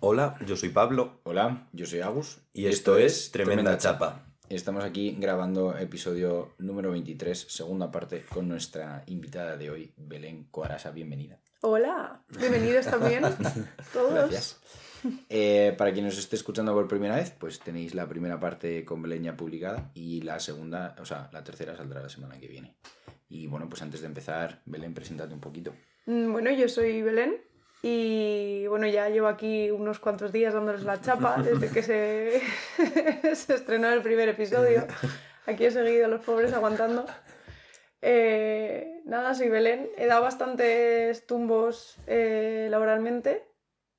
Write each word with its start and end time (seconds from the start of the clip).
Hola, 0.00 0.36
yo 0.46 0.56
soy 0.56 0.70
Pablo 0.70 1.20
Hola, 1.24 1.68
yo 1.72 1.86
soy 1.86 2.00
Agus. 2.00 2.40
y 2.52 2.66
esto 2.66 2.96
es 2.96 3.30
Tremenda 3.30 3.76
Chapa. 3.78 4.26
Estamos 4.48 4.82
aquí 4.84 5.16
grabando 5.18 5.76
episodio 5.76 6.54
número 6.58 6.90
23, 6.90 7.38
segunda 7.38 7.90
parte, 7.90 8.24
con 8.32 8.48
nuestra 8.48 9.04
invitada 9.06 9.56
de 9.56 9.70
hoy, 9.70 9.92
Belén 9.96 10.44
Coarasa. 10.50 10.90
Bienvenida. 10.90 11.38
Hola, 11.60 12.22
bienvenidos 12.38 12.86
también 12.86 13.22
todos. 13.92 14.12
Gracias. 14.14 14.60
Eh, 15.28 15.74
para 15.78 15.92
quien 15.92 16.04
nos 16.06 16.18
esté 16.18 16.36
escuchando 16.36 16.74
por 16.74 16.88
primera 16.88 17.16
vez, 17.16 17.30
pues 17.38 17.60
tenéis 17.60 17.94
la 17.94 18.08
primera 18.08 18.40
parte 18.40 18.84
con 18.84 19.02
Belén 19.02 19.22
ya 19.22 19.36
publicada 19.36 19.90
y 19.94 20.22
la 20.22 20.40
segunda, 20.40 20.96
o 21.00 21.04
sea, 21.04 21.30
la 21.32 21.44
tercera 21.44 21.76
saldrá 21.76 22.02
la 22.02 22.08
semana 22.08 22.38
que 22.38 22.48
viene. 22.48 22.74
Y 23.28 23.46
bueno, 23.46 23.68
pues 23.68 23.82
antes 23.82 24.00
de 24.00 24.06
empezar, 24.08 24.62
Belén, 24.66 24.94
preséntate 24.94 25.32
un 25.32 25.40
poquito. 25.40 25.74
Mm, 26.06 26.32
Bueno, 26.32 26.50
yo 26.50 26.68
soy 26.68 27.02
Belén 27.02 27.36
y 27.82 28.66
bueno, 28.66 28.86
ya 28.86 29.08
llevo 29.08 29.26
aquí 29.26 29.70
unos 29.70 29.98
cuantos 30.00 30.32
días 30.32 30.52
dándoles 30.52 30.82
la 30.82 31.00
chapa 31.00 31.42
desde 31.42 31.70
que 31.70 31.82
se, 31.82 32.42
se 33.34 33.54
estrenó 33.54 33.88
el 33.90 34.02
primer 34.02 34.28
episodio. 34.28 34.86
Aquí 35.46 35.64
he 35.64 35.70
seguido 35.70 36.08
los 36.08 36.22
pobres 36.24 36.52
aguantando. 36.52 37.06
Eh, 38.02 39.02
nada, 39.04 39.34
soy 39.34 39.48
Belén. 39.48 39.88
He 39.96 40.06
dado 40.06 40.22
bastantes 40.22 41.26
tumbos 41.26 41.96
eh, 42.06 42.68
laboralmente, 42.70 43.46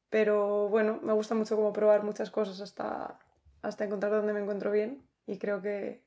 pero 0.09 0.70
bueno, 0.70 1.00
me 1.02 1.13
gusta 1.13 1.36
mucho 1.36 1.55
como 1.55 1.73
probar 1.73 2.03
muchas 2.03 2.30
cosas 2.30 2.61
hasta, 2.61 3.20
hasta 3.61 3.86
encontrar 3.86 4.11
dónde 4.11 4.34
me 4.34 4.41
encuentro 4.41 4.72
bien 4.72 5.03
y 5.25 5.38
creo 5.38 5.61
que, 5.61 6.03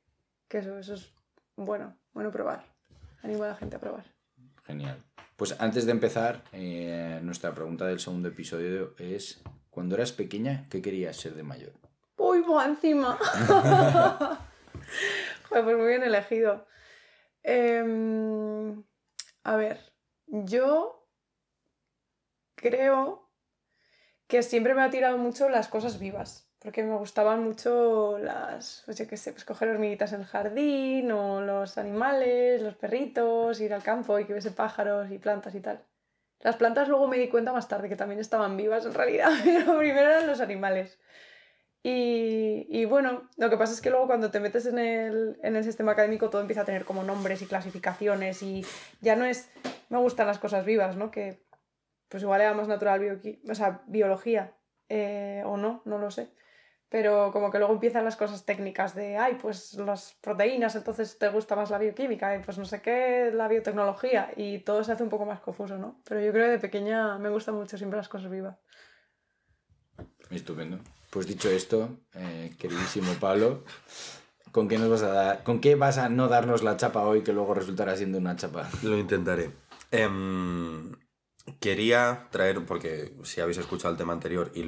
que 0.48 0.59
eso, 0.59 0.79
eso 0.79 0.95
es 0.95 1.12
bueno, 1.56 1.96
bueno 2.12 2.30
probar. 2.30 2.65
Animo 3.23 3.45
a 3.45 3.48
la 3.48 3.56
gente 3.56 3.77
a 3.77 3.80
probar. 3.80 4.04
Genial. 4.65 5.02
Pues 5.37 5.56
antes 5.61 5.84
de 5.84 5.93
empezar, 5.93 6.45
eh, 6.52 7.19
nuestra 7.23 7.52
pregunta 7.52 7.87
del 7.87 7.98
segundo 7.98 8.29
episodio 8.29 8.95
es, 8.98 9.43
cuando 9.69 9.97
eras 9.97 10.12
pequeña, 10.12 10.69
¿qué 10.70 10.80
querías 10.80 11.16
ser 11.16 11.34
de 11.34 11.43
mayor? 11.43 11.73
¡Uy, 12.16 12.45
encima! 12.65 13.19
Joder, 15.49 15.65
pues 15.65 15.76
muy 15.76 15.88
bien 15.88 16.04
elegido. 16.04 16.66
Em, 17.43 18.85
a 19.43 19.57
ver, 19.57 19.93
yo 20.26 21.09
creo 22.54 23.29
que 24.29 24.45
siempre 24.45 24.74
me 24.74 24.82
ha 24.82 24.91
tirado 24.91 25.19
mucho 25.19 25.48
las 25.48 25.66
cosas 25.66 25.98
vivas. 25.98 26.48
Porque 26.65 26.82
me 26.82 26.96
gustaban 26.96 27.45
mucho 27.45 28.16
las, 28.18 28.84
pues 28.87 28.96
yo 28.96 29.07
qué 29.07 29.18
sé, 29.18 29.32
pues 29.32 29.45
coger 29.45 29.68
hormiguitas 29.68 30.15
en 30.15 30.20
el 30.23 30.26
jardín, 30.26 31.12
o 31.12 31.43
los 31.43 31.76
animales, 31.76 32.62
los 32.62 32.74
perritos, 32.74 33.60
ir 33.60 33.74
al 33.74 33.82
campo 33.82 34.18
y 34.18 34.24
que 34.24 34.32
hubiese 34.32 34.51
pájaros 34.51 35.10
y 35.10 35.18
plantas 35.18 35.54
y 35.54 35.60
tal. 35.60 35.85
Las 36.40 36.57
plantas 36.57 36.88
luego 36.88 37.07
me 37.07 37.18
di 37.18 37.29
cuenta 37.29 37.52
más 37.52 37.68
tarde 37.68 37.90
que 37.90 37.96
también 37.96 38.18
estaban 38.18 38.57
vivas 38.57 38.87
en 38.87 38.95
realidad, 38.95 39.30
pero 39.45 39.76
primero 39.76 40.09
eran 40.09 40.26
los 40.26 40.40
animales. 40.40 40.98
Y, 41.82 42.66
y 42.70 42.87
bueno, 42.87 43.29
lo 43.37 43.51
que 43.51 43.59
pasa 43.59 43.74
es 43.74 43.82
que 43.82 43.90
luego 43.90 44.07
cuando 44.07 44.30
te 44.30 44.40
metes 44.40 44.65
en 44.65 44.79
el, 44.79 45.38
en 45.42 45.57
el 45.57 45.65
sistema 45.65 45.92
académico 45.92 46.30
todo 46.30 46.40
empieza 46.40 46.62
a 46.62 46.65
tener 46.65 46.87
como 46.87 47.04
nombres 47.04 47.42
y 47.42 47.46
clasificaciones 47.46 48.42
y 48.42 48.65
ya 49.02 49.16
no 49.16 49.26
es, 49.26 49.51
me 49.90 49.98
gustan 49.98 50.26
las 50.26 50.38
cosas 50.38 50.65
vivas, 50.65 50.96
¿no? 50.96 51.10
Que 51.10 51.45
pues 52.09 52.23
igual 52.23 52.40
era 52.40 52.54
más 52.54 52.68
natural 52.68 53.20
biología 53.87 54.54
eh, 54.88 55.42
o 55.45 55.59
no, 55.59 55.82
no 55.85 55.98
lo 55.98 56.10
sé. 56.10 56.30
Pero 56.95 57.32
como 57.32 57.50
que 57.50 57.59
luego 57.59 57.74
empiezan 57.74 58.04
las 58.04 58.14
cosas 58.14 58.45
técnicas 58.45 58.95
de, 58.95 59.16
ay, 59.16 59.37
pues 59.42 59.74
las 59.74 60.16
proteínas, 60.20 60.76
entonces 60.76 61.18
te 61.18 61.28
gusta 61.28 61.56
más 61.56 61.68
la 61.70 61.78
bioquímica, 61.78 62.36
y 62.36 62.38
pues 62.38 62.56
no 62.56 62.64
sé 62.64 62.80
qué, 62.82 63.32
la 63.34 63.48
biotecnología, 63.48 64.31
y 64.36 64.60
todo 64.60 64.84
se 64.84 64.92
hace 64.92 65.03
un 65.03 65.09
poco 65.09 65.26
más 65.26 65.41
confuso, 65.41 65.76
¿no? 65.76 66.00
Pero 66.09 66.20
yo 66.20 66.31
creo 66.31 66.44
que 66.44 66.53
de 66.53 66.59
pequeña 66.60 67.19
me 67.19 67.31
gustan 67.31 67.56
mucho 67.56 67.76
siempre 67.76 67.97
las 67.97 68.09
cosas 68.09 68.31
vivas. 68.31 68.56
Estupendo. 70.31 70.78
Pues 71.10 71.26
dicho 71.26 71.50
esto, 71.50 71.98
eh, 72.14 72.54
queridísimo 72.60 73.12
Pablo, 73.14 73.64
¿con 74.53 74.69
qué 74.69 74.78
nos 74.78 74.88
vas 74.88 75.03
a 75.03 75.08
dar, 75.08 75.42
con 75.42 75.60
qué 75.60 75.75
vas 75.75 75.98
a 75.98 76.08
no 76.08 76.28
darnos 76.28 76.62
la 76.62 76.76
chapa 76.76 77.03
hoy 77.03 77.25
que 77.25 77.32
luego 77.32 77.54
resultará 77.54 77.96
siendo 77.96 78.19
una 78.19 78.36
chapa? 78.36 78.70
Lo 78.84 78.96
intentaré. 78.96 79.50
Em, 79.90 80.92
quería 81.60 82.28
traer, 82.31 82.65
porque 82.65 83.15
si 83.22 83.41
habéis 83.41 83.59
escuchado 83.59 83.93
el 83.93 83.99
tema 83.99 84.12
anterior 84.12 84.50
y 84.55 84.62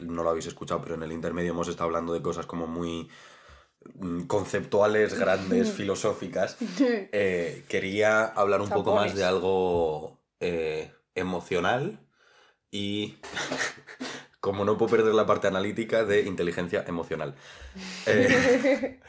no 0.00 0.22
lo 0.22 0.30
habéis 0.30 0.46
escuchado, 0.46 0.82
pero 0.82 0.94
en 0.94 1.02
el 1.02 1.12
intermedio 1.12 1.52
hemos 1.52 1.68
estado 1.68 1.86
hablando 1.86 2.12
de 2.12 2.22
cosas 2.22 2.46
como 2.46 2.66
muy 2.66 3.10
mm, 3.94 4.22
conceptuales, 4.22 5.18
grandes, 5.18 5.72
filosóficas. 5.76 6.56
Eh, 7.12 7.64
quería 7.68 8.24
hablar 8.24 8.60
un 8.60 8.68
poco 8.68 8.94
más 8.94 9.14
de 9.14 9.24
algo 9.24 10.20
eh, 10.40 10.92
emocional 11.14 11.98
y, 12.70 13.18
como 14.40 14.64
no 14.64 14.78
puedo 14.78 14.96
perder 14.96 15.14
la 15.14 15.26
parte 15.26 15.46
analítica, 15.46 16.04
de 16.04 16.22
inteligencia 16.22 16.84
emocional. 16.86 17.34
Eh, 18.06 19.00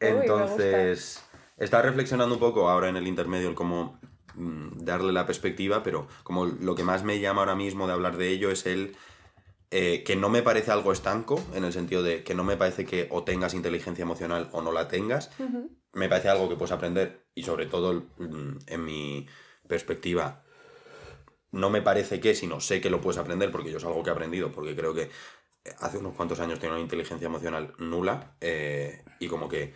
Uy, 0.00 0.08
entonces, 0.08 1.22
estaba 1.56 1.82
reflexionando 1.82 2.34
un 2.34 2.40
poco 2.40 2.68
ahora 2.68 2.88
en 2.88 2.96
el 2.96 3.06
intermedio 3.06 3.48
el 3.48 3.54
cómo 3.54 3.98
darle 4.36 5.12
la 5.12 5.26
perspectiva, 5.26 5.82
pero 5.82 6.08
como 6.22 6.46
lo 6.46 6.74
que 6.74 6.84
más 6.84 7.04
me 7.04 7.20
llama 7.20 7.42
ahora 7.42 7.54
mismo 7.54 7.86
de 7.86 7.92
hablar 7.92 8.16
de 8.16 8.28
ello 8.28 8.50
es 8.50 8.66
el 8.66 8.96
eh, 9.70 10.04
que 10.04 10.16
no 10.16 10.28
me 10.28 10.42
parece 10.42 10.70
algo 10.70 10.92
estanco, 10.92 11.42
en 11.54 11.64
el 11.64 11.72
sentido 11.72 12.02
de 12.02 12.22
que 12.22 12.34
no 12.34 12.44
me 12.44 12.56
parece 12.56 12.84
que 12.84 13.08
o 13.10 13.24
tengas 13.24 13.54
inteligencia 13.54 14.02
emocional 14.02 14.48
o 14.52 14.62
no 14.62 14.72
la 14.72 14.88
tengas, 14.88 15.30
me 15.92 16.08
parece 16.08 16.28
algo 16.28 16.48
que 16.48 16.56
puedes 16.56 16.72
aprender 16.72 17.26
y 17.34 17.42
sobre 17.42 17.66
todo 17.66 18.04
mm, 18.18 18.58
en 18.66 18.84
mi 18.84 19.26
perspectiva 19.66 20.44
no 21.50 21.70
me 21.70 21.82
parece 21.82 22.20
que, 22.20 22.34
sino 22.34 22.60
sé 22.60 22.80
que 22.80 22.90
lo 22.90 23.00
puedes 23.00 23.18
aprender 23.18 23.50
porque 23.50 23.70
yo 23.70 23.78
es 23.78 23.84
algo 23.84 24.02
que 24.02 24.10
he 24.10 24.12
aprendido, 24.12 24.52
porque 24.52 24.76
creo 24.76 24.94
que 24.94 25.10
hace 25.80 25.98
unos 25.98 26.14
cuantos 26.14 26.40
años 26.40 26.58
tenía 26.58 26.74
una 26.74 26.82
inteligencia 26.82 27.26
emocional 27.26 27.74
nula 27.78 28.36
eh, 28.40 29.02
y 29.18 29.28
como 29.28 29.48
que 29.48 29.74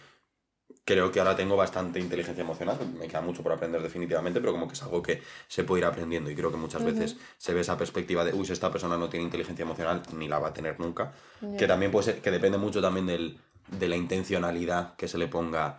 creo 0.90 1.12
que 1.12 1.20
ahora 1.20 1.36
tengo 1.36 1.56
bastante 1.56 2.00
inteligencia 2.00 2.42
emocional, 2.42 2.76
me 2.98 3.06
queda 3.06 3.20
mucho 3.20 3.44
por 3.44 3.52
aprender 3.52 3.80
definitivamente, 3.80 4.40
pero 4.40 4.50
como 4.52 4.66
que 4.66 4.74
es 4.74 4.82
algo 4.82 5.00
que 5.00 5.22
se 5.46 5.62
puede 5.62 5.82
ir 5.82 5.86
aprendiendo 5.86 6.30
y 6.30 6.34
creo 6.34 6.50
que 6.50 6.56
muchas 6.56 6.82
veces 6.82 7.16
se 7.38 7.54
ve 7.54 7.60
esa 7.60 7.76
perspectiva 7.78 8.24
de, 8.24 8.34
uy, 8.34 8.44
si 8.44 8.52
esta 8.52 8.72
persona 8.72 8.98
no 8.98 9.08
tiene 9.08 9.24
inteligencia 9.24 9.62
emocional, 9.62 10.02
ni 10.14 10.26
la 10.26 10.40
va 10.40 10.48
a 10.48 10.52
tener 10.52 10.80
nunca, 10.80 11.12
que 11.56 11.68
también 11.68 11.92
puede 11.92 12.06
ser, 12.06 12.20
que 12.20 12.32
depende 12.32 12.58
mucho 12.58 12.82
también 12.82 13.06
del, 13.06 13.38
de 13.68 13.88
la 13.88 13.94
intencionalidad 13.94 14.96
que 14.96 15.06
se 15.06 15.16
le 15.16 15.28
ponga 15.28 15.78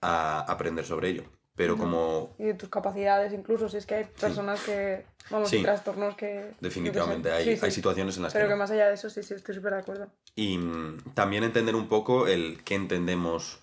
a 0.00 0.40
aprender 0.40 0.86
sobre 0.86 1.10
ello. 1.10 1.24
Pero 1.54 1.76
como 1.76 2.34
Y 2.38 2.44
de 2.44 2.54
tus 2.54 2.68
capacidades, 2.70 3.32
incluso 3.34 3.68
si 3.68 3.76
es 3.78 3.86
que 3.86 3.94
hay 3.96 4.04
personas 4.04 4.62
que, 4.62 5.04
vamos, 5.30 5.50
Sí. 5.50 5.62
trastornos 5.62 6.14
que... 6.14 6.52
definitivamente 6.60 7.30
hay. 7.30 7.56
Sí, 7.56 7.64
hay 7.64 7.70
situaciones 7.70 8.16
en 8.16 8.22
las 8.24 8.32
Pero 8.32 8.44
que... 8.46 8.48
que 8.48 8.54
no. 8.54 8.58
más 8.58 8.70
allá 8.70 8.88
de 8.88 8.94
eso, 8.94 9.08
sí, 9.10 9.22
sí, 9.22 9.34
estoy 9.34 9.54
súper 9.54 9.72
de 9.74 9.78
acuerdo. 9.80 10.06
Y 10.34 10.58
mm, 10.58 11.12
también 11.14 11.44
entender 11.44 11.74
un 11.74 11.88
poco 11.88 12.26
el 12.26 12.62
qué 12.64 12.74
entendemos 12.74 13.58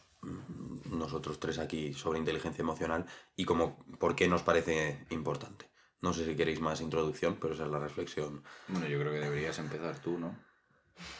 nosotros 0.93 1.39
tres 1.39 1.59
aquí 1.59 1.93
sobre 1.93 2.19
inteligencia 2.19 2.61
emocional 2.61 3.05
y 3.35 3.45
como 3.45 3.83
por 3.99 4.15
qué 4.15 4.27
nos 4.27 4.43
parece 4.43 5.05
importante. 5.09 5.69
No 6.01 6.13
sé 6.13 6.25
si 6.25 6.35
queréis 6.35 6.59
más 6.59 6.81
introducción, 6.81 7.37
pero 7.39 7.53
esa 7.53 7.65
es 7.65 7.71
la 7.71 7.79
reflexión. 7.79 8.43
Bueno, 8.67 8.87
yo 8.87 8.99
creo 8.99 9.13
que 9.13 9.19
deberías 9.19 9.57
empezar 9.59 9.97
tú, 9.99 10.19
¿no? 10.19 10.35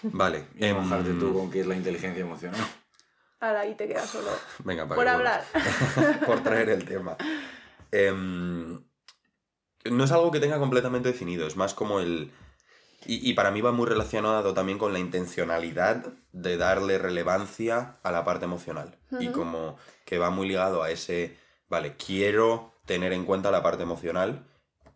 Vale. 0.04 0.48
Y 0.56 0.66
em, 0.66 0.76
mojarte 0.76 1.14
tú 1.14 1.34
con 1.34 1.50
qué 1.50 1.62
es 1.62 1.68
la 1.68 1.76
inteligencia 1.76 2.22
emocional. 2.22 2.60
Ahora 3.40 3.62
ahí 3.62 3.76
te 3.76 3.88
quedas 3.88 4.10
solo. 4.10 4.30
Venga, 4.64 4.88
para 4.88 4.96
Por 4.96 5.06
que 5.06 5.10
hablar. 5.10 5.46
por 6.26 6.44
traer 6.44 6.70
el 6.70 6.86
tema. 6.86 7.18
Em, 7.92 8.84
no 9.86 10.04
es 10.04 10.12
algo 10.12 10.32
que 10.32 10.40
tenga 10.40 10.60
completamente 10.60 11.10
definido, 11.10 11.48
es 11.48 11.56
más 11.56 11.74
como 11.74 12.00
el... 12.00 12.32
Y, 13.06 13.30
y 13.30 13.34
para 13.34 13.52
mí 13.52 13.62
va 13.62 13.72
muy 13.72 13.86
relacionado 13.88 14.54
también 14.54 14.78
con 14.78 14.94
la 14.94 15.00
intencionalidad 15.00 16.14
de 16.32 16.58
darle 16.58 16.98
relevancia 16.98 17.98
a 18.04 18.12
la 18.12 18.24
parte 18.24 18.46
emocional. 18.46 18.98
Y 19.20 19.28
como 19.30 19.78
que 20.06 20.18
va 20.18 20.30
muy 20.30 20.48
ligado 20.48 20.82
a 20.84 20.90
ese, 20.90 21.38
vale, 21.70 21.96
quiero 21.98 22.74
tener 22.86 23.14
en 23.14 23.26
cuenta 23.26 23.52
la 23.52 23.62
parte 23.64 23.84
emocional 23.84 24.46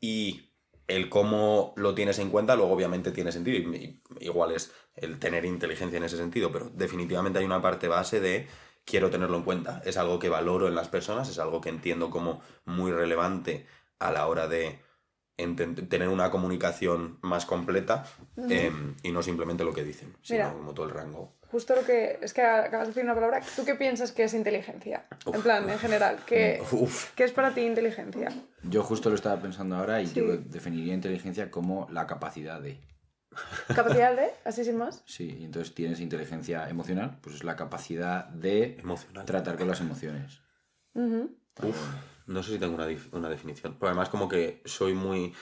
y 0.01 0.50
el 0.88 1.09
cómo 1.09 1.73
lo 1.75 1.94
tienes 1.96 2.17
en 2.19 2.29
cuenta, 2.29 2.56
luego 2.56 2.73
obviamente 2.73 3.12
tiene 3.12 3.31
sentido. 3.31 3.57
Y, 3.57 3.75
y- 3.75 4.01
igual 4.25 4.51
es 4.53 4.72
el 4.96 5.20
tener 5.20 5.46
inteligencia 5.46 5.97
en 5.97 6.03
ese 6.03 6.17
sentido, 6.17 6.52
pero 6.52 6.70
definitivamente 6.73 7.40
hay 7.40 7.46
una 7.46 7.61
parte 7.61 7.87
base 7.87 8.20
de 8.20 8.47
quiero 8.85 9.09
tenerlo 9.09 9.37
en 9.37 9.43
cuenta. 9.43 9.81
Es 9.85 9.97
algo 9.97 10.17
que 10.17 10.29
valoro 10.29 10.67
en 10.67 10.76
las 10.76 10.87
personas, 10.87 11.29
es 11.29 11.40
algo 11.40 11.59
que 11.61 11.70
entiendo 11.70 12.09
como 12.09 12.41
muy 12.66 12.91
relevante 12.91 13.67
a 13.99 14.11
la 14.11 14.28
hora 14.28 14.47
de 14.47 14.79
tener 15.37 16.09
una 16.09 16.31
comunicación 16.31 17.19
más 17.22 17.45
completa 17.45 18.03
em, 18.49 18.95
y 19.03 19.11
no 19.11 19.22
simplemente 19.22 19.63
lo 19.63 19.73
que 19.73 19.84
dicen, 19.84 20.16
sino 20.22 20.39
Mira. 20.45 20.53
como 20.53 20.73
todo 20.73 20.85
el 20.87 20.91
rango. 20.91 21.37
Justo 21.51 21.75
lo 21.75 21.85
que... 21.85 22.19
Es 22.22 22.34
que 22.34 22.41
acabas 22.41 22.87
de 22.87 22.93
decir 22.93 23.03
una 23.03 23.16
palabra. 23.16 23.41
¿Tú 23.55 23.63
qué 23.63 23.75
piensas 23.75 24.11
que 24.11 24.23
es 24.25 24.34
inteligencia? 24.34 25.05
Uf. 25.25 25.35
En 25.35 25.41
plan, 25.43 25.69
en 25.69 25.79
general. 25.79 26.19
¿qué, 26.25 26.61
Uf. 26.72 27.13
¿Qué 27.13 27.23
es 27.23 27.31
para 27.31 27.53
ti 27.53 27.61
inteligencia? 27.61 28.29
Yo 28.63 28.84
justo 28.84 29.09
lo 29.09 29.16
estaba 29.16 29.39
pensando 29.41 29.78
ahora 29.78 30.01
y 30.01 30.07
Sí. 30.07 30.16
yo 30.16 30.37
definiría 30.37 30.93
inteligencia 30.93 31.49
como 31.49 31.87
la 31.90 32.05
capacidad 32.05 32.59
de. 32.59 32.81
¿Capacidad 33.73 34.16
de? 34.16 34.29
Así 34.43 34.66
sin 34.66 34.78
más. 34.78 35.03
Sí, 35.05 35.37
y 35.40 35.45
entonces 35.45 35.73
tienes 35.75 35.99
inteligencia 36.01 36.67
emocional, 36.67 37.19
pues 37.22 37.35
es 37.35 37.43
la 37.43 37.55
capacidad 37.55 38.25
de 38.29 38.75
Emocional. 38.79 39.25
tratar 39.25 39.57
con 39.57 39.67
las 39.67 39.79
emociones. 39.79 40.41
Uf, 40.95 41.78
no 42.28 42.44
sé 42.44 42.53
si 42.53 42.59
tengo 42.59 42.76
una, 42.76 42.88
una 43.14 43.29
definición. 43.29 43.76
Pero 43.79 43.88
además 43.90 44.09
como 44.09 44.28
que 44.29 44.62
soy 44.66 44.94
muy... 44.94 45.34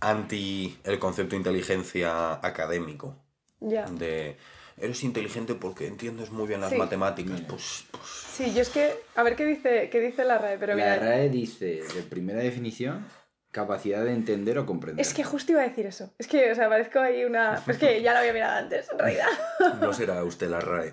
anti 0.00 0.76
el 0.84 0.98
concepto 0.98 1.30
de 1.32 1.38
inteligencia 1.38 2.34
académico. 2.34 3.16
Ya. 3.60 3.84
De 3.86 4.36
eres 4.76 5.04
inteligente 5.04 5.54
porque 5.54 5.86
entiendes 5.86 6.30
muy 6.30 6.48
bien 6.48 6.60
las 6.60 6.70
Sí. 6.70 6.76
matemáticas. 6.76 7.40
Pues, 7.42 7.84
pues 7.90 8.04
Sí, 8.34 8.52
yo 8.54 8.62
es 8.62 8.68
que. 8.70 8.92
A 9.14 9.22
ver 9.22 9.36
qué 9.36 9.44
dice, 9.44 9.88
qué 9.90 10.00
dice 10.00 10.24
la 10.24 10.38
RAE, 10.38 10.58
pero 10.58 10.74
la 10.74 10.82
mira. 10.84 10.96
RAE 10.98 11.28
dice, 11.30 11.82
de 11.94 12.02
primera 12.02 12.40
definición, 12.40 13.06
capacidad 13.54 14.04
de 14.04 14.12
entender 14.12 14.58
o 14.58 14.66
comprender. 14.66 15.00
Es 15.00 15.14
que 15.14 15.22
justo 15.22 15.52
iba 15.52 15.60
a 15.62 15.68
decir 15.68 15.86
eso. 15.86 16.12
Es 16.18 16.26
que, 16.26 16.50
o 16.50 16.54
sea, 16.56 16.68
parezco 16.68 16.98
ahí 16.98 17.24
una. 17.24 17.62
Es 17.66 17.78
que 17.78 18.02
ya 18.02 18.12
lo 18.12 18.18
había 18.18 18.32
mirado 18.32 18.56
antes, 18.58 18.90
en 18.90 18.98
realidad. 18.98 19.26
no 19.80 19.92
será 19.92 20.24
usted 20.24 20.48
la 20.48 20.60
RAE. 20.60 20.92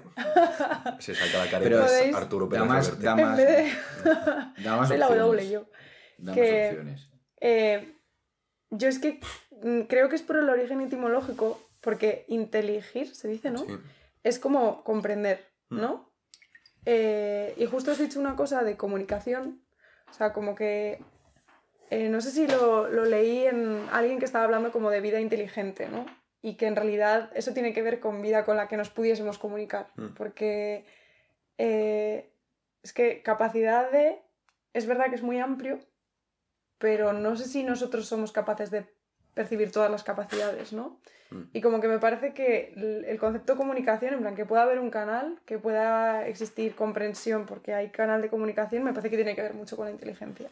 Se 0.99 1.15
saca 1.15 1.39
la 1.43 1.49
cara 1.49 1.63
Pero 1.63 1.81
¿Podéis? 1.81 2.15
Arturo 2.15 2.45
da 2.45 2.51
Pérez 2.51 2.67
más, 2.67 2.85
Reverte. 2.85 3.05
da 3.05 3.11
En 3.13 3.21
más, 3.27 3.37
vez 3.37 3.47
de. 4.55 4.63
da 4.63 4.77
más 4.77 4.87
Soy 4.89 4.97
la 4.99 5.07
opciones. 5.07 5.27
W 5.27 5.49
yo. 5.49 5.65
Da 6.19 6.33
que- 6.33 6.61
más 6.61 6.69
opciones. 6.69 7.11
Eh, 7.41 7.95
yo 8.69 8.87
es 8.87 8.99
que 8.99 9.19
mm, 9.63 9.81
creo 9.89 10.07
que 10.09 10.15
es 10.15 10.21
por 10.21 10.37
el 10.37 10.47
origen 10.47 10.81
etimológico, 10.81 11.59
porque 11.81 12.25
inteligir, 12.27 13.13
se 13.15 13.27
dice, 13.27 13.49
¿no? 13.49 13.59
Sí. 13.65 13.75
Es 14.23 14.37
como 14.37 14.83
comprender, 14.83 15.49
Mm. 15.69 15.81
¿no? 15.81 16.13
Eh, 16.85 17.53
y 17.57 17.65
justo 17.65 17.91
has 17.91 17.97
dicho 17.99 18.19
una 18.19 18.35
cosa 18.35 18.63
de 18.63 18.77
comunicación, 18.77 19.63
o 20.09 20.13
sea, 20.13 20.31
como 20.33 20.53
que, 20.55 21.03
eh, 21.91 22.07
no 22.07 22.21
sé 22.21 22.31
si 22.31 22.47
lo, 22.47 22.87
lo 22.87 23.03
leí 23.03 23.45
en 23.45 23.85
alguien 23.91 24.17
que 24.17 24.23
estaba 24.25 24.45
hablando 24.45 24.71
como 24.71 24.89
de 24.89 25.01
vida 25.01 25.19
inteligente, 25.19 25.89
¿no? 25.89 26.05
Y 26.41 26.55
que 26.55 26.65
en 26.65 26.77
realidad 26.77 27.29
eso 27.35 27.53
tiene 27.53 27.73
que 27.73 27.81
ver 27.83 27.99
con 27.99 28.21
vida 28.21 28.45
con 28.45 28.55
la 28.55 28.69
que 28.69 28.77
nos 28.77 28.89
pudiésemos 28.89 29.37
comunicar, 29.37 29.87
Mm. 29.97 30.13
porque 30.15 30.85
eh, 31.57 32.31
es 32.81 32.93
que 32.93 33.21
capacidad 33.21 33.91
de, 33.91 34.21
es 34.73 34.87
verdad 34.87 35.09
que 35.09 35.15
es 35.15 35.21
muy 35.21 35.37
amplio, 35.39 35.79
pero 36.77 37.11
no 37.11 37.35
sé 37.35 37.43
si 37.43 37.61
nosotros 37.63 38.07
somos 38.07 38.31
capaces 38.31 38.71
de 38.71 38.85
percibir 39.33 39.71
todas 39.71 39.91
las 39.91 40.03
capacidades, 40.03 40.71
¿no? 40.71 40.97
Mm. 41.29 41.41
Y 41.51 41.59
como 41.61 41.81
que 41.81 41.89
me 41.89 41.99
parece 41.99 42.33
que 42.33 42.73
el 42.75 43.03
el 43.05 43.19
concepto 43.19 43.53
de 43.53 43.57
comunicación, 43.57 44.13
en 44.13 44.21
plan, 44.21 44.35
que 44.35 44.45
pueda 44.45 44.63
haber 44.63 44.79
un 44.79 44.91
canal, 44.91 45.41
que 45.45 45.59
pueda 45.59 46.25
existir 46.25 46.73
comprensión 46.73 47.45
porque 47.45 47.73
hay 47.73 47.89
canal 47.89 48.21
de 48.21 48.29
comunicación, 48.29 48.81
me 48.83 48.91
parece 48.93 49.09
que 49.09 49.17
tiene 49.17 49.35
que 49.35 49.41
ver 49.41 49.53
mucho 49.53 49.75
con 49.75 49.87
la 49.87 49.91
inteligencia. 49.91 50.49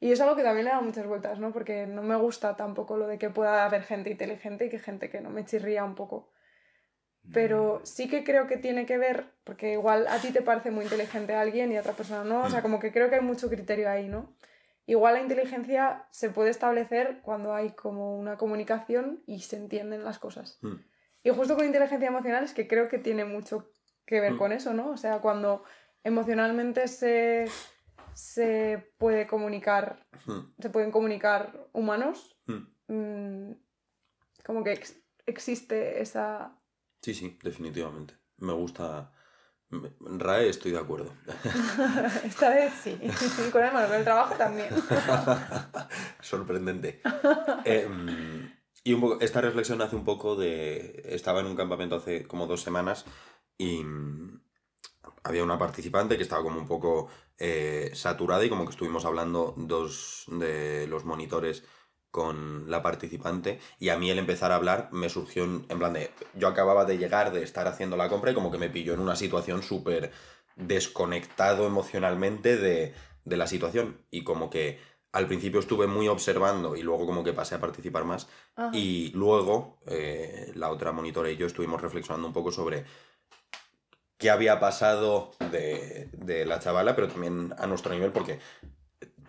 Y 0.00 0.12
es 0.12 0.20
algo 0.20 0.36
que 0.36 0.42
también 0.44 0.66
le 0.66 0.70
da 0.70 0.80
muchas 0.80 1.06
vueltas, 1.06 1.38
¿no? 1.40 1.52
Porque 1.52 1.86
no 1.86 2.02
me 2.02 2.16
gusta 2.16 2.56
tampoco 2.56 2.96
lo 2.96 3.06
de 3.06 3.18
que 3.18 3.30
pueda 3.30 3.64
haber 3.64 3.82
gente 3.82 4.10
inteligente 4.10 4.66
y 4.66 4.68
que 4.68 4.78
gente 4.78 5.10
que 5.10 5.20
no 5.20 5.30
me 5.30 5.44
chirría 5.44 5.84
un 5.84 5.94
poco. 5.94 6.30
Pero 7.32 7.80
sí 7.84 8.08
que 8.08 8.24
creo 8.24 8.46
que 8.46 8.56
tiene 8.56 8.86
que 8.86 8.96
ver, 8.96 9.26
porque 9.44 9.72
igual 9.72 10.06
a 10.08 10.18
ti 10.18 10.30
te 10.32 10.40
parece 10.40 10.70
muy 10.70 10.84
inteligente 10.84 11.34
alguien 11.34 11.70
y 11.70 11.76
a 11.76 11.80
otra 11.80 11.92
persona 11.92 12.24
no, 12.24 12.44
o 12.44 12.48
sea, 12.48 12.62
como 12.62 12.80
que 12.80 12.90
creo 12.90 13.10
que 13.10 13.16
hay 13.16 13.20
mucho 13.20 13.50
criterio 13.50 13.90
ahí, 13.90 14.08
¿no? 14.08 14.34
Igual 14.86 15.14
la 15.14 15.20
inteligencia 15.20 16.06
se 16.10 16.30
puede 16.30 16.48
establecer 16.48 17.18
cuando 17.20 17.54
hay 17.54 17.72
como 17.72 18.16
una 18.16 18.38
comunicación 18.38 19.22
y 19.26 19.40
se 19.40 19.56
entienden 19.56 20.04
las 20.04 20.18
cosas. 20.18 20.58
Mm. 20.62 20.76
Y 21.24 21.30
justo 21.30 21.54
con 21.54 21.66
inteligencia 21.66 22.08
emocional 22.08 22.44
es 22.44 22.54
que 22.54 22.66
creo 22.66 22.88
que 22.88 22.96
tiene 22.96 23.26
mucho 23.26 23.70
que 24.06 24.20
ver 24.20 24.32
Mm. 24.32 24.38
con 24.38 24.52
eso, 24.52 24.72
¿no? 24.72 24.88
O 24.88 24.96
sea, 24.96 25.18
cuando 25.18 25.64
emocionalmente 26.04 26.88
se, 26.88 27.44
se 28.18 28.92
puede 28.98 29.26
comunicar, 29.28 30.04
Mm. 30.26 30.40
se 30.60 30.70
pueden 30.70 30.90
comunicar 30.90 31.68
humanos, 31.72 32.36
Mm. 32.46 32.66
mm, 32.88 33.54
como 34.44 34.64
que 34.64 34.72
ex- 34.72 35.00
existe 35.26 36.02
esa... 36.02 36.58
Sí, 37.00 37.14
sí, 37.14 37.38
definitivamente. 37.42 38.14
Me 38.38 38.52
gusta. 38.52 39.12
RAE 39.70 40.48
estoy 40.48 40.72
de 40.72 40.78
acuerdo. 40.78 41.12
Esta 42.24 42.48
vez 42.50 42.72
sí. 42.82 42.98
con 43.52 43.62
el 43.62 43.70
con 43.70 43.92
el 43.94 44.02
trabajo 44.04 44.34
también. 44.34 44.68
Sorprendente. 46.20 47.00
Em, 47.64 48.50
y 48.82 48.92
un 48.94 49.00
poco, 49.00 49.20
esta 49.20 49.40
reflexión 49.40 49.80
hace 49.82 49.94
un 49.96 50.04
poco 50.04 50.36
de. 50.36 51.02
Estaba 51.04 51.40
en 51.40 51.46
un 51.46 51.56
campamento 51.56 51.96
hace 51.96 52.26
como 52.26 52.46
dos 52.46 52.62
semanas 52.62 53.04
y 53.58 53.82
había 55.24 55.44
una 55.44 55.58
participante 55.58 56.16
que 56.16 56.22
estaba 56.22 56.42
como 56.42 56.58
un 56.58 56.66
poco 56.66 57.08
eh, 57.38 57.90
saturada 57.94 58.44
y 58.44 58.48
como 58.48 58.64
que 58.64 58.70
estuvimos 58.70 59.04
hablando 59.04 59.54
dos 59.56 60.24
de 60.28 60.86
los 60.88 61.04
monitores 61.04 61.64
con 62.10 62.70
la 62.70 62.82
participante. 62.82 63.60
Y 63.78 63.90
a 63.90 63.98
mí 63.98 64.10
el 64.10 64.18
empezar 64.18 64.52
a 64.52 64.56
hablar 64.56 64.88
me 64.92 65.08
surgió 65.08 65.44
en, 65.44 65.66
en 65.68 65.78
plan 65.78 65.92
de 65.92 66.10
yo 66.34 66.48
acababa 66.48 66.84
de 66.84 66.98
llegar 66.98 67.32
de 67.32 67.42
estar 67.42 67.66
haciendo 67.68 67.96
la 67.96 68.08
compra 68.08 68.30
y 68.30 68.34
como 68.34 68.50
que 68.50 68.58
me 68.58 68.70
pilló 68.70 68.94
en 68.94 69.00
una 69.00 69.16
situación 69.16 69.62
súper 69.62 70.10
desconectado 70.56 71.66
emocionalmente 71.66 72.56
de, 72.56 72.94
de 73.24 73.36
la 73.36 73.46
situación. 73.46 73.98
Y 74.10 74.24
como 74.24 74.50
que 74.50 74.78
al 75.12 75.26
principio 75.26 75.60
estuve 75.60 75.86
muy 75.86 76.08
observando 76.08 76.76
y 76.76 76.82
luego 76.82 77.06
como 77.06 77.24
que 77.24 77.32
pasé 77.32 77.54
a 77.54 77.60
participar 77.60 78.04
más. 78.04 78.28
Ajá. 78.56 78.70
y 78.76 79.10
luego 79.12 79.78
eh, 79.86 80.52
la 80.54 80.70
otra 80.70 80.92
monitora 80.92 81.30
y 81.30 81.36
yo 81.36 81.46
estuvimos 81.46 81.80
reflexionando 81.80 82.26
un 82.26 82.34
poco 82.34 82.50
sobre 82.50 82.84
qué 84.18 84.30
había 84.30 84.60
pasado 84.60 85.30
de, 85.50 86.08
de 86.12 86.44
la 86.44 86.58
chavala, 86.58 86.94
pero 86.94 87.08
también 87.08 87.54
a 87.58 87.66
nuestro 87.66 87.92
nivel, 87.94 88.12
porque 88.12 88.38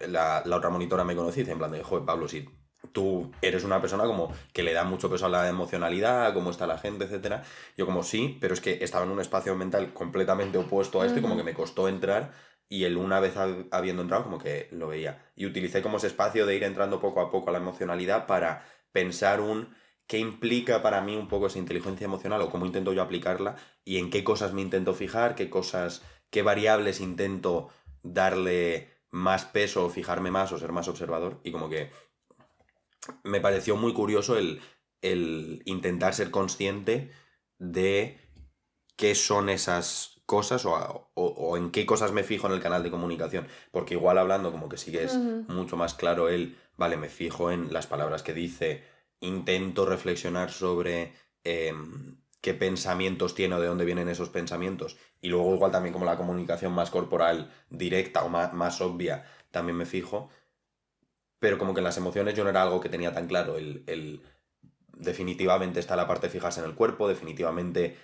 la, 0.07 0.41
la 0.45 0.56
otra 0.57 0.69
monitora 0.69 1.03
me 1.03 1.15
conocía 1.15 1.41
y 1.41 1.44
dice 1.44 1.51
en 1.53 1.59
plan 1.59 1.71
de, 1.71 1.83
joder, 1.83 2.06
Pablo, 2.06 2.27
si 2.27 2.47
tú 2.91 3.31
eres 3.41 3.63
una 3.63 3.81
persona 3.81 4.06
como 4.06 4.33
que 4.53 4.63
le 4.63 4.74
da 4.74 4.83
mucho 4.83 5.09
peso 5.09 5.25
a 5.25 5.30
la 5.30 5.47
emocionalidad, 5.47 6.25
a 6.25 6.33
cómo 6.33 6.50
está 6.50 6.65
la 6.65 6.77
gente, 6.77 7.06
etcétera. 7.06 7.44
Yo 7.77 7.86
como 7.86 8.03
sí, 8.03 8.38
pero 8.41 8.53
es 8.53 8.62
que 8.62 8.80
estaba 8.83 9.06
en 9.06 9.12
un 9.12 9.19
espacio 9.19 9.56
mental 9.56 9.94
completamente 9.94 10.57
opuesto 10.57 11.01
a 11.01 11.06
esto 11.06 11.19
y 11.19 11.21
como 11.21 11.38
que 11.38 11.44
me 11.44 11.53
costó 11.53 11.88
entrar 11.88 12.31
y 12.68 12.85
el 12.85 12.97
una 12.97 13.19
vez 13.19 13.35
hab- 13.35 13.68
habiendo 13.71 14.01
entrado 14.01 14.24
como 14.24 14.38
que 14.39 14.69
lo 14.71 14.88
veía. 14.88 15.24
Y 15.35 15.45
utilicé 15.45 15.81
como 15.81 15.97
ese 15.97 16.07
espacio 16.07 16.45
de 16.45 16.56
ir 16.56 16.63
entrando 16.63 17.00
poco 17.00 17.19
a 17.21 17.30
poco 17.30 17.50
a 17.50 17.53
la 17.53 17.59
emocionalidad 17.59 18.25
para 18.27 18.65
pensar 18.92 19.42
un 19.42 19.75
qué 20.09 20.17
implica 20.17 20.81
para 20.81 21.01
mí 21.01 21.15
un 21.15 21.27
poco 21.27 21.47
esa 21.47 21.59
inteligencia 21.59 22.06
emocional 22.06 22.41
o 22.41 22.50
cómo 22.50 22.65
intento 22.65 22.94
yo 22.94 23.03
aplicarla 23.03 23.56
y 23.85 23.97
en 24.00 24.09
qué 24.09 24.23
cosas 24.23 24.53
me 24.53 24.61
intento 24.61 24.95
fijar, 24.95 25.35
qué 25.35 25.50
cosas, 25.51 26.01
qué 26.31 26.41
variables 26.41 27.00
intento 27.00 27.69
darle 28.03 28.89
más 29.11 29.45
peso 29.45 29.85
o 29.85 29.89
fijarme 29.89 30.31
más 30.31 30.51
o 30.51 30.57
ser 30.57 30.71
más 30.71 30.88
observador 30.88 31.39
y 31.44 31.51
como 31.51 31.69
que 31.69 31.91
me 33.23 33.39
pareció 33.39 33.75
muy 33.75 33.94
curioso 33.94 34.35
el, 34.38 34.61
el 35.03 35.61
intentar 35.65 36.13
ser 36.15 36.31
consciente 36.31 37.11
de 37.59 38.19
qué 38.95 39.13
son 39.15 39.50
esas 39.50 40.21
cosas 40.25 40.65
o, 40.65 40.73
o- 41.13 41.25
o 41.27 41.57
en 41.57 41.71
qué 41.71 41.85
cosas 41.85 42.11
me 42.11 42.23
fijo 42.23 42.47
en 42.47 42.53
el 42.53 42.61
canal 42.61 42.83
de 42.83 42.91
comunicación. 42.91 43.47
Porque 43.71 43.94
igual 43.95 44.17
hablando 44.17 44.51
como 44.51 44.69
que 44.69 44.77
sí 44.77 44.91
que 44.91 45.03
es 45.03 45.15
mucho 45.47 45.77
más 45.77 45.94
claro 45.94 46.29
el, 46.29 46.57
vale, 46.77 46.97
me 46.97 47.09
fijo 47.09 47.51
en 47.51 47.71
las 47.73 47.88
palabras 47.88 48.21
que 48.23 48.33
dice, 48.33 48.83
intento 49.21 49.86
reflexionar 49.86 50.51
sobre 50.51 51.13
em, 51.44 52.18
qué 52.42 52.54
pensamientos 52.54 53.35
tiene 53.35 53.56
o 53.56 53.59
de 53.61 53.68
dónde 53.68 53.85
vienen 53.85 54.07
esos 54.09 54.30
pensamientos. 54.30 54.97
Y 55.21 55.30
luego 55.30 55.54
igual 55.56 55.71
también 55.71 55.94
como 55.94 56.06
la 56.06 56.18
comunicación 56.18 56.71
más 56.73 56.90
corporal, 56.90 57.52
directa 57.69 58.23
o 58.23 58.30
más, 58.30 58.54
más 58.54 58.80
obvia, 58.81 59.26
también 59.52 59.78
me 59.78 59.85
fijo. 59.85 60.30
Pero 61.40 61.57
como 61.57 61.73
que 61.73 61.80
en 61.80 61.85
las 61.85 61.97
emociones 61.97 62.33
yo 62.35 62.44
no 62.44 62.49
era 62.49 62.61
algo 62.64 62.80
que 62.81 62.90
tenía 62.90 63.14
tan 63.14 63.28
claro. 63.28 63.57
El, 63.57 63.83
el- 63.88 64.21
definitivamente 64.97 65.80
está 65.80 65.95
la 65.95 66.07
parte 66.07 66.28
de 66.28 66.33
fijarse 66.33 66.59
en 66.59 66.66
el 66.66 66.76
cuerpo, 66.76 67.07
definitivamente 67.07 67.97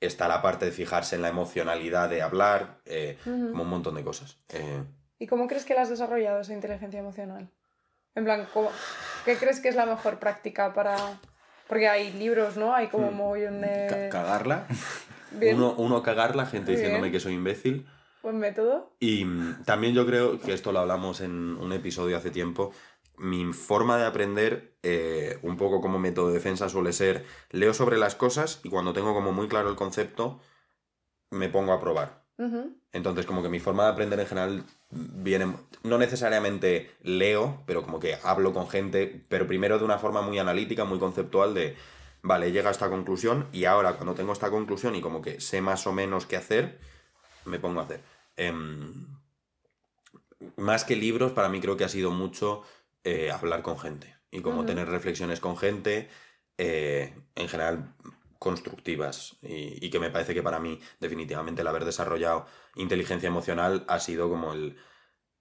está 0.00 0.28
la 0.28 0.40
parte 0.40 0.64
de 0.64 0.72
fijarse 0.72 1.16
en 1.16 1.22
la 1.22 1.28
emocionalidad 1.28 2.08
de 2.08 2.22
hablar, 2.22 2.80
eh, 2.86 3.18
como 3.24 3.64
un 3.64 3.68
montón 3.68 3.96
de 3.96 4.04
cosas. 4.04 4.38
Eh, 4.48 4.82
¿Y 5.18 5.26
cómo 5.26 5.46
crees 5.46 5.64
que 5.66 5.74
la 5.74 5.82
has 5.82 5.90
desarrollado 5.90 6.40
esa 6.40 6.54
inteligencia 6.54 7.00
emocional? 7.00 7.50
En 8.14 8.24
plan, 8.24 8.48
¿cómo- 8.54 8.70
¿qué 9.24 9.36
crees 9.36 9.60
que 9.60 9.68
es 9.68 9.74
la 9.76 9.86
mejor 9.86 10.18
práctica 10.18 10.72
para...? 10.74 10.96
Porque 11.68 11.88
hay 11.88 12.12
libros, 12.14 12.56
¿no? 12.56 12.74
Hay 12.74 12.88
como 12.88 13.08
un 13.08 13.14
Hmm. 13.14 13.18
mogollón 13.18 13.60
Ca- 13.60 13.66
de... 13.66 14.08
cagarla. 14.10 14.66
Bien, 15.32 15.56
uno, 15.56 15.74
uno 15.76 16.02
cagar 16.02 16.34
la 16.36 16.46
gente 16.46 16.72
diciéndome 16.72 17.10
que 17.12 17.20
soy 17.20 17.34
imbécil. 17.34 17.86
buen 18.22 18.38
método. 18.38 18.94
Y 19.00 19.24
mm, 19.26 19.64
también 19.64 19.94
yo 19.94 20.06
creo 20.06 20.40
que 20.40 20.54
esto 20.54 20.72
lo 20.72 20.80
hablamos 20.80 21.20
en 21.20 21.56
un 21.58 21.72
episodio 21.72 22.16
hace 22.16 22.30
tiempo. 22.30 22.72
Mi 23.18 23.52
forma 23.52 23.98
de 23.98 24.06
aprender, 24.06 24.76
eh, 24.82 25.38
un 25.42 25.56
poco 25.56 25.80
como 25.82 25.98
método 25.98 26.28
de 26.28 26.34
defensa, 26.34 26.68
suele 26.68 26.92
ser 26.92 27.24
leo 27.50 27.74
sobre 27.74 27.98
las 27.98 28.14
cosas 28.14 28.60
y 28.64 28.70
cuando 28.70 28.92
tengo 28.94 29.12
como 29.12 29.32
muy 29.32 29.48
claro 29.48 29.68
el 29.68 29.76
concepto, 29.76 30.40
me 31.30 31.48
pongo 31.50 31.72
a 31.72 31.80
probar. 31.80 32.17
Entonces, 32.92 33.26
como 33.26 33.42
que 33.42 33.48
mi 33.48 33.58
forma 33.58 33.84
de 33.84 33.90
aprender 33.90 34.20
en 34.20 34.26
general 34.26 34.64
viene. 34.90 35.56
No 35.82 35.98
necesariamente 35.98 36.90
leo, 37.02 37.62
pero 37.66 37.82
como 37.82 37.98
que 37.98 38.16
hablo 38.22 38.52
con 38.52 38.68
gente, 38.68 39.24
pero 39.28 39.46
primero 39.46 39.78
de 39.78 39.84
una 39.84 39.98
forma 39.98 40.22
muy 40.22 40.38
analítica, 40.38 40.84
muy 40.84 40.98
conceptual, 40.98 41.54
de. 41.54 41.76
Vale, 42.20 42.50
llega 42.50 42.68
a 42.68 42.72
esta 42.72 42.90
conclusión 42.90 43.46
y 43.52 43.64
ahora 43.64 43.94
cuando 43.94 44.14
tengo 44.14 44.32
esta 44.32 44.50
conclusión 44.50 44.96
y 44.96 45.00
como 45.00 45.22
que 45.22 45.40
sé 45.40 45.60
más 45.60 45.86
o 45.86 45.92
menos 45.92 46.26
qué 46.26 46.36
hacer, 46.36 46.80
me 47.44 47.60
pongo 47.60 47.80
a 47.80 47.84
hacer. 47.84 48.00
Em, 48.36 49.06
más 50.56 50.84
que 50.84 50.96
libros, 50.96 51.32
para 51.32 51.48
mí 51.48 51.60
creo 51.60 51.76
que 51.76 51.84
ha 51.84 51.88
sido 51.88 52.10
mucho 52.10 52.62
eh, 53.04 53.30
hablar 53.30 53.62
con 53.62 53.78
gente 53.78 54.16
y 54.30 54.40
como 54.42 54.66
tener 54.66 54.88
reflexiones 54.88 55.40
con 55.40 55.56
gente, 55.56 56.08
eh, 56.58 57.14
en 57.36 57.48
general 57.48 57.94
constructivas 58.38 59.36
y, 59.42 59.84
y 59.84 59.90
que 59.90 59.98
me 60.00 60.10
parece 60.10 60.34
que 60.34 60.42
para 60.42 60.58
mí 60.60 60.80
definitivamente 61.00 61.62
el 61.62 61.68
haber 61.68 61.84
desarrollado 61.84 62.46
inteligencia 62.76 63.26
emocional 63.26 63.84
ha 63.88 63.98
sido 64.00 64.28
como 64.28 64.52
el, 64.52 64.76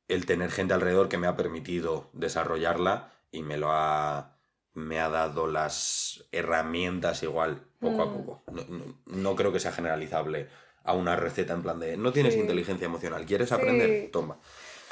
el 0.07 0.25
tener 0.25 0.51
gente 0.51 0.73
alrededor 0.73 1.09
que 1.09 1.17
me 1.17 1.27
ha 1.27 1.35
permitido 1.35 2.09
desarrollarla 2.13 3.11
y 3.31 3.43
me 3.43 3.57
lo 3.57 3.71
ha 3.71 4.33
me 4.73 4.99
ha 4.99 5.09
dado 5.09 5.47
las 5.47 6.27
herramientas 6.31 7.23
igual, 7.23 7.63
poco 7.79 8.03
a 8.03 8.05
Mm. 8.05 8.13
poco. 8.13 8.43
No, 8.51 8.63
no- 8.69 8.99
no 9.07 9.35
creo 9.35 9.51
que 9.51 9.59
sea 9.59 9.71
generalizable 9.71 10.49
a 10.83 10.93
una 10.93 11.15
receta 11.15 11.53
en 11.53 11.63
plan 11.63 11.79
de, 11.79 11.97
no 11.97 12.13
tienes 12.13 12.35
Sí. 12.35 12.39
inteligencia 12.41 12.85
emocional, 12.85 13.25
¿quieres 13.25 13.49
Sí. 13.49 13.55
aprender? 13.55 14.11
Toma. 14.11 14.37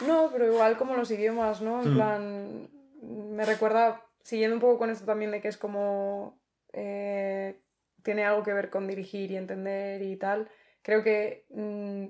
No, 0.08 0.30
pero 0.32 0.48
igual 0.52 0.78
como 0.78 0.96
los 0.96 1.12
idiomas, 1.12 1.62
¿no? 1.62 1.84
En 1.84 1.92
Hmm. 1.92 1.94
plan, 1.94 2.70
me 3.04 3.46
recuerda, 3.46 4.04
siguiendo 4.24 4.56
un 4.56 4.60
poco 4.62 4.80
con 4.80 4.90
esto 4.90 5.06
también 5.06 5.30
de 5.30 5.40
que 5.40 5.50
es 5.50 5.58
como, 5.58 6.40
eh, 6.74 7.62
tiene 8.06 8.24
algo 8.24 8.44
que 8.44 8.54
ver 8.54 8.70
con 8.70 8.88
dirigir 8.88 9.32
y 9.32 9.36
entender 9.36 10.04
y 10.04 10.16
tal, 10.16 10.48
creo 10.84 11.02
que 11.04 11.44
mm, 11.50 12.06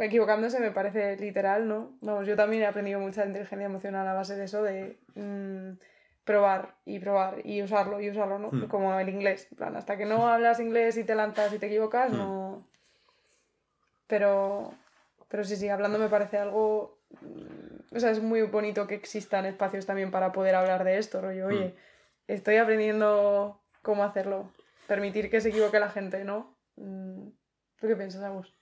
equivocándose 0.00 0.58
me 0.58 0.70
parece 0.70 1.16
literal, 1.18 1.68
¿no? 1.68 1.98
Vamos, 2.00 2.26
yo 2.26 2.34
también 2.34 2.62
he 2.62 2.66
aprendido 2.66 2.98
mucha 2.98 3.26
inteligencia 3.26 3.66
emocional 3.66 4.08
a 4.08 4.14
base 4.14 4.36
de 4.36 4.44
eso, 4.46 4.62
de 4.62 4.96
mm, 5.14 5.78
probar 6.24 6.76
y 6.86 6.98
probar 6.98 7.42
y 7.44 7.62
usarlo 7.62 8.00
y 8.00 8.08
usarlo, 8.08 8.38
¿no? 8.38 8.48
Hmm. 8.52 8.68
Como 8.68 8.98
el 8.98 9.08
inglés, 9.10 9.46
en 9.50 9.58
plan, 9.58 9.76
hasta 9.76 9.98
que 9.98 10.06
no 10.06 10.26
hablas 10.28 10.60
inglés 10.60 10.96
y 10.96 11.04
te 11.04 11.14
lanzas 11.14 11.52
y 11.52 11.58
te 11.58 11.66
equivocas, 11.66 12.10
Hmm. 12.10 12.16
no... 12.16 12.66
Pero, 14.06 14.72
pero 15.28 15.44
sí, 15.44 15.56
sí, 15.56 15.68
hablando 15.68 15.98
me 15.98 16.08
parece 16.08 16.38
algo... 16.38 16.98
mm, 17.20 17.96
O 17.96 18.00
sea, 18.00 18.10
es 18.10 18.22
muy 18.22 18.42
bonito 18.42 18.86
que 18.86 18.94
existan 18.94 19.44
espacios 19.46 19.84
también 19.86 20.10
para 20.10 20.32
poder 20.32 20.54
hablar 20.54 20.84
de 20.84 20.96
esto, 20.98 21.20
rollo, 21.20 21.46
oye, 21.48 21.68
Mm. 21.68 22.32
estoy 22.32 22.56
aprendiendo 22.56 23.60
cómo 23.82 24.02
hacerlo. 24.04 24.50
Permitir 24.86 25.30
que 25.30 25.40
se 25.40 25.48
equivoque 25.48 25.78
la 25.80 25.90
gente, 25.90 26.24
¿no? 26.24 26.58
Mm, 26.76 27.28
¿Tú 27.80 27.86
qué 27.86 27.96
piensas, 27.96 28.22
Agus? 28.22 28.54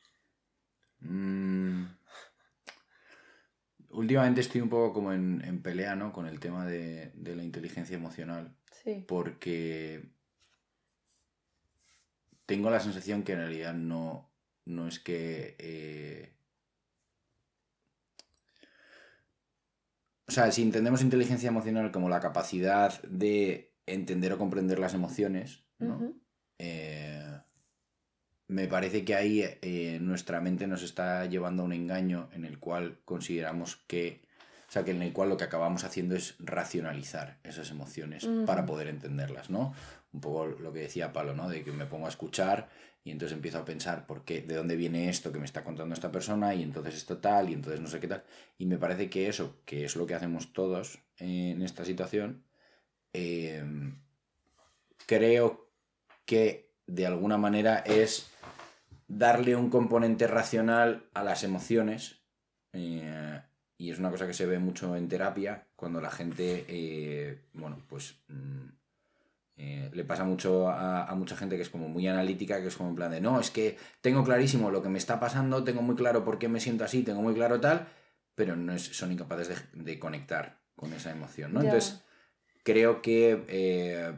Mm. 1.00 1.84
Últimamente 3.90 4.40
estoy 4.40 4.60
un 4.60 4.68
poco 4.68 4.92
como 4.94 5.12
en, 5.12 5.42
en 5.44 5.62
pelea, 5.62 5.94
¿no? 5.96 6.12
Con 6.12 6.26
el 6.26 6.40
tema 6.40 6.64
de, 6.64 7.12
de 7.14 7.36
la 7.36 7.42
inteligencia 7.42 7.96
emocional. 7.96 8.54
Sí. 8.70 9.04
Porque 9.06 10.10
tengo 12.46 12.70
la 12.70 12.80
sensación 12.80 13.22
que 13.22 13.32
en 13.32 13.38
realidad 13.38 13.74
no, 13.74 14.30
no 14.64 14.88
es 14.88 14.98
que... 14.98 15.56
eh, 15.58 16.36
O 20.28 20.34
sea, 20.34 20.50
si 20.50 20.62
entendemos 20.62 21.02
inteligencia 21.02 21.48
emocional 21.48 21.92
como 21.92 22.08
la 22.08 22.20
capacidad 22.20 23.02
de 23.02 23.74
entender 23.84 24.32
o 24.32 24.38
comprender 24.38 24.78
las 24.78 24.94
emociones, 24.94 25.62
¿no? 25.82 26.14
Eh, 26.58 27.38
me 28.52 28.68
parece 28.68 29.04
que 29.04 29.14
ahí 29.14 29.42
eh, 29.42 29.98
nuestra 30.00 30.40
mente 30.40 30.66
nos 30.66 30.82
está 30.82 31.24
llevando 31.26 31.62
a 31.62 31.66
un 31.66 31.72
engaño 31.72 32.28
en 32.32 32.44
el 32.44 32.58
cual 32.58 32.98
consideramos 33.04 33.76
que, 33.86 34.20
o 34.68 34.72
sea, 34.72 34.84
que 34.84 34.90
en 34.90 35.02
el 35.02 35.12
cual 35.12 35.30
lo 35.30 35.36
que 35.36 35.44
acabamos 35.44 35.84
haciendo 35.84 36.14
es 36.14 36.34
racionalizar 36.38 37.38
esas 37.44 37.70
emociones 37.70 38.28
para 38.46 38.66
poder 38.66 38.88
entenderlas, 38.88 39.48
¿no? 39.48 39.74
Un 40.12 40.20
poco 40.20 40.46
lo 40.46 40.72
que 40.72 40.80
decía 40.80 41.12
Palo, 41.12 41.34
¿no? 41.34 41.48
De 41.48 41.64
que 41.64 41.72
me 41.72 41.86
pongo 41.86 42.06
a 42.06 42.10
escuchar 42.10 42.68
y 43.04 43.10
entonces 43.10 43.34
empiezo 43.34 43.58
a 43.58 43.64
pensar 43.64 44.06
por 44.06 44.24
qué, 44.24 44.42
de 44.42 44.54
dónde 44.54 44.76
viene 44.76 45.08
esto 45.08 45.32
que 45.32 45.38
me 45.38 45.46
está 45.46 45.64
contando 45.64 45.94
esta 45.94 46.12
persona 46.12 46.54
y 46.54 46.62
entonces 46.62 46.94
esto 46.94 47.18
tal 47.18 47.50
y 47.50 47.54
entonces 47.54 47.80
no 47.80 47.88
sé 47.88 48.00
qué 48.00 48.06
tal. 48.06 48.22
Y 48.58 48.66
me 48.66 48.76
parece 48.76 49.08
que 49.08 49.28
eso, 49.28 49.56
que 49.64 49.84
es 49.84 49.96
lo 49.96 50.06
que 50.06 50.14
hacemos 50.14 50.52
todos 50.52 50.98
en 51.16 51.62
esta 51.62 51.84
situación, 51.84 52.44
eh, 53.12 53.64
creo 55.06 55.61
que 56.32 56.70
de 56.86 57.06
alguna 57.06 57.36
manera 57.36 57.80
es 57.80 58.30
darle 59.06 59.54
un 59.54 59.68
componente 59.68 60.26
racional 60.26 61.04
a 61.12 61.22
las 61.22 61.44
emociones. 61.44 62.22
eh, 62.72 63.38
y 63.76 63.90
es 63.90 63.98
una 63.98 64.10
cosa 64.10 64.26
que 64.26 64.32
se 64.32 64.46
ve 64.46 64.58
mucho 64.58 64.96
en 64.96 65.08
terapia, 65.08 65.66
cuando 65.76 66.00
la 66.00 66.10
gente, 66.10 66.64
eh, 66.68 67.38
bueno, 67.52 67.76
pues 67.86 68.14
mm, 68.28 68.68
eh, 69.56 69.90
le 69.92 70.04
pasa 70.04 70.24
mucho 70.24 70.68
a, 70.70 71.04
a 71.04 71.14
mucha 71.16 71.36
gente 71.36 71.56
que 71.56 71.62
es 71.62 71.68
como 71.68 71.88
muy 71.88 72.06
analítica, 72.08 72.62
que 72.62 72.68
es 72.68 72.76
como 72.76 72.88
en 72.90 72.94
plan 72.96 73.10
de, 73.10 73.20
no, 73.20 73.38
es 73.38 73.50
que 73.50 73.76
tengo 74.00 74.24
clarísimo 74.24 74.70
lo 74.70 74.82
que 74.82 74.88
me 74.88 74.98
está 74.98 75.20
pasando, 75.20 75.64
tengo 75.64 75.82
muy 75.82 75.96
claro 75.96 76.24
por 76.24 76.38
qué 76.38 76.48
me 76.48 76.60
siento 76.60 76.84
así, 76.84 77.02
tengo 77.02 77.20
muy 77.20 77.34
claro 77.34 77.60
tal, 77.60 77.88
pero 78.34 78.56
no 78.56 78.72
es- 78.72 78.96
son 78.96 79.12
incapaces 79.12 79.48
de, 79.50 79.82
de 79.82 79.98
conectar 79.98 80.60
con 80.76 80.94
esa 80.94 81.10
emoción, 81.10 81.52
¿no? 81.52 81.60
Entonces, 81.60 82.00
creo 82.62 83.02
que 83.02 84.14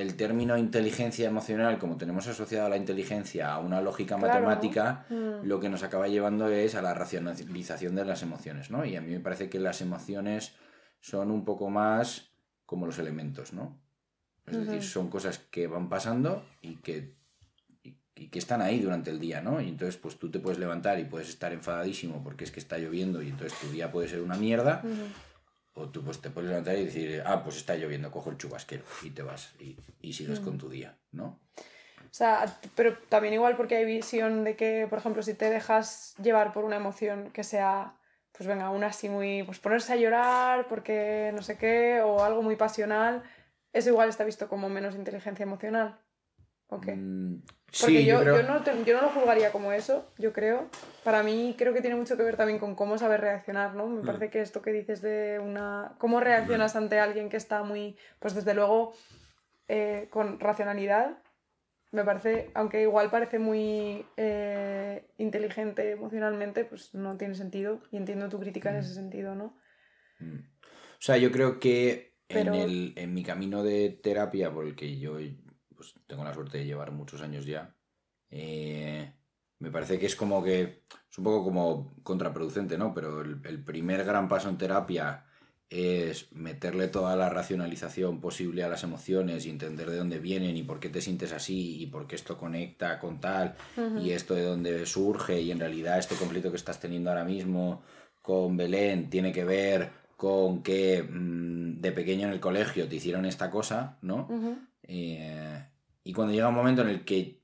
el 0.00 0.16
término 0.16 0.56
inteligencia 0.56 1.28
emocional, 1.28 1.78
como 1.78 1.96
tenemos 1.96 2.26
asociado 2.26 2.66
a 2.66 2.68
la 2.70 2.76
inteligencia 2.76 3.52
a 3.52 3.58
una 3.58 3.80
lógica 3.80 4.16
Claro. 4.16 4.32
matemática, 4.32 5.06
Mm. 5.10 5.46
lo 5.46 5.60
que 5.60 5.68
nos 5.68 5.82
acaba 5.82 6.08
llevando 6.08 6.48
es 6.48 6.74
a 6.74 6.82
la 6.82 6.94
racionalización 6.94 7.94
de 7.94 8.04
las 8.04 8.22
emociones, 8.22 8.70
¿no? 8.70 8.84
Y 8.84 8.96
a 8.96 9.00
mí 9.00 9.10
me 9.12 9.20
parece 9.20 9.48
que 9.48 9.58
las 9.60 9.80
emociones 9.80 10.54
son 11.00 11.30
un 11.30 11.44
poco 11.44 11.70
más 11.70 12.30
como 12.66 12.86
los 12.86 12.98
elementos, 12.98 13.52
¿no? 13.52 13.78
Es 14.46 14.56
decir, 14.66 14.82
son 14.82 15.10
cosas 15.10 15.38
que 15.38 15.66
van 15.68 15.88
pasando 15.88 16.44
y 16.60 16.76
que, 16.76 17.14
y, 17.84 17.94
y 18.16 18.28
que 18.28 18.38
están 18.40 18.60
ahí 18.62 18.80
durante 18.80 19.10
el 19.10 19.20
día, 19.20 19.40
¿no? 19.40 19.60
Y 19.60 19.68
entonces, 19.68 19.96
pues 19.96 20.18
tú 20.18 20.28
te 20.30 20.40
puedes 20.40 20.58
levantar 20.58 20.98
y 20.98 21.04
puedes 21.04 21.28
estar 21.28 21.52
enfadadísimo 21.52 22.22
porque 22.24 22.44
es 22.44 22.50
que 22.50 22.58
está 22.60 22.76
lloviendo 22.78 23.22
y 23.22 23.28
entonces 23.28 23.56
tu 23.60 23.68
día 23.70 23.92
puede 23.92 24.08
ser 24.08 24.20
una 24.22 24.34
mierda. 24.36 24.82
O 25.74 25.88
tú 25.88 26.02
pues 26.04 26.20
te 26.20 26.30
puedes 26.30 26.50
levantar 26.50 26.76
y 26.76 26.84
decir, 26.84 27.22
ah, 27.24 27.42
pues 27.44 27.56
está 27.56 27.76
lloviendo, 27.76 28.10
cojo 28.10 28.30
el 28.30 28.36
chubasquero 28.38 28.82
y 29.02 29.10
te 29.10 29.22
vas 29.22 29.54
y, 29.60 29.76
y 30.00 30.12
sigues 30.12 30.40
Mm. 30.40 30.44
con 30.44 30.58
tu 30.58 30.68
día, 30.68 30.96
¿no? 31.12 31.38
O 31.56 32.12
sea, 32.12 32.58
pero 32.74 32.98
también 33.08 33.34
igual 33.34 33.56
porque 33.56 33.76
hay 33.76 33.84
visión 33.84 34.42
de 34.42 34.56
que, 34.56 34.86
por 34.90 34.98
ejemplo, 34.98 35.22
si 35.22 35.34
te 35.34 35.48
dejas 35.48 36.14
llevar 36.20 36.52
por 36.52 36.64
una 36.64 36.76
emoción 36.76 37.30
que 37.30 37.44
sea, 37.44 37.94
pues 38.32 38.48
venga, 38.48 38.70
una 38.70 38.88
así 38.88 39.08
muy, 39.08 39.44
pues 39.44 39.60
ponerse 39.60 39.92
a 39.92 39.96
llorar 39.96 40.66
porque 40.66 41.30
no 41.34 41.42
sé 41.42 41.56
qué, 41.56 42.00
o 42.00 42.24
algo 42.24 42.42
muy 42.42 42.56
pasional, 42.56 43.22
eso 43.72 43.90
igual 43.90 44.08
está 44.08 44.24
visto 44.24 44.48
como 44.48 44.68
menos 44.68 44.96
inteligencia 44.96 45.44
emocional. 45.44 46.00
Mm, 46.70 47.42
Porque 47.80 47.98
sí, 47.98 48.04
yo, 48.04 48.22
yo, 48.22 48.42
no 48.42 48.64
yo 48.84 48.94
no 48.96 49.02
lo 49.02 49.08
juzgaría 49.10 49.52
como 49.52 49.72
eso, 49.72 50.10
yo 50.18 50.32
creo. 50.32 50.68
Para 51.04 51.22
mí 51.22 51.54
creo 51.58 51.72
que 51.72 51.80
tiene 51.80 51.96
mucho 51.96 52.16
que 52.16 52.22
ver 52.22 52.36
también 52.36 52.58
con 52.58 52.74
cómo 52.74 52.96
saber 52.98 53.20
reaccionar, 53.20 53.74
¿no? 53.74 53.86
Me 53.88 54.02
Mm. 54.02 54.06
parece 54.06 54.30
que 54.30 54.40
esto 54.40 54.62
que 54.62 54.72
dices 54.72 55.02
de 55.02 55.38
una... 55.40 55.94
¿Cómo 55.98 56.20
reaccionas 56.20 56.76
ante 56.76 56.98
alguien 57.00 57.28
que 57.28 57.36
está 57.36 57.62
muy... 57.62 57.96
Pues 58.18 58.34
desde 58.34 58.54
luego 58.54 58.92
eh, 59.68 60.08
con 60.10 60.38
racionalidad, 60.40 61.18
me 61.92 62.04
parece, 62.04 62.50
aunque 62.54 62.82
igual 62.82 63.10
parece 63.10 63.38
muy 63.40 64.04
eh, 64.16 65.08
inteligente 65.18 65.90
emocionalmente, 65.92 66.64
pues 66.64 66.94
no 66.94 67.16
tiene 67.16 67.34
sentido. 67.34 67.80
Y 67.90 67.96
entiendo 67.96 68.28
tu 68.28 68.38
crítica 68.38 68.70
en 68.70 68.76
ese 68.76 68.94
sentido, 68.94 69.34
¿no? 69.34 69.56
Mm. 70.20 70.38
O 70.38 71.02
sea, 71.02 71.16
yo 71.16 71.32
creo 71.32 71.58
que 71.58 72.14
Pero- 72.28 72.54
en, 72.54 72.60
el, 72.60 72.92
en 72.96 73.14
mi 73.14 73.22
camino 73.24 73.62
de 73.64 73.90
terapia, 73.90 74.52
por 74.52 74.66
el 74.66 74.76
que 74.76 74.98
yo 74.98 75.18
pues, 75.80 75.94
tengo 76.06 76.24
la 76.24 76.34
suerte 76.34 76.58
de 76.58 76.66
llevar 76.66 76.92
muchos 76.92 77.22
años 77.22 77.46
ya, 77.46 77.74
eh, 78.28 79.14
me 79.58 79.70
parece 79.70 79.98
que 79.98 80.04
es 80.04 80.14
como 80.14 80.44
que 80.44 80.82
es 81.10 81.18
un 81.18 81.24
poco 81.24 81.42
como 81.42 81.94
contraproducente, 82.02 82.76
¿no? 82.76 82.92
Pero 82.92 83.22
el, 83.22 83.40
el 83.44 83.64
primer 83.64 84.04
gran 84.04 84.28
paso 84.28 84.50
en 84.50 84.58
terapia 84.58 85.24
es 85.70 86.30
meterle 86.32 86.88
toda 86.88 87.16
la 87.16 87.30
racionalización 87.30 88.20
posible 88.20 88.62
a 88.62 88.68
las 88.68 88.82
emociones 88.82 89.46
y 89.46 89.50
entender 89.50 89.88
de 89.88 89.96
dónde 89.96 90.18
vienen 90.18 90.56
y 90.58 90.64
por 90.64 90.80
qué 90.80 90.90
te 90.90 91.00
sientes 91.00 91.32
así 91.32 91.80
y 91.80 91.86
por 91.86 92.06
qué 92.06 92.16
esto 92.16 92.36
conecta 92.36 92.98
con 92.98 93.20
tal 93.20 93.54
y 94.02 94.10
esto 94.10 94.34
de 94.34 94.42
dónde 94.42 94.84
surge 94.84 95.40
y 95.40 95.50
en 95.50 95.60
realidad 95.60 95.98
este 95.98 96.16
conflicto 96.16 96.50
que 96.50 96.56
estás 96.56 96.78
teniendo 96.80 97.08
ahora 97.08 97.24
mismo 97.24 97.82
con 98.20 98.56
Belén 98.56 99.08
tiene 99.08 99.32
que 99.32 99.44
ver 99.44 99.92
con 100.16 100.62
que 100.62 101.02
mm, 101.02 101.80
de 101.80 101.92
pequeño 101.92 102.26
en 102.26 102.34
el 102.34 102.40
colegio 102.40 102.86
te 102.88 102.96
hicieron 102.96 103.24
esta 103.24 103.48
cosa, 103.50 103.96
¿no? 104.02 104.28
Eh, 104.82 105.69
y 106.04 106.12
cuando 106.12 106.32
llega 106.34 106.48
un 106.48 106.54
momento 106.54 106.82
en 106.82 106.88
el 106.88 107.04
que 107.04 107.40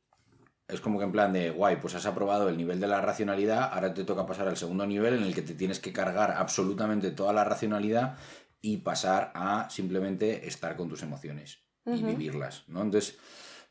es 0.68 0.80
como 0.80 0.98
que 0.98 1.04
en 1.04 1.12
plan 1.12 1.32
de, 1.32 1.50
guay, 1.50 1.76
pues 1.76 1.94
has 1.94 2.06
aprobado 2.06 2.48
el 2.48 2.56
nivel 2.56 2.80
de 2.80 2.88
la 2.88 3.00
racionalidad, 3.00 3.70
ahora 3.72 3.94
te 3.94 4.04
toca 4.04 4.26
pasar 4.26 4.48
al 4.48 4.56
segundo 4.56 4.84
nivel 4.86 5.14
en 5.14 5.22
el 5.22 5.34
que 5.34 5.42
te 5.42 5.54
tienes 5.54 5.78
que 5.78 5.92
cargar 5.92 6.32
absolutamente 6.32 7.12
toda 7.12 7.32
la 7.32 7.44
racionalidad 7.44 8.16
y 8.60 8.78
pasar 8.78 9.30
a 9.34 9.70
simplemente 9.70 10.48
estar 10.48 10.76
con 10.76 10.88
tus 10.88 11.02
emociones 11.02 11.60
y 11.84 12.02
vivirlas, 12.02 12.64
¿no? 12.66 12.82
Entonces, 12.82 13.16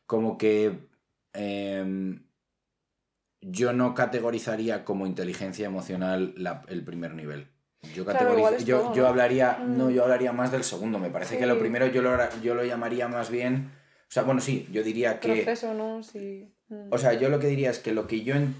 como 0.05 0.37
que 0.37 0.87
em, 1.33 2.25
yo 3.41 3.73
no 3.73 3.93
categorizaría 3.93 4.85
como 4.85 5.05
inteligencia 5.05 5.65
emocional 5.67 6.33
la- 6.37 6.63
el 6.69 6.83
primer 6.83 7.13
nivel. 7.13 7.49
Yo, 7.93 8.03
Claro, 8.05 8.35
yo, 8.63 8.79
todo, 8.81 8.95
yo 8.95 9.07
hablaría, 9.07 9.59
no, 9.67 9.89
Mm. 9.89 9.91
yo 9.91 10.03
hablaría 10.03 10.31
más 10.31 10.51
del 10.51 10.63
segundo. 10.63 10.97
Me 10.97 11.09
parece 11.09 11.37
que 11.37 11.45
lo 11.45 11.59
primero 11.59 11.85
yo 11.87 12.01
lo, 12.01 12.17
yo 12.41 12.55
lo 12.55 12.63
llamaría 12.63 13.07
más 13.07 13.29
bien. 13.29 13.71
O 14.07 14.11
sea, 14.15 14.23
bueno, 14.23 14.39
sí, 14.41 14.67
yo 14.71 14.83
diría 14.83 15.19
que. 15.19 15.43
Proceso, 15.43 15.73
¿no? 15.73 16.03
Sí. 16.03 16.53
Mm. 16.69 16.87
O 16.91 16.97
sea, 16.97 17.13
yo 17.13 17.29
lo 17.29 17.39
que 17.39 17.47
diría 17.47 17.69
es 17.71 17.79
que 17.79 17.93
lo 17.93 18.07
que 18.07 18.21
yo 18.23 18.35
en- 18.35 18.55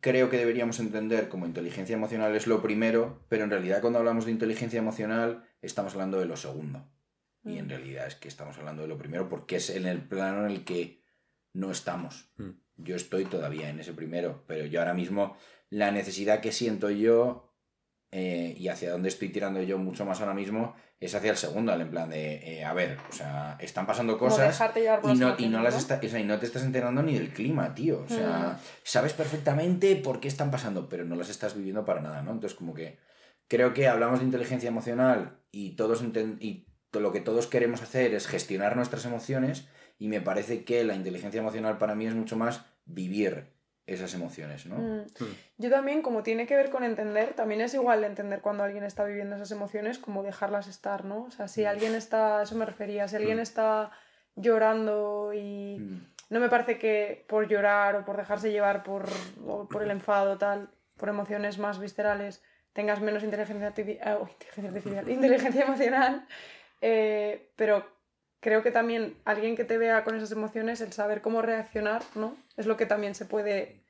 creo 0.00 0.28
que 0.30 0.36
deberíamos 0.36 0.78
entender 0.78 1.28
como 1.28 1.46
inteligencia 1.46 1.94
emocional 1.94 2.34
es 2.36 2.46
lo 2.46 2.62
primero, 2.62 3.24
pero 3.28 3.44
en 3.44 3.50
realidad 3.50 3.80
cuando 3.80 3.98
hablamos 3.98 4.24
de 4.26 4.30
inteligencia 4.30 4.78
emocional 4.78 5.44
estamos 5.62 5.94
hablando 5.94 6.18
de 6.20 6.26
lo 6.26 6.36
segundo. 6.36 6.86
Y 7.44 7.56
en 7.58 7.66
Mm. 7.66 7.70
realidad 7.70 8.06
es 8.06 8.14
que 8.16 8.28
estamos 8.28 8.58
hablando 8.58 8.82
de 8.82 8.88
lo 8.88 8.98
primero 8.98 9.28
porque 9.30 9.56
es 9.56 9.70
en 9.70 9.86
el 9.86 10.00
plano 10.06 10.44
en 10.44 10.52
el 10.52 10.64
que 10.64 11.02
no 11.54 11.70
estamos. 11.70 12.30
Mm. 12.36 12.50
Yo 12.76 12.96
estoy 12.96 13.24
todavía 13.24 13.68
en 13.70 13.80
ese 13.80 13.92
primero, 13.94 14.44
pero 14.46 14.66
yo 14.66 14.80
ahora 14.80 14.94
mismo 14.94 15.36
la 15.70 15.90
necesidad 15.90 16.40
que 16.40 16.52
siento 16.52 16.90
yo 16.90 17.49
eh, 18.12 18.54
y 18.58 18.68
hacia 18.68 18.90
dónde 18.90 19.08
estoy 19.08 19.28
tirando 19.28 19.62
yo 19.62 19.78
mucho 19.78 20.04
más 20.04 20.20
ahora 20.20 20.34
mismo 20.34 20.74
es 20.98 21.14
hacia 21.14 21.30
el 21.30 21.36
segundo, 21.38 21.72
en 21.72 21.90
plan 21.90 22.10
de, 22.10 22.58
eh, 22.58 22.64
a 22.64 22.74
ver, 22.74 22.98
o 23.08 23.12
sea, 23.12 23.56
están 23.60 23.86
pasando 23.86 24.18
cosas 24.18 24.60
y 25.14 25.14
no, 25.18 25.34
y, 25.38 25.48
no 25.48 25.62
las 25.62 25.74
¿no? 25.74 25.80
está- 25.80 26.00
o 26.04 26.08
sea, 26.08 26.18
y 26.20 26.24
no 26.24 26.38
te 26.38 26.44
estás 26.46 26.62
enterando 26.62 27.02
ni 27.02 27.14
del 27.14 27.32
clima, 27.32 27.74
tío. 27.74 28.02
O 28.02 28.08
sea, 28.08 28.58
Mm. 28.58 28.64
sabes 28.82 29.12
perfectamente 29.14 29.96
por 29.96 30.20
qué 30.20 30.28
están 30.28 30.50
pasando, 30.50 30.88
pero 30.90 31.04
no 31.06 31.16
las 31.16 31.30
estás 31.30 31.54
viviendo 31.56 31.84
para 31.86 32.00
nada, 32.02 32.20
¿no? 32.22 32.32
Entonces, 32.32 32.56
como 32.58 32.74
que 32.74 32.98
creo 33.48 33.72
que 33.72 33.88
hablamos 33.88 34.18
de 34.20 34.26
inteligencia 34.26 34.68
emocional 34.68 35.38
y 35.50 35.70
todos 35.76 36.02
y 36.40 36.66
lo 36.92 37.12
que 37.12 37.20
todos 37.20 37.46
queremos 37.46 37.80
hacer 37.82 38.12
es 38.14 38.26
gestionar 38.26 38.76
nuestras 38.76 39.04
emociones 39.06 39.68
y 39.98 40.08
me 40.08 40.20
parece 40.20 40.64
que 40.64 40.84
la 40.84 40.94
inteligencia 40.96 41.40
emocional 41.40 41.78
para 41.78 41.94
mí 41.94 42.06
es 42.06 42.14
mucho 42.14 42.36
más 42.36 42.62
vivir 42.84 43.46
esas 43.86 44.14
emociones, 44.14 44.66
¿no? 44.66 44.76
Mm. 44.76 45.00
Mm. 45.18 45.36
Yo 45.58 45.70
también, 45.70 46.02
como 46.02 46.22
tiene 46.22 46.46
que 46.46 46.54
ver 46.56 46.70
con 46.70 46.84
entender, 46.84 47.34
también 47.34 47.60
es 47.60 47.74
igual 47.74 48.04
entender 48.04 48.40
cuando 48.40 48.62
alguien 48.62 48.84
está 48.84 49.04
viviendo 49.04 49.36
esas 49.36 49.50
emociones 49.50 49.98
como 49.98 50.22
dejarlas 50.22 50.68
estar, 50.68 51.04
¿no? 51.04 51.22
O 51.24 51.30
sea, 51.30 51.48
si 51.48 51.64
alguien 51.64 51.94
está, 51.94 52.42
eso 52.42 52.54
me 52.54 52.64
refería, 52.66 53.08
si 53.08 53.16
alguien 53.16 53.38
Mm. 53.38 53.40
está 53.40 53.90
llorando 54.36 55.32
y 55.34 55.78
Mm. 55.80 56.06
no 56.30 56.40
me 56.40 56.48
parece 56.48 56.78
que 56.78 57.24
por 57.28 57.48
llorar 57.48 57.96
o 57.96 58.04
por 58.04 58.16
dejarse 58.16 58.50
llevar 58.52 58.82
por, 58.82 59.08
por 59.68 59.82
el 59.82 59.90
enfado 59.90 60.38
tal, 60.38 60.70
por 60.96 61.08
emociones 61.08 61.58
más 61.58 61.78
viscerales, 61.78 62.42
tengas 62.72 63.00
menos 63.00 63.22
inteligencia, 63.24 63.68
inteligencia, 63.68 64.68
artificial, 64.68 65.08
inteligencia 65.10 65.64
emocional, 65.64 66.26
eh, 66.80 67.50
pero 67.56 67.84
creo 68.40 68.62
que 68.62 68.70
también 68.70 69.16
alguien 69.24 69.56
que 69.56 69.64
te 69.64 69.78
vea 69.78 70.04
con 70.04 70.16
esas 70.16 70.32
emociones, 70.32 70.80
el 70.80 70.92
saber 70.92 71.20
cómo 71.20 71.42
reaccionar, 71.42 72.02
¿no? 72.14 72.36
Es 72.56 72.66
lo 72.66 72.76
que 72.76 72.86
también 72.86 73.14
se 73.14 73.26
puede 73.26 73.82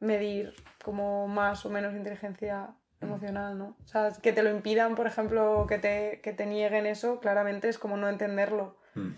medir 0.00 0.54
como 0.82 1.28
más 1.28 1.64
o 1.64 1.70
menos 1.70 1.94
inteligencia 1.94 2.74
emocional, 3.00 3.58
¿no? 3.58 3.76
O 3.84 3.86
sea, 3.86 4.12
que 4.22 4.32
te 4.32 4.42
lo 4.42 4.50
impidan, 4.50 4.94
por 4.94 5.06
ejemplo, 5.06 5.66
que 5.68 5.78
te, 5.78 6.20
que 6.22 6.32
te 6.32 6.46
nieguen 6.46 6.86
eso, 6.86 7.20
claramente 7.20 7.68
es 7.68 7.78
como 7.78 7.96
no 7.96 8.08
entenderlo, 8.08 8.76
Mm. 8.94 9.10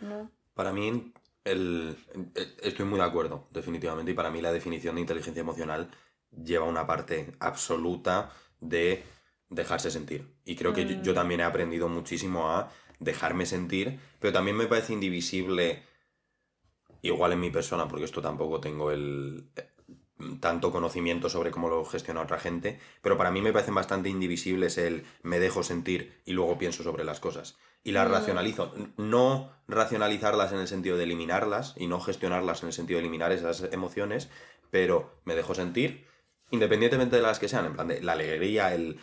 ¿no? 0.00 0.30
Para 0.54 0.72
mí, 0.72 1.12
el, 1.44 1.96
estoy 2.62 2.84
muy 2.84 2.98
de 2.98 3.06
acuerdo, 3.06 3.48
definitivamente, 3.50 4.10
y 4.12 4.14
para 4.14 4.30
mí 4.30 4.42
la 4.42 4.52
definición 4.52 4.96
de 4.96 5.00
inteligencia 5.00 5.40
emocional 5.40 5.88
lleva 6.30 6.66
una 6.66 6.86
parte 6.86 7.32
absoluta 7.40 8.30
de 8.60 9.02
dejarse 9.48 9.90
sentir. 9.90 10.36
Y 10.44 10.56
creo 10.56 10.74
que 10.74 10.84
yo, 10.86 10.96
Mm. 10.98 11.02
yo 11.02 11.14
también 11.14 11.40
he 11.40 11.44
aprendido 11.44 11.88
muchísimo 11.88 12.50
a 12.50 12.70
dejarme 12.98 13.46
sentir, 13.46 13.98
pero 14.20 14.32
también 14.32 14.56
me 14.56 14.66
parece 14.66 14.92
indivisible, 14.92 15.82
igual 17.02 17.32
en 17.32 17.40
mi 17.40 17.50
persona, 17.50 17.86
porque 17.88 18.04
esto 18.04 18.20
tampoco 18.22 18.60
tengo 18.60 18.90
el 18.90 19.48
eh, 19.56 19.68
tanto 20.40 20.72
conocimiento 20.72 21.28
sobre 21.28 21.50
cómo 21.50 21.68
lo 21.68 21.84
gestiona 21.84 22.22
otra 22.22 22.40
gente, 22.40 22.80
pero 23.02 23.16
para 23.16 23.30
mí 23.30 23.40
me 23.40 23.52
parecen 23.52 23.74
bastante 23.74 24.08
indivisibles 24.08 24.76
el 24.78 25.04
me 25.22 25.38
dejo 25.38 25.62
sentir 25.62 26.20
y 26.24 26.32
luego 26.32 26.58
pienso 26.58 26.82
sobre 26.82 27.04
las 27.04 27.20
cosas. 27.20 27.56
Y 27.84 27.92
las 27.92 28.08
Mm. 28.08 28.12
racionalizo. 28.12 28.74
No 28.96 29.52
racionalizarlas 29.68 30.52
en 30.52 30.58
el 30.58 30.66
sentido 30.68 30.96
de 30.96 31.04
eliminarlas 31.04 31.74
y 31.76 31.86
no 31.86 32.00
gestionarlas 32.00 32.62
en 32.62 32.68
el 32.68 32.72
sentido 32.72 32.98
de 32.98 33.02
eliminar 33.02 33.30
esas 33.30 33.62
emociones, 33.72 34.28
pero 34.70 35.20
me 35.24 35.36
dejo 35.36 35.54
sentir 35.54 36.06
independientemente 36.50 37.16
de 37.16 37.22
las 37.22 37.38
que 37.38 37.48
sean, 37.48 37.66
en 37.66 37.74
plan 37.74 37.88
de 37.88 38.00
la 38.02 38.12
alegría, 38.12 38.74
el, 38.74 38.98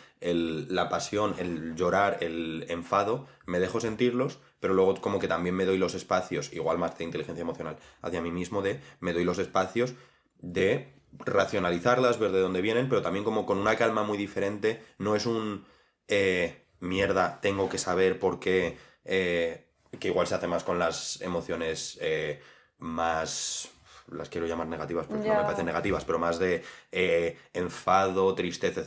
la 0.74 0.88
pasión, 0.88 1.34
el 1.38 1.74
llorar, 1.74 2.18
el 2.20 2.66
enfado, 2.68 3.26
me 3.46 3.60
dejo 3.60 3.80
sentirlos, 3.80 4.38
pero 4.60 4.74
luego 4.74 5.00
como 5.00 5.18
que 5.18 5.28
también 5.28 5.54
me 5.54 5.64
doy 5.64 5.78
los 5.78 5.94
espacios, 5.94 6.52
igual 6.52 6.78
más 6.78 6.96
de 6.98 7.04
inteligencia 7.04 7.42
emocional, 7.42 7.76
hacia 8.02 8.20
mí 8.20 8.30
mismo, 8.30 8.62
de 8.62 8.80
me 9.00 9.12
doy 9.12 9.24
los 9.24 9.38
espacios 9.38 9.94
de 10.38 10.92
racionalizarlas, 11.12 12.18
ver 12.18 12.32
de 12.32 12.40
dónde 12.40 12.60
vienen, 12.60 12.88
pero 12.88 13.02
también 13.02 13.24
como 13.24 13.46
con 13.46 13.58
una 13.58 13.76
calma 13.76 14.02
muy 14.02 14.18
diferente, 14.18 14.82
no 14.98 15.14
es 15.14 15.26
un 15.26 15.64
eh, 16.08 16.66
mierda, 16.80 17.40
tengo 17.40 17.68
que 17.68 17.78
saber 17.78 18.18
por 18.18 18.40
qué, 18.40 18.76
eh, 19.04 19.66
que 19.98 20.08
igual 20.08 20.26
se 20.26 20.34
hace 20.34 20.46
más 20.46 20.64
con 20.64 20.78
las 20.78 21.20
emociones 21.20 21.98
eh, 22.00 22.40
más 22.78 23.70
las 24.08 24.28
quiero 24.28 24.46
llamar 24.46 24.66
negativas 24.68 25.06
porque 25.06 25.28
no 25.28 25.34
me 25.34 25.42
parecen 25.42 25.66
negativas, 25.66 26.04
pero 26.04 26.18
más 26.18 26.38
de 26.38 26.62
eh, 26.92 27.38
enfado, 27.52 28.34
tristeza. 28.34 28.82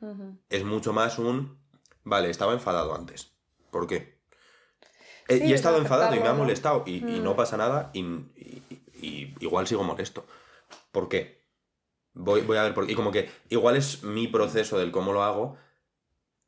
Ujú. 0.00 0.38
Es 0.48 0.64
mucho 0.64 0.92
más 0.92 1.18
un, 1.18 1.58
vale, 2.04 2.30
estaba 2.30 2.52
enfadado 2.52 2.94
antes. 2.94 3.32
¿Por 3.70 3.86
qué? 3.86 4.18
Eh, 5.28 5.36
y 5.38 5.42
he 5.42 5.54
es 5.54 5.60
estado 5.60 5.78
enfadado 5.78 6.14
y 6.14 6.20
me 6.20 6.28
ha 6.28 6.32
molestado 6.34 6.82
y, 6.86 6.96
y 7.16 7.20
no 7.20 7.34
Mm. 7.34 7.36
pasa 7.36 7.56
nada 7.56 7.90
y, 7.92 8.00
y- 8.00 8.62
y 9.00 9.34
igual 9.40 9.66
sigo 9.66 9.82
molesto. 9.84 10.26
¿Por 10.92 11.08
qué? 11.08 11.40
Voy, 12.12 12.40
voy 12.42 12.56
a 12.56 12.64
ver 12.64 12.74
por 12.74 12.86
qué. 12.86 12.92
Y 12.92 12.96
como 12.96 13.12
que 13.12 13.30
igual 13.48 13.76
es 13.76 14.02
mi 14.02 14.26
proceso 14.26 14.78
del 14.78 14.90
cómo 14.90 15.12
lo 15.12 15.22
hago, 15.22 15.56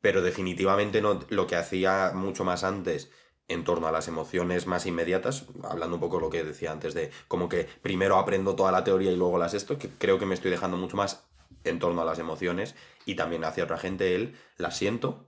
pero 0.01 0.21
definitivamente 0.21 1.01
no 1.01 1.19
lo 1.29 1.47
que 1.47 1.55
hacía 1.55 2.11
mucho 2.13 2.43
más 2.43 2.63
antes 2.65 3.09
en 3.47 3.63
torno 3.63 3.87
a 3.87 3.91
las 3.91 4.07
emociones 4.07 4.67
más 4.67 4.85
inmediatas, 4.85 5.45
hablando 5.63 5.95
un 5.95 5.99
poco 5.99 6.19
lo 6.19 6.29
que 6.29 6.43
decía 6.43 6.71
antes 6.71 6.93
de 6.93 7.11
como 7.27 7.49
que 7.49 7.65
primero 7.81 8.17
aprendo 8.17 8.55
toda 8.55 8.71
la 8.71 8.83
teoría 8.83 9.11
y 9.11 9.15
luego 9.17 9.37
las 9.37 9.53
esto, 9.53 9.77
que 9.77 9.89
creo 9.89 10.17
que 10.19 10.25
me 10.25 10.33
estoy 10.33 10.49
dejando 10.51 10.77
mucho 10.77 10.95
más 10.97 11.23
en 11.65 11.79
torno 11.79 12.01
a 12.01 12.05
las 12.05 12.19
emociones 12.19 12.75
y 13.05 13.15
también 13.15 13.43
hacia 13.43 13.65
otra 13.65 13.77
gente 13.77 14.15
él 14.15 14.35
las 14.57 14.77
siento 14.77 15.27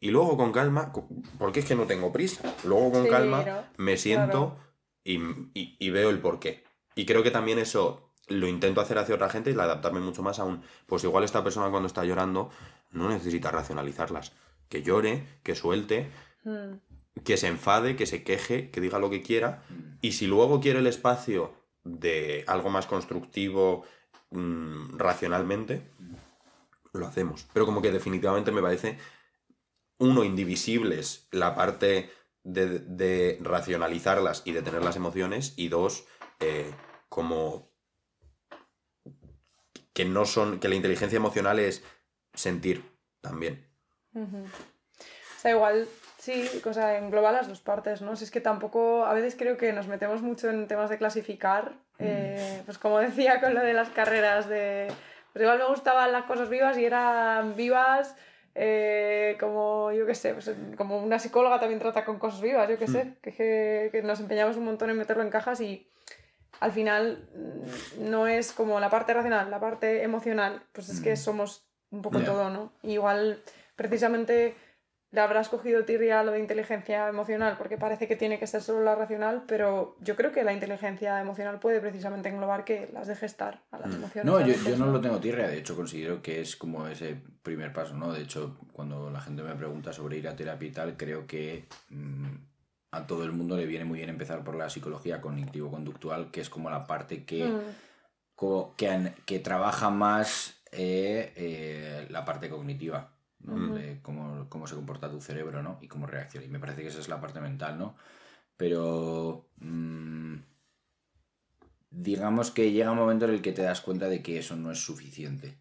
y 0.00 0.10
luego 0.10 0.36
con 0.36 0.52
calma, 0.52 0.92
porque 1.38 1.60
es 1.60 1.66
que 1.66 1.74
no 1.76 1.84
tengo 1.86 2.12
prisa, 2.12 2.54
luego 2.64 2.90
con 2.92 3.04
Sí, 3.04 3.10
calma 3.10 3.42
¿no? 3.44 3.62
me 3.76 3.96
siento 3.96 4.30
Claro. 4.30 4.56
y, 5.04 5.14
y- 5.54 5.76
y 5.78 5.90
veo 5.90 6.10
el 6.10 6.18
porqué. 6.20 6.64
Y 6.94 7.06
creo 7.06 7.22
que 7.22 7.30
también 7.30 7.58
eso 7.58 8.10
lo 8.28 8.46
intento 8.48 8.80
hacer 8.80 8.98
hacia 8.98 9.14
otra 9.14 9.28
gente 9.30 9.50
y 9.50 9.54
adaptarme 9.54 10.00
mucho 10.00 10.22
más 10.22 10.38
a 10.38 10.44
un, 10.44 10.62
pues 10.86 11.02
igual 11.04 11.24
esta 11.24 11.42
persona 11.44 11.70
cuando 11.70 11.86
está 11.88 12.04
llorando 12.04 12.50
no 12.92 13.08
necesita 13.08 13.50
racionalizarlas. 13.50 14.32
Que 14.68 14.82
llore, 14.82 15.26
que 15.42 15.54
suelte, 15.56 16.08
Mm. 16.44 16.74
Que 17.24 17.36
se 17.36 17.46
enfade, 17.46 17.96
que 17.96 18.06
se 18.06 18.24
queje, 18.24 18.70
que 18.70 18.80
diga 18.80 18.98
lo 18.98 19.10
que 19.10 19.22
quiera. 19.22 19.62
Y 20.00 20.12
si 20.12 20.26
luego 20.26 20.60
quiere 20.60 20.80
el 20.80 20.86
espacio 20.86 21.54
de 21.84 22.44
algo 22.46 22.70
más 22.70 22.86
constructivo 22.86 23.84
mm, 24.30 24.96
racionalmente, 24.98 25.82
lo 26.92 27.06
hacemos. 27.06 27.46
Pero 27.52 27.66
como 27.66 27.82
que 27.82 27.92
definitivamente 27.92 28.52
me 28.52 28.62
parece, 28.62 28.98
uno, 29.98 30.24
indivisibles 30.24 31.28
la 31.30 31.54
parte 31.54 32.10
de, 32.44 32.80
de 32.80 33.38
racionalizarlas 33.40 34.42
y 34.44 34.52
de 34.52 34.62
tener 34.62 34.82
las 34.82 34.96
emociones, 34.96 35.54
y 35.56 35.68
dos, 35.68 36.04
eh, 36.40 36.72
como 37.08 37.70
que 39.92 40.04
no 40.04 40.24
son, 40.24 40.58
que 40.58 40.68
la 40.68 40.74
inteligencia 40.74 41.16
emocional 41.16 41.58
es 41.58 41.84
sentir 42.34 42.84
también. 43.20 43.68
O 44.14 45.40
sea, 45.40 45.52
igual, 45.52 45.88
sí, 46.22 46.48
o 46.64 46.72
sea, 46.72 46.98
engloba 46.98 47.32
las 47.32 47.48
dos 47.48 47.60
partes, 47.60 48.00
¿no? 48.00 48.14
Si 48.14 48.22
es 48.22 48.30
que 48.30 48.40
tampoco, 48.40 49.04
a 49.04 49.12
veces 49.12 49.34
creo 49.36 49.56
que 49.56 49.72
nos 49.72 49.88
metemos 49.88 50.22
mucho 50.22 50.48
en 50.50 50.68
temas 50.68 50.88
de 50.88 50.96
clasificar, 50.98 51.72
eh, 51.98 52.62
pues 52.64 52.78
como 52.78 52.98
decía 53.00 53.40
con 53.40 53.54
lo 53.54 53.60
de 53.60 53.72
las 53.72 53.88
carreras 53.90 54.48
de... 54.48 54.86
Pues 55.32 55.42
igual 55.42 55.58
me 55.58 55.66
gustaban 55.66 56.12
las 56.12 56.24
cosas 56.26 56.48
vivas 56.48 56.78
y 56.78 56.84
eran 56.84 57.56
vivas, 57.56 58.14
eh, 58.54 59.36
como, 59.40 59.90
yo 59.90 60.06
qué 60.06 60.14
sé, 60.14 60.32
pues, 60.34 60.50
como 60.76 60.98
una 61.02 61.18
psicóloga 61.18 61.58
también 61.58 61.80
trata 61.80 62.04
con 62.04 62.18
cosas 62.20 62.40
vivas, 62.40 62.68
yo 62.68 62.78
qué 62.78 62.86
sé, 62.86 63.14
que, 63.22 63.32
que, 63.32 63.88
que 63.90 64.02
nos 64.02 64.20
empeñamos 64.20 64.56
un 64.56 64.66
montón 64.66 64.90
en 64.90 64.98
meterlo 64.98 65.22
en 65.24 65.30
cajas 65.30 65.60
y 65.60 65.88
al 66.60 66.70
final 66.70 67.26
mm, 67.34 68.10
no 68.10 68.26
es 68.28 68.52
como 68.52 68.78
la 68.78 68.90
parte 68.90 69.12
racional, 69.14 69.50
la 69.50 69.58
parte 69.58 70.02
emocional, 70.04 70.62
pues 70.72 70.88
es 70.88 71.00
que 71.00 71.14
Mm. 71.14 71.16
somos 71.16 71.64
un 71.90 72.02
poco 72.02 72.20
Ya. 72.20 72.26
todo, 72.26 72.50
¿no? 72.50 72.72
Y 72.82 72.92
igual 72.92 73.42
precisamente 73.74 74.54
le 75.12 75.20
habrás 75.20 75.48
cogido 75.50 75.84
tirria 75.84 76.22
lo 76.24 76.32
de 76.32 76.40
inteligencia 76.40 77.06
emocional 77.08 77.56
porque 77.58 77.76
parece 77.78 78.08
que 78.08 78.16
tiene 78.16 78.38
que 78.38 78.46
ser 78.46 78.62
solo 78.62 78.82
la 78.82 78.94
racional, 78.94 79.44
pero 79.46 79.94
yo 80.00 80.16
creo 80.16 80.32
que 80.32 80.42
la 80.42 80.52
inteligencia 80.54 81.20
emocional 81.20 81.58
puede 81.60 81.80
precisamente 81.80 82.30
englobar 82.30 82.64
que 82.64 82.88
las 82.92 83.06
deje 83.06 83.26
estar 83.26 83.60
a 83.70 83.78
las 83.78 83.94
emociones. 83.94 84.24
No, 84.24 84.40
yo, 84.40 84.54
yo 84.54 84.76
no 84.78 84.86
lo 84.90 85.00
tengo 85.00 85.20
tirria, 85.20 85.46
de 85.48 85.58
hecho 85.58 85.76
considero 85.76 86.22
que 86.22 86.40
es 86.40 86.56
como 86.56 86.88
ese 86.88 87.16
primer 87.42 87.72
paso, 87.74 87.94
¿no? 87.94 88.12
De 88.12 88.22
hecho, 88.22 88.56
cuando 88.72 89.10
la 89.10 89.20
gente 89.20 89.42
me 89.42 89.54
pregunta 89.54 89.92
sobre 89.92 90.16
ir 90.16 90.26
a 90.28 90.34
terapia 90.34 90.68
y 90.68 90.72
tal, 90.72 90.96
creo 90.96 91.26
que 91.26 91.66
mm, 91.90 92.26
a 92.92 93.06
todo 93.06 93.24
el 93.24 93.32
mundo 93.32 93.56
le 93.56 93.66
viene 93.66 93.84
muy 93.84 93.98
bien 93.98 94.08
empezar 94.10 94.42
por 94.42 94.54
la 94.54 94.70
psicología 94.70 95.20
cognitivo-conductual, 95.20 96.30
que 96.30 96.40
es 96.40 96.48
como 96.48 96.70
la 96.70 96.86
parte 96.86 97.24
que, 97.24 97.48
Mm, 97.48 97.58
co- 98.34 98.74
que, 98.78 99.12
que 99.26 99.38
trabaja 99.40 99.90
más 99.90 100.62
eh, 100.72 101.32
eh, 101.36 102.06
la 102.08 102.24
parte 102.24 102.48
cognitiva, 102.48 103.10
¿no? 103.44 103.54
Ujú. 103.54 103.74
De 103.74 104.00
cómo, 104.02 104.46
cómo 104.48 104.66
se 104.66 104.74
comporta 104.74 105.10
tu 105.10 105.20
cerebro, 105.20 105.62
¿no? 105.62 105.78
Y 105.80 105.88
cómo 105.88 106.06
reacciona. 106.06 106.46
Y 106.46 106.50
me 106.50 106.58
parece 106.58 106.82
que 106.82 106.88
esa 106.88 107.00
es 107.00 107.08
la 107.08 107.20
parte 107.20 107.40
mental, 107.40 107.78
¿no? 107.78 107.96
Pero 108.56 109.48
mm, 109.58 110.36
digamos 111.90 112.50
que 112.50 112.72
llega 112.72 112.90
un 112.92 112.98
momento 112.98 113.24
en 113.26 113.32
el 113.32 113.42
que 113.42 113.52
te 113.52 113.62
das 113.62 113.80
cuenta 113.80 114.08
de 114.08 114.22
que 114.22 114.38
eso 114.38 114.56
no 114.56 114.70
es 114.70 114.78
suficiente. 114.78 115.58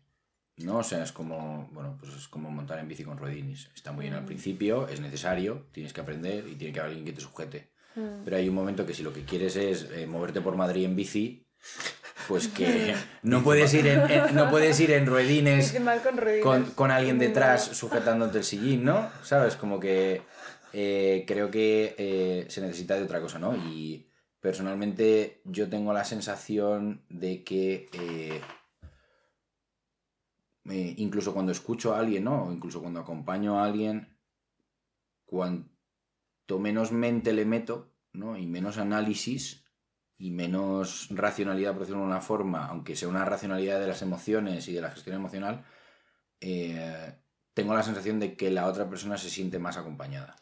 ¿No? 0.58 0.78
O 0.78 0.84
sea, 0.84 1.02
es 1.02 1.12
como, 1.12 1.70
bueno, 1.72 1.98
pues 2.00 2.14
es 2.14 2.28
como 2.28 2.52
montar 2.52 2.78
en 2.78 2.88
bici 2.88 3.04
con 3.04 3.18
ruedines. 3.18 3.70
Está 3.74 3.92
muy 3.94 4.04
bien 4.04 4.14
al 4.14 4.24
Mm. 4.24 4.28
principio, 4.28 4.88
es 4.88 5.00
necesario, 5.00 5.66
tienes 5.72 5.92
que 5.92 6.02
aprender 6.02 6.48
y 6.48 6.56
tiene 6.56 6.72
que 6.74 6.80
haber 6.80 6.90
alguien 6.92 7.06
que 7.06 7.14
te 7.14 7.22
sujete. 7.22 7.72
mm. 7.96 8.24
Pero 8.26 8.38
hay 8.38 8.48
un 8.48 8.54
momento 8.56 8.86
que 8.86 8.94
si 8.94 9.02
lo 9.02 9.12
que 9.12 9.24
quieres 9.26 9.56
es 9.56 9.90
eh, 9.92 10.06
moverte 10.06 10.40
por 10.42 10.56
Madrid 10.56 10.86
en 10.86 10.96
bici, 10.96 11.48
pues 12.32 12.48
que 12.48 12.96
no 13.24 13.44
puedes 13.44 13.74
ir 13.74 13.88
en, 13.88 14.10
en- 14.10 14.34
no 14.36 14.50
puedes 14.50 14.80
ir 14.80 14.92
en 14.92 15.06
ruedines 15.06 15.74
con 16.04 16.18
ruedines. 16.18 16.44
con, 16.46 16.66
con 16.72 16.90
alguien 16.92 17.20
detrás 17.20 17.64
sujetándote 17.66 18.38
el 18.38 18.44
sillín, 18.46 18.86
¿no? 18.86 19.10
¿Sabes? 19.22 19.58
Como 19.58 19.82
que 19.82 20.22
eh, 20.72 21.26
creo 21.28 21.52
que 21.52 21.94
eh, 21.98 22.46
se 22.48 22.62
necesita 22.62 22.96
de 22.96 23.04
otra 23.04 23.20
cosa, 23.20 23.38
¿no? 23.38 23.54
Y 23.56 24.08
personalmente 24.40 25.42
yo 25.44 25.68
tengo 25.70 25.92
la 25.92 26.06
sensación 26.06 27.04
de 27.10 27.44
que 27.44 27.90
eh, 27.92 28.40
eh, 30.70 30.94
incluso 30.98 31.34
cuando 31.34 31.52
escucho 31.52 31.94
a 31.94 32.00
alguien, 32.00 32.24
¿no? 32.24 32.46
O 32.46 32.52
incluso 32.54 32.82
cuando 32.82 33.02
acompaño 33.02 33.60
a 33.60 33.66
alguien, 33.66 34.18
cuanto 35.26 35.68
menos 36.60 36.94
mente 36.94 37.34
le 37.34 37.44
meto, 37.44 37.92
¿no? 38.14 38.38
Y 38.38 38.46
menos 38.48 38.78
análisis 38.78 39.61
y 40.22 40.30
menos 40.32 41.08
racionalidad, 41.10 41.72
por 41.72 41.82
decirlo 41.82 42.02
de 42.02 42.08
una 42.08 42.22
forma, 42.22 42.68
aunque 42.68 42.96
sea 42.96 43.08
una 43.10 43.26
racionalidad 43.26 43.80
de 43.80 43.88
las 43.88 44.02
emociones 44.04 44.68
y 44.68 44.74
de 44.74 44.82
la 44.82 44.92
gestión 44.92 45.16
emocional, 45.16 45.64
eh, 46.40 47.16
tengo 47.54 47.74
la 47.74 47.84
sensación 47.84 48.20
de 48.20 48.36
que 48.36 48.52
la 48.52 48.68
otra 48.68 48.88
persona 48.90 49.18
se 49.18 49.30
siente 49.30 49.58
más 49.60 49.78
acompañada. 49.78 50.36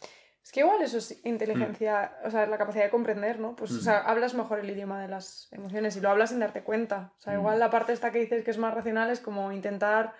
Es 0.44 0.52
que 0.52 0.62
igual 0.62 0.82
eso 0.82 0.98
es 0.98 1.24
inteligencia, 1.26 2.18
o 2.26 2.32
sea, 2.32 2.46
la 2.48 2.58
capacidad 2.58 2.84
de 2.86 2.90
comprender, 2.90 3.40
¿no? 3.40 3.56
Pues, 3.56 3.72
o 3.72 3.82
sea, 3.82 4.00
Mm. 4.04 4.08
hablas 4.08 4.34
mejor 4.34 4.60
el 4.60 4.70
idioma 4.70 5.02
de 5.02 5.08
las 5.08 5.48
emociones 5.52 5.96
y 5.96 6.02
lo 6.02 6.10
hablas 6.10 6.30
sin 6.32 6.40
darte 6.40 6.64
cuenta. 6.64 7.14
O 7.18 7.22
sea, 7.22 7.34
Mm. 7.34 7.40
igual 7.40 7.60
la 7.60 7.70
parte 7.70 7.94
esta 7.94 8.12
que 8.12 8.20
dices 8.20 8.44
que 8.44 8.52
es 8.52 8.58
más 8.58 8.74
racional 8.74 9.10
es 9.12 9.20
como 9.20 9.52
intentar 9.52 10.14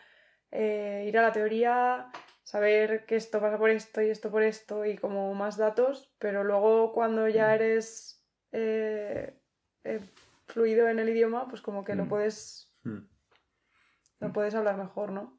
eh, 0.52 1.06
ir 1.08 1.18
a 1.18 1.22
la 1.22 1.32
teoría, 1.32 2.10
saber 2.44 3.06
que 3.06 3.16
esto 3.16 3.40
pasa 3.40 3.58
por 3.60 3.70
esto 3.70 4.02
y 4.02 4.10
esto 4.10 4.32
por 4.32 4.42
esto 4.42 4.84
y 4.86 4.98
como 4.98 5.34
más 5.36 5.58
datos, 5.58 6.12
pero 6.18 6.44
luego 6.44 6.92
cuando 6.92 7.28
ya 7.28 7.50
Mm. 7.50 7.54
eres 7.54 8.16
eh, 8.52 9.39
eh, 9.84 10.00
fluido 10.48 10.88
en 10.90 11.00
el 11.00 11.10
idioma, 11.10 11.48
pues 11.48 11.62
como 11.62 11.84
que 11.84 11.96
lo 11.96 12.06
Mm. 12.06 12.10
puedes 12.10 12.72
Mm. 12.84 13.00
lo 14.22 14.34
puedes 14.34 14.54
hablar 14.56 14.78
mejor, 14.78 15.12
¿no? 15.12 15.38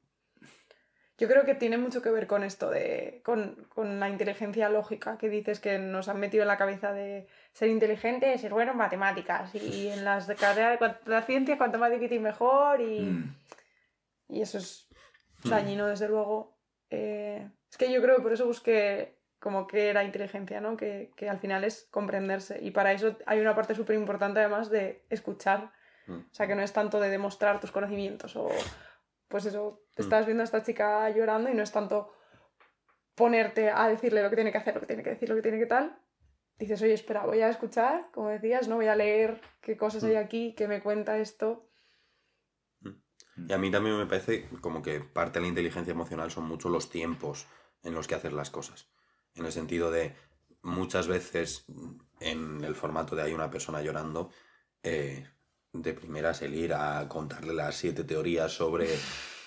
Yo 1.18 1.28
creo 1.28 1.44
que 1.44 1.54
tiene 1.54 1.76
mucho 1.76 2.00
que 2.00 2.10
ver 2.10 2.26
con 2.26 2.42
esto 2.42 2.70
de. 2.70 3.20
Con, 3.24 3.66
con 3.68 4.00
la 4.00 4.08
inteligencia 4.08 4.70
lógica 4.70 5.18
que 5.18 5.28
dices 5.28 5.60
que 5.60 5.78
nos 5.78 6.08
han 6.08 6.18
metido 6.18 6.42
en 6.44 6.48
la 6.48 6.56
cabeza 6.56 6.92
de 6.94 7.28
ser 7.52 7.68
inteligente, 7.68 8.38
ser 8.38 8.52
bueno 8.54 8.72
en 8.72 8.78
matemáticas. 8.78 9.54
Y 9.54 9.88
en 9.88 10.02
las 10.04 10.26
de 10.26 10.36
carrera 10.36 10.70
de 10.78 10.94
la 11.04 11.20
ciencia, 11.22 11.58
cuanto 11.58 11.78
más 11.78 11.90
difícil 11.90 12.20
mejor. 12.22 12.80
Y, 12.80 13.00
Mm. 13.00 13.34
y 14.28 14.40
eso 14.40 14.56
es 14.56 14.88
dañino, 15.44 15.86
desde 15.88 16.08
luego. 16.08 16.56
Eh, 16.88 17.46
es 17.70 17.76
que 17.76 17.92
yo 17.92 18.00
creo 18.00 18.16
que 18.16 18.22
por 18.22 18.32
eso 18.32 18.46
busqué 18.46 19.19
como 19.40 19.66
que 19.66 19.88
era 19.88 20.04
inteligencia, 20.04 20.60
¿no? 20.60 20.76
Que, 20.76 21.12
que 21.16 21.28
al 21.28 21.38
final 21.40 21.64
es 21.64 21.88
comprenderse. 21.90 22.58
Y 22.62 22.70
para 22.70 22.92
eso 22.92 23.16
hay 23.26 23.40
una 23.40 23.54
parte 23.54 23.74
súper 23.74 23.96
importante 23.96 24.38
además 24.40 24.70
de 24.70 25.04
escuchar. 25.10 25.72
Mm. 26.06 26.18
O 26.30 26.34
sea, 26.34 26.46
que 26.46 26.54
no 26.54 26.62
es 26.62 26.72
tanto 26.72 27.00
de 27.00 27.08
demostrar 27.10 27.58
tus 27.58 27.72
conocimientos 27.72 28.36
o, 28.36 28.48
pues 29.28 29.46
eso, 29.46 29.82
Mm. 29.96 30.02
estás 30.02 30.26
viendo 30.26 30.42
a 30.42 30.44
esta 30.44 30.62
chica 30.62 31.08
llorando 31.10 31.50
y 31.50 31.54
no 31.54 31.62
es 31.62 31.72
tanto 31.72 32.12
ponerte 33.14 33.70
a 33.70 33.88
decirle 33.88 34.22
lo 34.22 34.30
que 34.30 34.36
tiene 34.36 34.52
que 34.52 34.58
hacer, 34.58 34.74
lo 34.74 34.80
que 34.80 34.86
tiene 34.86 35.02
que 35.02 35.10
decir, 35.10 35.28
lo 35.28 35.34
que 35.36 35.42
tiene 35.42 35.58
que 35.58 35.66
tal. 35.66 35.98
Dices, 36.58 36.80
oye, 36.82 36.92
espera, 36.94 37.24
voy 37.26 37.40
a 37.40 37.48
escuchar, 37.48 38.10
como 38.12 38.28
decías, 38.28 38.68
no 38.68 38.76
voy 38.76 38.86
a 38.88 38.94
leer 38.96 39.40
qué 39.62 39.76
cosas 39.76 40.04
hay 40.04 40.14
Mm. 40.16 40.18
aquí, 40.18 40.54
qué 40.56 40.68
me 40.68 40.82
cuenta 40.82 41.18
esto. 41.18 41.66
Y 43.36 43.52
a 43.52 43.58
mí 43.58 43.70
también 43.70 43.96
me 43.96 44.06
parece 44.06 44.48
como 44.60 44.82
que 44.82 45.00
parte 45.00 45.38
de 45.38 45.42
la 45.44 45.48
inteligencia 45.48 45.92
emocional 45.92 46.30
son 46.30 46.44
mucho 46.44 46.68
los 46.68 46.90
tiempos 46.90 47.46
en 47.82 47.94
los 47.94 48.06
que 48.06 48.14
haces 48.14 48.32
las 48.34 48.50
cosas. 48.50 48.90
En 49.34 49.46
el 49.46 49.52
sentido 49.52 49.90
de 49.90 50.14
muchas 50.62 51.08
veces 51.08 51.64
en 52.20 52.64
el 52.64 52.74
formato 52.74 53.16
de 53.16 53.22
hay 53.22 53.32
una 53.32 53.50
persona 53.50 53.82
llorando, 53.82 54.30
eh, 54.82 55.26
de 55.72 55.92
primeras 55.94 56.42
el 56.42 56.54
ir 56.54 56.74
a 56.74 57.06
contarle 57.08 57.54
las 57.54 57.76
siete 57.76 58.04
teorías 58.04 58.52
sobre 58.52 58.88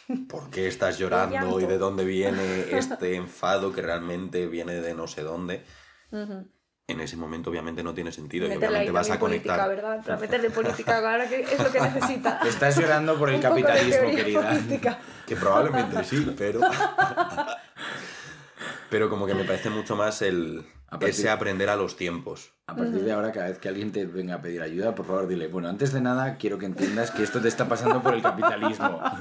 por 0.30 0.50
qué 0.50 0.67
estás 0.67 0.98
llorando 0.98 1.60
y 1.60 1.65
de 1.65 1.78
dónde 1.78 2.06
viene 2.06 2.62
este 2.78 3.15
enfado 3.15 3.72
que 3.74 3.82
realmente 3.82 4.48
viene 4.48 4.82
de 4.82 4.93
no 4.93 5.08
sé 5.08 5.24
dónde. 5.24 5.63
En 6.86 7.00
ese 7.00 7.15
momento 7.15 7.50
obviamente 7.50 7.82
no 7.82 7.93
tiene 7.93 8.12
sentido 8.12 8.46
y 8.46 8.50
Meterle 8.50 8.67
ahí 8.67 8.72
obviamente 8.72 8.91
vas 8.91 9.10
a 9.10 9.17
también 9.17 9.41
política, 9.41 9.65
conectar. 9.65 9.76
¿verdad? 9.76 10.06
Para 10.06 10.17
meterle 10.19 10.50
política 10.50 10.98
ahora 10.98 11.28
que 11.28 11.41
es 11.41 11.60
lo 11.60 11.72
que 11.72 11.80
necesita. 11.93 12.39
Estás 12.46 12.78
llorando 12.78 13.17
por 13.17 13.30
el 13.30 13.41
capitalismo, 13.41 14.12
querida. 14.12 14.50
política. 14.50 15.00
Que 15.26 15.36
probablemente 15.36 16.04
sí, 16.04 16.34
pero. 16.38 16.60
Pero 18.93 19.10
como 19.10 19.25
que 19.25 19.34
me 19.34 19.43
parece 19.43 19.71
mucho 19.71 19.95
más 19.95 20.21
el. 20.21 20.63
A 20.88 20.99
partir- 20.99 21.10
Ese 21.10 21.29
aprender 21.32 21.67
a 21.71 21.75
los 21.75 21.95
tiempos. 21.97 22.53
A 22.67 22.75
partir 22.75 23.01
de 23.03 23.12
ahora, 23.12 23.32
cada 23.32 23.47
vez 23.49 23.58
que 23.58 23.67
alguien 23.67 23.91
te 23.91 24.06
venga 24.06 24.36
a 24.36 24.41
pedir 24.43 24.62
ayuda, 24.62 24.93
por 24.93 25.08
favor 25.08 25.25
dile, 25.27 25.47
bueno, 25.47 25.67
antes 25.67 25.91
de 25.93 25.99
nada 25.99 26.38
quiero 26.38 26.60
que 26.60 26.67
entiendas 26.67 27.10
que 27.10 27.23
esto 27.23 27.41
te 27.41 27.47
está 27.47 27.67
pasando 27.67 28.03
por 28.03 28.13
el 28.13 28.21
capitalismo. 28.21 29.01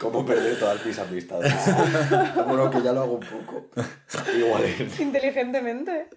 ¿Cómo 0.00 0.24
perder 0.24 0.58
todas 0.58 0.84
mis 0.86 0.98
amistades? 0.98 1.52
bueno, 2.46 2.70
que 2.70 2.80
ya 2.80 2.92
lo 2.94 3.00
hago 3.02 3.14
un 3.18 3.26
poco. 3.26 3.68
Igual 4.34 4.64
en, 4.64 4.90
Inteligentemente. 5.00 6.08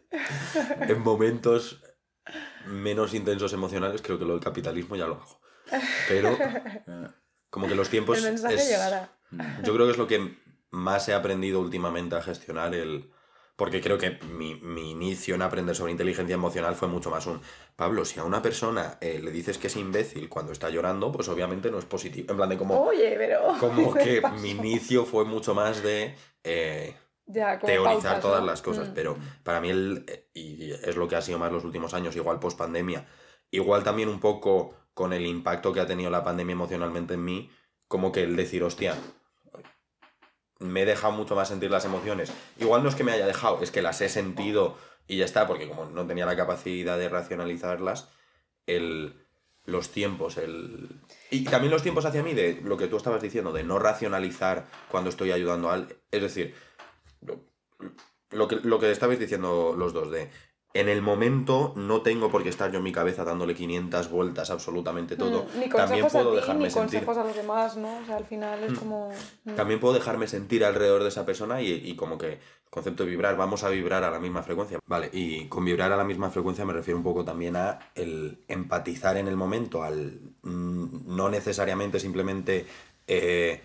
en 0.79 0.99
momentos 1.01 1.83
menos 2.67 3.13
intensos 3.13 3.51
emocionales, 3.51 4.01
creo 4.01 4.17
que 4.17 4.23
lo 4.25 4.33
del 4.35 4.43
capitalismo 4.43 4.95
ya 4.95 5.07
lo 5.07 5.15
hago. 5.15 5.41
Pero 6.07 6.37
como 7.49 7.67
que 7.67 7.75
los 7.75 7.89
tiempos. 7.89 8.19
el 8.19 8.23
mensaje 8.31 8.55
es- 8.55 8.69
llegará. 8.69 9.09
Yo 9.63 9.73
creo 9.73 9.85
que 9.85 9.91
es 9.91 9.97
lo 9.97 10.07
que 10.07 10.35
más 10.71 11.07
he 11.09 11.13
aprendido 11.13 11.59
últimamente 11.59 12.15
a 12.15 12.21
gestionar 12.21 12.73
el... 12.75 13.11
Porque 13.55 13.81
creo 13.81 13.97
que 13.99 14.17
mi, 14.33 14.55
mi 14.55 14.91
inicio 14.91 15.35
en 15.35 15.41
aprender 15.43 15.75
sobre 15.75 15.91
inteligencia 15.91 16.33
emocional 16.33 16.73
fue 16.75 16.87
mucho 16.87 17.11
más 17.11 17.27
un... 17.27 17.41
Pablo, 17.75 18.05
si 18.05 18.19
a 18.19 18.23
una 18.23 18.41
persona 18.41 18.97
eh, 19.01 19.19
le 19.23 19.29
dices 19.31 19.57
que 19.57 19.67
es 19.67 19.75
imbécil 19.75 20.29
cuando 20.29 20.51
está 20.51 20.69
llorando, 20.69 21.11
pues 21.11 21.27
obviamente 21.29 21.69
no 21.69 21.77
es 21.77 21.85
positivo. 21.85 22.31
En 22.31 22.37
plan 22.37 22.49
de 22.49 22.57
como, 22.57 22.81
Oye, 22.81 23.13
pero. 23.17 23.41
como 23.59 23.93
¿qué 23.93 24.21
que 24.21 24.29
mi 24.41 24.51
inicio 24.51 25.05
fue 25.05 25.25
mucho 25.25 25.53
más 25.53 25.83
de... 25.83 26.15
eh, 26.43 26.95
Ya, 27.27 27.59
teorizar 27.59 28.19
todas 28.19 28.41
¿no? 28.41 28.47
las 28.47 28.61
cosas, 28.61 28.89
Mm. 28.89 28.93
pero 28.95 29.17
para 29.43 29.61
mí 29.61 29.69
el, 29.69 30.05
eh, 30.07 30.27
y 30.33 30.71
es 30.71 30.95
lo 30.95 31.07
que 31.07 31.15
ha 31.15 31.21
sido 31.21 31.37
más 31.37 31.51
los 31.51 31.63
últimos 31.63 31.93
años, 31.93 32.15
igual 32.15 32.39
post 32.39 32.57
pandemia, 32.57 33.05
igual 33.51 33.83
también 33.83 34.09
un 34.09 34.19
poco 34.19 34.73
con 34.93 35.13
el 35.13 35.25
impacto 35.25 35.71
que 35.71 35.79
ha 35.81 35.85
tenido 35.85 36.09
la 36.09 36.23
pandemia 36.23 36.53
emocionalmente 36.53 37.13
en 37.13 37.23
mí, 37.23 37.49
como 37.87 38.11
que 38.11 38.23
el 38.23 38.35
decir, 38.35 38.63
hostia, 38.63 38.95
me 40.61 40.83
he 40.83 40.85
dejado 40.85 41.13
mucho 41.13 41.35
más 41.35 41.49
sentir 41.49 41.71
las 41.71 41.85
emociones. 41.85 42.31
Igual 42.59 42.83
no 42.83 42.89
es 42.89 42.95
que 42.95 43.03
me 43.03 43.11
haya 43.11 43.25
dejado, 43.25 43.61
es 43.61 43.71
que 43.71 43.81
las 43.81 43.99
he 44.01 44.09
sentido 44.09 44.77
y 45.07 45.17
ya 45.17 45.25
está, 45.25 45.47
porque 45.47 45.67
como 45.67 45.85
no 45.85 46.07
tenía 46.07 46.25
la 46.25 46.37
capacidad 46.37 46.97
de 46.97 47.09
racionalizarlas, 47.09 48.09
el, 48.67 49.25
los 49.65 49.89
tiempos, 49.89 50.37
el... 50.37 51.01
Y 51.29 51.43
también 51.43 51.71
los 51.71 51.83
tiempos 51.83 52.05
hacia 52.05 52.23
mí, 52.23 52.33
de 52.33 52.61
lo 52.63 52.77
que 52.77 52.87
tú 52.87 52.97
estabas 52.97 53.21
diciendo, 53.21 53.51
de 53.51 53.63
no 53.63 53.79
racionalizar 53.79 54.67
cuando 54.89 55.09
estoy 55.09 55.31
ayudando 55.31 55.69
al... 55.69 55.97
Es 56.11 56.21
decir, 56.21 56.55
lo, 57.21 57.43
lo 58.29 58.47
que, 58.47 58.57
lo 58.57 58.79
que 58.79 58.91
estabais 58.91 59.19
diciendo 59.19 59.75
los 59.77 59.93
dos, 59.93 60.11
de 60.11 60.29
en 60.73 60.87
el 60.89 61.01
momento 61.01 61.73
no 61.75 62.01
tengo 62.01 62.29
por 62.31 62.43
qué 62.43 62.49
estar 62.49 62.71
yo 62.71 62.77
en 62.77 62.83
mi 62.83 62.91
cabeza 62.93 63.23
dándole 63.25 63.53
500 63.55 64.09
vueltas 64.09 64.49
absolutamente 64.51 65.15
todo. 65.17 65.43
Mm, 65.55 65.59
Ni 65.59 65.69
También 65.69 66.07
puedo 66.07 66.29
a 66.29 66.31
ti, 66.31 66.35
dejarme 66.37 66.63
ni 66.65 66.69
sentir. 66.71 66.99
consejos 66.99 67.17
a 67.17 67.23
los 67.25 67.35
demás, 67.35 67.75
¿no? 67.77 67.97
O 67.97 68.05
sea, 68.05 68.17
al 68.17 68.25
final 68.25 68.63
es 68.63 68.71
Mm. 68.71 68.75
como... 68.75 69.09
mm. 69.45 69.55
También 69.55 69.79
puedo 69.79 69.93
dejarme 69.93 70.27
sentir 70.27 70.63
alrededor 70.63 71.03
de 71.03 71.09
esa 71.09 71.25
persona 71.25 71.61
y, 71.61 71.71
y 71.71 71.95
como 71.95 72.17
que 72.17 72.39
concepto 72.69 73.03
de 73.03 73.09
vibrar, 73.09 73.35
vamos 73.35 73.65
a 73.65 73.69
vibrar 73.69 74.03
a 74.05 74.11
la 74.11 74.19
misma 74.19 74.43
frecuencia. 74.43 74.79
Vale, 74.85 75.09
y 75.11 75.47
con 75.49 75.65
vibrar 75.65 75.91
a 75.91 75.97
la 75.97 76.05
misma 76.05 76.29
frecuencia 76.29 76.63
me 76.63 76.71
refiero 76.71 76.97
un 76.97 77.03
poco 77.03 77.25
también 77.25 77.57
a 77.57 77.79
el 77.95 78.39
empatizar 78.47 79.17
en 79.17 79.27
el 79.27 79.35
momento, 79.35 79.83
al 79.83 80.21
mm, 80.43 81.13
no 81.15 81.27
necesariamente 81.29 81.99
simplemente 81.99 82.65
eh, 83.07 83.61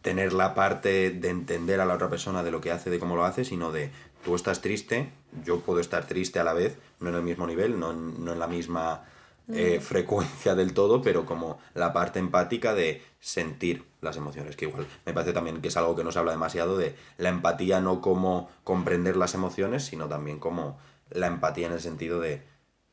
tener 0.00 0.32
la 0.32 0.54
parte 0.54 1.10
de 1.10 1.28
entender 1.28 1.80
a 1.80 1.84
la 1.84 1.94
otra 1.94 2.08
persona 2.08 2.42
de 2.44 2.50
lo 2.52 2.60
que 2.60 2.70
hace, 2.70 2.88
de 2.90 2.98
cómo 2.98 3.16
lo 3.16 3.24
hace, 3.24 3.44
sino 3.44 3.72
de 3.72 3.90
tú 4.26 4.34
estás 4.34 4.60
triste, 4.60 5.12
yo 5.44 5.60
puedo 5.60 5.78
estar 5.78 6.04
triste 6.08 6.40
a 6.40 6.44
la 6.44 6.52
vez, 6.52 6.76
no 6.98 7.10
en 7.10 7.14
el 7.14 7.22
mismo 7.22 7.46
nivel, 7.46 7.78
no 7.78 7.92
en, 7.92 8.24
no 8.24 8.32
en 8.32 8.40
la 8.40 8.48
misma 8.48 9.04
eh, 9.48 9.78
frecuencia 9.80 10.56
del 10.56 10.74
todo, 10.74 11.00
pero 11.00 11.24
como 11.24 11.60
la 11.74 11.92
parte 11.92 12.18
empática 12.18 12.74
de 12.74 13.04
sentir 13.20 13.84
las 14.00 14.16
emociones, 14.16 14.56
que 14.56 14.64
igual 14.64 14.84
me 15.04 15.12
parece 15.12 15.32
también 15.32 15.62
que 15.62 15.68
es 15.68 15.76
algo 15.76 15.94
que 15.94 16.02
no 16.02 16.10
se 16.10 16.18
habla 16.18 16.32
demasiado 16.32 16.76
de 16.76 16.96
la 17.18 17.28
empatía 17.28 17.80
no 17.80 18.00
como 18.00 18.50
comprender 18.64 19.16
las 19.16 19.34
emociones, 19.34 19.84
sino 19.84 20.08
también 20.08 20.40
como 20.40 20.76
la 21.08 21.28
empatía 21.28 21.68
en 21.68 21.74
el 21.74 21.80
sentido 21.80 22.18
de 22.18 22.42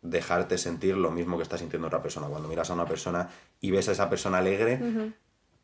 dejarte 0.04 0.60
sentir 0.60 0.98
lo 0.98 1.10
mismo 1.10 1.38
que 1.38 1.44
está 1.44 1.58
sintiendo 1.58 1.88
otra 1.88 2.04
persona. 2.04 2.28
Cuando 2.28 2.48
miras 2.48 2.70
a 2.70 2.76
una 2.76 2.86
persona 2.86 3.30
y 3.60 3.72
ves 3.72 3.90
a 3.90 3.94
esa 3.94 4.08
persona 4.08 4.38
alegre, 4.38 4.80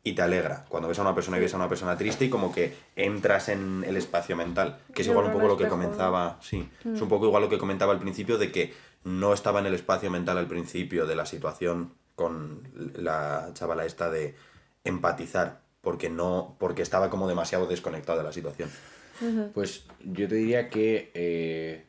y 0.02 0.12
te 0.14 0.22
alegra. 0.22 0.64
Cuando 0.68 0.88
ves 0.88 0.98
a 0.98 1.02
una 1.02 1.14
persona 1.14 1.36
y 1.36 1.40
ves 1.40 1.52
a 1.54 1.56
una 1.58 1.68
persona 1.68 1.96
triste 1.96 2.24
y 2.24 2.30
como 2.30 2.52
que 2.52 2.74
entras 2.96 3.48
en 3.50 3.84
el 3.86 3.96
espacio 3.96 4.34
mental, 4.36 4.78
que 4.94 5.02
es 5.02 5.08
igual 5.08 5.26
un 5.26 5.32
poco 5.32 5.46
lo 5.48 5.56
que 5.58 5.64
comenzaba, 5.68 6.38
sí, 6.40 6.68
es 6.94 7.00
un 7.02 7.08
poco 7.08 7.26
igual 7.26 7.42
lo 7.42 7.48
que 7.50 7.58
comentaba 7.58 7.92
al 7.92 7.98
principio 7.98 8.38
de 8.38 8.50
que 8.50 8.72
no 9.04 9.32
estaba 9.34 9.60
en 9.60 9.66
el 9.66 9.74
espacio 9.74 10.10
mental 10.10 10.38
al 10.38 10.46
principio 10.46 11.06
de 11.06 11.16
la 11.16 11.26
situación 11.26 11.92
con 12.14 12.62
la 12.96 13.50
chavala 13.54 13.84
esta 13.86 14.10
de 14.10 14.34
empatizar, 14.84 15.60
porque 15.82 16.08
no, 16.10 16.56
porque 16.58 16.82
estaba 16.82 17.10
como 17.10 17.28
demasiado 17.28 17.66
desconectado 17.66 18.18
de 18.18 18.24
la 18.24 18.32
situación. 18.32 18.70
Pues 19.52 19.84
yo 20.04 20.28
te 20.28 20.34
diría 20.36 20.70
que 20.70 21.10
eh, 21.14 21.84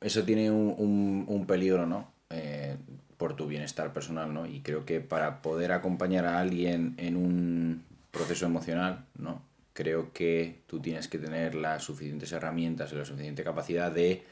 eso 0.00 0.24
tiene 0.24 0.50
un, 0.50 0.74
un- 0.78 1.24
un 1.28 1.46
peligro, 1.46 1.84
¿no? 1.86 2.10
Eh, 2.30 2.76
por 3.20 3.36
tu 3.36 3.46
bienestar 3.46 3.92
personal, 3.92 4.32
¿no? 4.32 4.46
Y 4.46 4.62
creo 4.62 4.86
que 4.86 5.02
para 5.02 5.42
poder 5.42 5.72
acompañar 5.72 6.24
a 6.24 6.40
alguien 6.40 6.94
en 6.96 7.16
un 7.16 7.84
proceso 8.10 8.46
emocional, 8.46 9.04
¿no? 9.18 9.42
Creo 9.74 10.14
que 10.14 10.62
tú 10.66 10.80
tienes 10.80 11.06
que 11.06 11.18
tener 11.18 11.54
las 11.54 11.84
suficientes 11.84 12.32
herramientas 12.32 12.90
y 12.90 12.96
la 12.96 13.04
suficiente 13.04 13.44
capacidad 13.44 13.92
de 13.92 14.24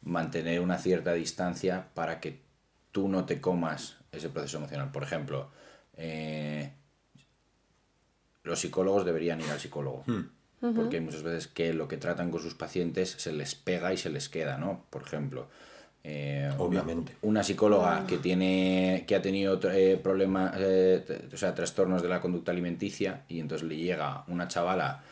mantener 0.00 0.60
una 0.60 0.78
cierta 0.78 1.12
distancia 1.12 1.88
para 1.92 2.18
que 2.18 2.40
tú 2.92 3.08
no 3.08 3.26
te 3.26 3.42
comas 3.42 3.98
ese 4.10 4.30
proceso 4.30 4.56
emocional. 4.56 4.90
Por 4.90 5.02
ejemplo, 5.02 5.50
eh, 5.98 6.72
los 8.42 8.58
psicólogos 8.58 9.04
deberían 9.04 9.42
ir 9.42 9.50
al 9.50 9.60
psicólogo. 9.60 10.02
Porque 10.60 10.96
hay 10.96 11.02
muchas 11.02 11.22
veces 11.22 11.46
que 11.46 11.74
lo 11.74 11.88
que 11.88 11.98
tratan 11.98 12.30
con 12.30 12.40
sus 12.40 12.54
pacientes 12.54 13.10
se 13.10 13.32
les 13.32 13.54
pega 13.54 13.92
y 13.92 13.98
se 13.98 14.08
les 14.08 14.30
queda, 14.30 14.56
¿no? 14.56 14.86
Por 14.88 15.02
ejemplo, 15.02 15.50
eh, 16.02 16.50
Obviamente. 16.58 17.16
Una, 17.22 17.42
psicóloga 17.42 18.06
que 18.06 18.16
tiene 18.18 19.04
que 19.06 19.14
ha 19.14 19.22
tenido 19.22 19.60
eh, 19.70 20.00
problemas, 20.02 20.54
eh, 20.58 21.28
o 21.32 21.36
sea, 21.36 21.54
trastornos 21.54 22.02
de 22.02 22.08
la 22.08 22.20
conducta 22.20 22.52
alimenticia 22.52 23.24
y 23.28 23.40
entonces 23.40 23.68
le 23.68 23.76
llega 23.76 24.24
una 24.28 24.48
chavala 24.48 25.02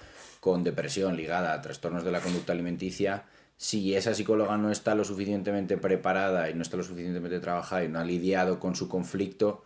con 0.41 0.65
depresión 0.65 1.17
ligada 1.17 1.53
a 1.53 1.61
trastornos 1.61 2.05
de 2.05 2.13
la 2.13 2.21
conducta 2.21 2.53
alimenticia, 2.53 3.25
si 3.57 3.95
esa 3.97 4.15
psicóloga 4.15 4.57
no 4.57 4.71
está 4.71 4.95
lo 4.95 5.05
suficientemente 5.05 5.77
preparada 5.77 6.49
y 6.49 6.55
no 6.55 6.63
está 6.63 6.77
lo 6.77 6.85
suficientemente 6.85 7.41
trabajada 7.41 7.85
y 7.85 7.89
no 7.89 7.99
ha 7.99 8.05
lidiado 8.05 8.61
con 8.61 8.77
su 8.77 8.89
conflicto, 8.89 9.65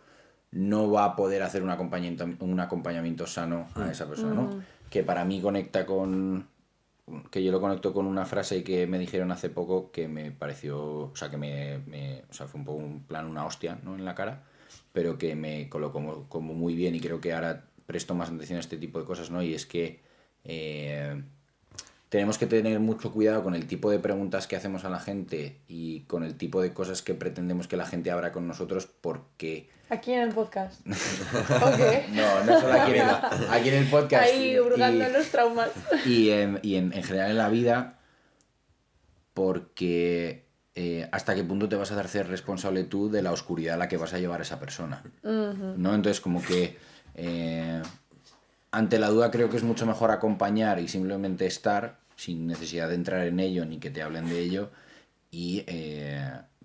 no 0.51 0.91
va 0.91 1.05
a 1.05 1.15
poder 1.15 1.43
hacer 1.43 1.63
un 1.63 1.69
acompañamiento, 1.69 2.27
un 2.39 2.59
acompañamiento 2.59 3.27
sano 3.27 3.67
a 3.75 3.91
esa 3.91 4.07
persona, 4.07 4.33
¿no? 4.33 4.63
Que 4.89 5.03
para 5.03 5.25
mí 5.25 5.41
conecta 5.41 5.85
con, 5.85 6.47
que 7.31 7.43
yo 7.43 7.51
lo 7.51 7.59
conecto 7.61 7.93
con 7.93 8.05
una 8.05 8.25
frase 8.25 8.63
que 8.63 8.87
me 8.87 8.99
dijeron 8.99 9.31
hace 9.31 9.49
poco 9.49 9.91
que 9.91 10.07
me 10.07 10.31
pareció, 10.31 11.11
o 11.11 11.15
sea, 11.15 11.29
que 11.29 11.37
me, 11.37 11.79
me 11.79 12.23
o 12.29 12.33
sea, 12.33 12.47
fue 12.47 12.59
un 12.59 12.65
poco 12.65 12.77
un 12.79 13.03
plan, 13.03 13.25
una 13.25 13.45
hostia, 13.45 13.79
¿no? 13.83 13.95
En 13.95 14.05
la 14.05 14.15
cara, 14.15 14.43
pero 14.93 15.17
que 15.17 15.35
me 15.35 15.69
colocó 15.69 16.27
como, 16.29 16.53
muy 16.53 16.75
bien 16.75 16.95
y 16.95 17.01
creo 17.01 17.19
que 17.21 17.33
ahora 17.33 17.65
presto 17.85 18.15
más 18.15 18.29
atención 18.29 18.57
a 18.57 18.61
este 18.61 18.77
tipo 18.77 18.99
de 18.99 19.05
cosas, 19.05 19.31
¿no? 19.31 19.43
Y 19.43 19.53
es 19.53 19.65
que 19.65 20.01
eh, 20.45 21.23
tenemos 22.13 22.37
que 22.37 22.45
tener 22.45 22.79
mucho 22.79 23.11
cuidado 23.11 23.43
con 23.43 23.55
el 23.55 23.65
tipo 23.65 23.89
de 23.89 23.97
preguntas 23.97 24.45
que 24.45 24.55
hacemos 24.55 24.85
a 24.85 24.89
la 24.91 24.99
gente 24.99 25.57
y 25.67 26.01
con 26.01 26.23
el 26.23 26.35
tipo 26.35 26.61
de 26.61 26.71
cosas 26.71 27.01
que 27.01 27.15
pretendemos 27.15 27.67
que 27.67 27.75
la 27.75 27.87
gente 27.87 28.11
abra 28.11 28.31
con 28.31 28.47
nosotros 28.47 28.85
porque... 28.85 29.71
Aquí 29.89 30.13
en 30.13 30.19
el 30.21 30.29
podcast. 30.29 30.85
No, 30.85 32.43
no 32.43 32.61
solo 32.61 32.73
aquí 32.73 32.91
en 32.91 32.97
el, 32.97 33.09
aquí 33.49 33.69
en 33.69 33.75
el 33.75 33.87
podcast. 33.87 34.25
Ahí 34.25 34.59
hurgando 34.59 35.09
los 35.09 35.25
traumas. 35.29 35.69
Y, 36.05 36.29
en, 36.29 36.59
y 36.61 36.75
en, 36.75 36.93
en, 36.93 37.01
general 37.01 37.31
en 37.31 37.37
la 37.37 37.49
vida 37.49 37.99
porque 39.33 40.45
eh, 40.75 41.09
hasta 41.11 41.33
qué 41.33 41.43
punto 41.43 41.67
te 41.67 41.77
vas 41.77 41.91
a 41.91 41.99
hacer 41.99 42.27
responsable 42.27 42.83
tú 42.83 43.09
de 43.09 43.23
la 43.23 43.31
oscuridad 43.31 43.73
a 43.73 43.77
la 43.77 43.87
que 43.87 43.97
vas 43.97 44.13
a 44.13 44.19
llevar 44.19 44.39
a 44.39 44.43
esa 44.43 44.59
persona. 44.59 45.01
¿No? 45.23 45.95
Entonces 45.95 46.21
como 46.21 46.43
que... 46.43 46.77
Eh, 47.15 47.81
ante 48.69 48.97
la 48.97 49.09
duda 49.09 49.29
creo 49.29 49.49
que 49.49 49.57
es 49.57 49.63
mucho 49.63 49.85
mejor 49.85 50.09
acompañar 50.11 50.79
y 50.79 50.87
simplemente 50.87 51.45
estar 51.45 52.02
sin 52.15 52.47
necesidad 52.47 52.89
de 52.89 52.95
entrar 52.95 53.25
en 53.27 53.39
ello 53.39 53.65
ni 53.65 53.79
que 53.79 53.89
te 53.89 54.01
hablen 54.01 54.27
de 54.29 54.39
ello 54.39 54.69
y 55.31 55.63
eh, 55.67 56.21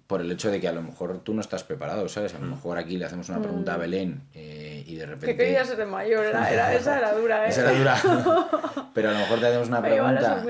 por 0.06 0.20
el 0.22 0.30
hecho 0.32 0.50
de 0.50 0.60
que 0.60 0.68
a 0.68 0.72
lo 0.72 0.82
mejor 0.82 1.18
tú 1.22 1.34
no 1.34 1.40
estás 1.40 1.64
preparado, 1.64 2.08
¿sabes? 2.08 2.34
A 2.34 2.38
lo 2.38 2.46
mejor 2.46 2.78
aquí 2.78 2.96
le 2.96 3.04
hacemos 3.04 3.28
una 3.28 3.40
pregunta 3.42 3.74
a 3.74 3.76
Mm. 3.76 3.80
Belén 3.80 4.22
eh, 4.34 4.82
y 4.86 4.94
de 4.94 5.04
repente... 5.06 5.26
Que 5.26 5.36
querías 5.36 5.68
ser 5.68 5.76
de 5.76 5.84
mayor, 5.86 6.24
era, 6.24 6.50
era- 6.50 6.74
esa 6.76 6.98
era 6.98 7.12
dura, 7.14 7.46
¿eh? 7.46 7.50
Esa 7.50 7.60
era 7.62 7.72
dura. 7.78 8.90
Pero 8.94 9.10
a 9.10 9.12
lo 9.12 9.18
mejor 9.18 9.38
te 9.40 9.46
hacemos 9.46 9.68
una 9.68 9.82
pregunta 9.82 10.42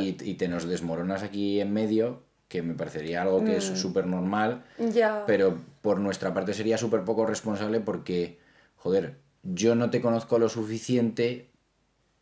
y, 0.00 0.16
y 0.22 0.34
te 0.34 0.48
nos 0.48 0.66
desmoronas 0.66 1.22
aquí 1.22 1.60
en 1.60 1.72
medio, 1.72 2.22
que 2.48 2.62
me 2.62 2.74
parecería 2.74 3.22
algo 3.22 3.44
que 3.44 3.56
es 3.58 3.70
Mm. 3.70 3.76
súper 3.76 4.06
normal, 4.06 4.64
Ya. 4.92 5.24
pero 5.26 5.56
por 5.82 5.98
nuestra 6.00 6.32
parte 6.34 6.52
sería 6.54 6.76
súper 6.78 7.02
poco 7.04 7.24
responsable 7.26 7.80
porque, 7.80 8.38
joder, 8.76 9.16
yo 9.42 9.74
no 9.74 9.90
te 9.90 10.00
conozco 10.00 10.38
lo 10.38 10.48
suficiente 10.48 11.50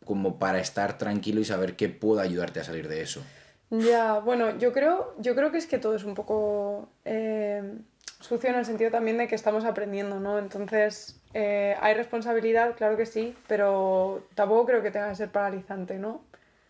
como 0.05 0.39
para 0.39 0.59
estar 0.59 0.97
tranquilo 0.97 1.39
y 1.41 1.45
saber 1.45 1.75
qué 1.75 1.89
puedo 1.89 2.21
ayudarte 2.21 2.59
a 2.59 2.63
salir 2.63 2.87
de 2.87 3.01
eso. 3.01 3.23
Ya, 3.69 4.19
bueno, 4.19 4.57
yo 4.57 4.73
creo, 4.73 5.15
yo 5.19 5.33
creo 5.35 5.51
que 5.51 5.57
es 5.57 5.65
que 5.67 5.77
todo 5.77 5.95
es 5.95 6.03
un 6.03 6.13
poco 6.13 6.89
eh, 7.05 7.63
sucio 8.19 8.49
en 8.49 8.55
el 8.55 8.65
sentido 8.65 8.91
también 8.91 9.17
de 9.17 9.27
que 9.27 9.35
estamos 9.35 9.63
aprendiendo, 9.63 10.19
¿no? 10.19 10.39
Entonces, 10.39 11.19
eh, 11.33 11.75
hay 11.79 11.93
responsabilidad, 11.93 12.75
claro 12.75 12.97
que 12.97 13.05
sí, 13.05 13.35
pero 13.47 14.27
tampoco 14.35 14.65
creo 14.65 14.81
que 14.83 14.91
tenga 14.91 15.09
que 15.09 15.15
ser 15.15 15.29
paralizante, 15.29 15.97
¿no? 15.97 16.21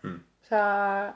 Mm. 0.03 0.15
O 0.15 0.45
sea, 0.47 1.15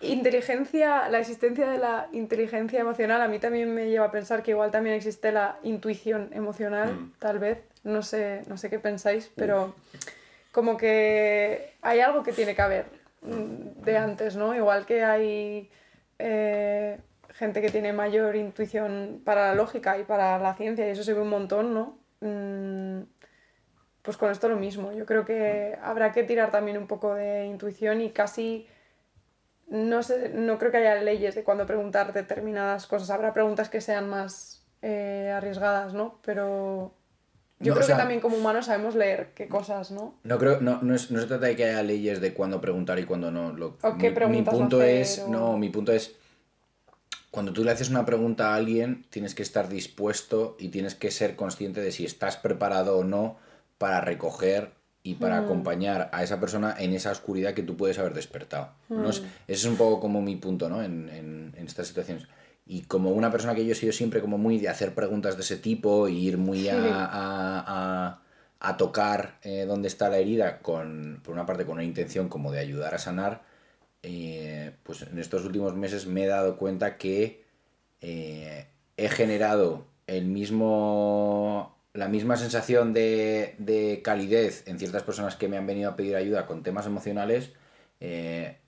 inteligencia, 0.00 1.08
la 1.08 1.18
existencia 1.18 1.68
de 1.68 1.78
la 1.78 2.08
inteligencia 2.12 2.78
emocional 2.80 3.20
a 3.22 3.26
mí 3.28 3.38
también 3.38 3.74
me 3.74 3.88
lleva 3.88 4.06
a 4.06 4.10
pensar 4.12 4.42
que 4.42 4.52
igual 4.52 4.70
también 4.70 4.94
existe 4.94 5.32
la 5.32 5.58
intuición 5.62 6.28
emocional, 6.32 6.94
Mm. 6.94 7.12
tal 7.18 7.38
vez. 7.38 7.58
No 7.82 8.02
sé, 8.02 8.42
no 8.48 8.56
sé 8.56 8.70
qué 8.70 8.78
pensáis, 8.78 9.30
pero 9.34 9.74
como 10.54 10.76
que 10.76 11.74
hay 11.82 11.98
algo 11.98 12.22
que 12.22 12.32
tiene 12.32 12.54
que 12.54 12.62
haber 12.62 12.86
mm, 13.22 13.82
de 13.82 13.98
antes, 13.98 14.36
¿no? 14.36 14.54
Igual 14.54 14.86
que 14.86 15.02
hay 15.02 15.68
eh, 16.20 17.00
gente 17.30 17.60
que 17.60 17.70
tiene 17.70 17.92
mayor 17.92 18.36
intuición 18.36 19.20
para 19.24 19.48
la 19.48 19.54
lógica 19.56 19.98
y 19.98 20.04
para 20.04 20.38
la 20.38 20.54
ciencia, 20.54 20.86
y 20.86 20.90
eso 20.92 21.02
se 21.02 21.12
ve 21.12 21.20
un 21.20 21.30
montón, 21.30 21.74
¿no? 21.74 21.98
Mm, 22.20 23.02
pues 24.02 24.16
con 24.16 24.30
esto 24.30 24.48
lo 24.48 24.56
mismo. 24.56 24.92
Yo 24.92 25.06
creo 25.06 25.24
que 25.24 25.76
habrá 25.82 26.12
que 26.12 26.22
tirar 26.22 26.52
también 26.52 26.78
un 26.78 26.86
poco 26.86 27.14
de 27.14 27.46
intuición 27.46 28.00
y 28.00 28.10
casi 28.10 28.68
no 29.66 30.02
sé, 30.04 30.28
no 30.28 30.58
creo 30.58 30.70
que 30.70 30.76
haya 30.76 31.02
leyes 31.02 31.34
de 31.34 31.42
cuándo 31.42 31.66
preguntar 31.66 32.12
determinadas 32.12 32.86
cosas. 32.86 33.10
Habrá 33.10 33.32
preguntas 33.34 33.68
que 33.68 33.80
sean 33.80 34.08
más 34.08 34.64
eh, 34.82 35.32
arriesgadas, 35.34 35.94
¿no? 35.94 36.20
Pero 36.22 36.94
yo 37.60 37.70
No, 37.70 37.74
creo 37.74 37.84
o 37.84 37.86
sea- 37.86 37.96
que 37.96 38.00
también 38.02 38.20
como 38.20 38.36
humanos 38.36 38.66
sabemos 38.66 38.94
leer 38.94 39.32
qué 39.34 39.48
cosas, 39.48 39.90
¿no? 39.90 40.14
No 40.24 40.38
creo, 40.38 40.60
no, 40.60 40.80
no, 40.82 40.94
es- 40.94 41.10
no 41.10 41.20
se 41.20 41.26
trata 41.26 41.46
de 41.46 41.56
que 41.56 41.64
haya 41.64 41.82
leyes 41.82 42.20
de 42.20 42.34
cuándo 42.34 42.60
preguntar 42.60 42.98
y 42.98 43.04
cuándo 43.04 43.30
no. 43.30 43.52
Lo- 43.52 43.76
O 43.82 43.96
qué 43.96 44.04
mi, 44.04 44.08
mi 44.10 44.14
preguntas 44.14 44.54
punto 44.54 44.76
hacer, 44.78 44.96
es, 44.96 45.18
o- 45.20 45.28
no, 45.28 45.56
mi 45.56 45.68
punto 45.70 45.92
es, 45.92 46.14
cuando 47.30 47.52
tú 47.52 47.64
le 47.64 47.70
haces 47.72 47.88
una 47.90 48.04
pregunta 48.04 48.52
a 48.52 48.54
alguien, 48.56 49.04
tienes 49.10 49.34
que 49.34 49.42
estar 49.42 49.68
dispuesto 49.68 50.56
y 50.58 50.68
tienes 50.68 50.94
que 50.94 51.10
ser 51.10 51.36
consciente 51.36 51.80
de 51.80 51.90
si 51.92 52.04
estás 52.04 52.36
preparado 52.36 52.98
o 52.98 53.04
no 53.04 53.36
para 53.78 54.00
recoger 54.00 54.72
y 55.02 55.14
para 55.16 55.40
Mm. 55.40 55.44
acompañar 55.44 56.10
a 56.12 56.22
esa 56.22 56.40
persona 56.40 56.74
en 56.78 56.92
esa 56.94 57.10
oscuridad 57.10 57.52
que 57.54 57.62
tú 57.62 57.76
puedes 57.76 57.98
haber 57.98 58.14
despertado. 58.14 58.70
¿no? 58.88 59.10
Es- 59.10 59.20
Mm. 59.20 59.24
ese 59.48 59.52
es 59.52 59.64
un 59.64 59.76
poco 59.76 60.00
como 60.00 60.22
mi 60.22 60.36
punto, 60.36 60.68
¿no? 60.68 60.82
En, 60.82 61.08
en- 61.08 61.52
en 61.56 61.66
estas 61.66 61.88
situaciones. 61.88 62.26
Y 62.66 62.82
como 62.82 63.10
una 63.10 63.30
persona 63.30 63.54
que 63.54 63.64
yo 63.66 63.72
he 63.72 63.74
sido 63.74 63.92
siempre 63.92 64.20
como 64.20 64.38
muy 64.38 64.58
de 64.58 64.68
hacer 64.68 64.94
preguntas 64.94 65.36
de 65.36 65.42
ese 65.42 65.56
tipo 65.58 66.08
y 66.08 66.26
ir 66.26 66.38
muy 66.38 66.68
a, 66.68 67.04
a- 67.04 67.64
a- 67.66 68.20
a 68.60 68.76
tocar 68.78 69.38
eh, 69.42 69.66
dónde 69.66 69.88
está 69.88 70.08
la 70.08 70.16
herida, 70.18 70.60
con, 70.60 71.20
por 71.22 71.34
una 71.34 71.44
parte 71.46 71.64
con 71.66 71.74
una 71.74 71.84
intención 71.84 72.28
como 72.30 72.50
de 72.52 72.60
ayudar 72.60 72.94
a 72.94 72.98
sanar, 72.98 73.42
eh, 74.02 74.72
pues 74.84 75.02
en 75.02 75.18
estos 75.18 75.44
últimos 75.44 75.74
meses 75.74 76.06
me 76.06 76.24
he 76.24 76.26
dado 76.28 76.56
cuenta 76.56 76.96
que 76.98 77.44
eh, 78.00 78.66
he 78.96 79.08
generado 79.08 79.86
el 80.06 80.26
mismo, 80.26 81.76
la 81.94 82.08
misma 82.08 82.36
sensación 82.36 82.92
de, 82.92 83.54
de 83.58 84.00
calidez 84.02 84.66
en 84.68 84.78
ciertas 84.78 85.02
personas 85.02 85.36
que 85.36 85.48
me 85.48 85.56
han 85.58 85.66
venido 85.66 85.90
a 85.90 85.96
pedir 85.96 86.16
ayuda 86.16 86.46
con 86.46 86.62
temas 86.62 86.86
emocionales, 86.86 87.52
eh, 88.00 88.58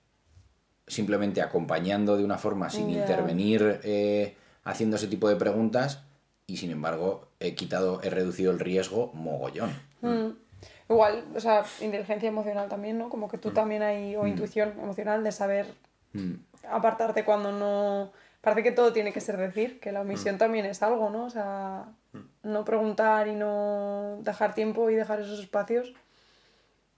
simplemente 0.87 1.41
acompañando 1.41 2.17
de 2.17 2.23
una 2.23 2.37
forma 2.37 2.69
sin 2.69 2.89
intervenir 2.89 3.81
eh, 3.83 4.35
haciendo 4.63 4.95
ese 4.95 5.07
tipo 5.07 5.27
de 5.29 5.35
preguntas 5.35 6.03
y 6.47 6.57
sin 6.57 6.71
embargo 6.71 7.27
he 7.39 7.55
quitado, 7.55 8.01
he 8.03 8.09
reducido 8.09 8.51
el 8.51 8.59
riesgo 8.59 9.11
mogollón. 9.13 9.71
Mm. 10.01 10.29
Igual, 10.89 11.25
o 11.35 11.39
sea, 11.39 11.65
inteligencia 11.81 12.29
emocional 12.29 12.69
también, 12.69 12.97
¿no? 12.97 13.09
Como 13.09 13.27
que 13.27 13.37
tú 13.37 13.51
también 13.51 13.83
hay, 13.83 14.15
o 14.15 14.25
intuición 14.25 14.73
emocional 14.79 15.21
de 15.23 15.33
saber 15.33 15.67
Mm. 16.13 16.33
apartarte 16.69 17.23
cuando 17.23 17.51
no... 17.51 18.11
Parece 18.41 18.63
que 18.63 18.71
todo 18.71 18.93
tiene 18.93 19.11
que 19.11 19.19
ser 19.19 19.37
decir, 19.37 19.79
que 19.79 19.91
la 19.91 20.01
omisión 20.01 20.37
también 20.37 20.65
es 20.65 20.81
algo, 20.81 21.09
¿no? 21.09 21.25
O 21.25 21.29
sea, 21.29 21.85
no 22.43 22.63
preguntar 22.63 23.27
y 23.27 23.35
no 23.35 24.19
dejar 24.21 24.53
tiempo 24.53 24.89
y 24.89 24.95
dejar 24.95 25.19
esos 25.19 25.39
espacios 25.39 25.93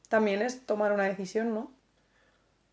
también 0.10 0.42
es 0.42 0.66
tomar 0.66 0.92
una 0.92 1.06
decisión, 1.06 1.54
¿no? 1.54 1.72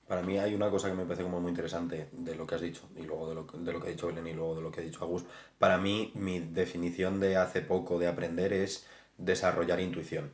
Para 0.07 0.23
mí 0.23 0.39
hay 0.39 0.55
una 0.55 0.71
cosa 0.71 0.89
que 0.89 0.95
me 0.95 1.05
parece 1.05 1.25
como 1.25 1.41
muy 1.41 1.51
interesante 1.51 2.09
de 2.13 2.35
lo 2.37 2.47
que 2.47 2.55
has 2.55 2.61
dicho 2.61 2.83
y 2.97 3.03
luego 3.03 3.29
de 3.29 3.35
lo, 3.35 3.43
de 3.45 3.73
lo 3.73 3.81
que 3.81 3.89
ha 3.89 3.91
dicho 3.91 4.07
Belén 4.07 4.29
y 4.29 4.35
luego 4.35 4.55
de 4.55 4.63
lo 4.63 4.71
que 4.71 4.81
ha 4.81 4.85
dicho 4.85 5.05
Agus. 5.05 5.25
Para 5.59 5.79
mí 5.79 6.13
mi 6.15 6.39
definición 6.39 7.19
de 7.19 7.37
hace 7.37 7.61
poco 7.61 7.99
de 7.99 8.07
aprender 8.07 8.53
es 8.53 8.87
desarrollar 9.19 9.81
intuición. 9.81 10.31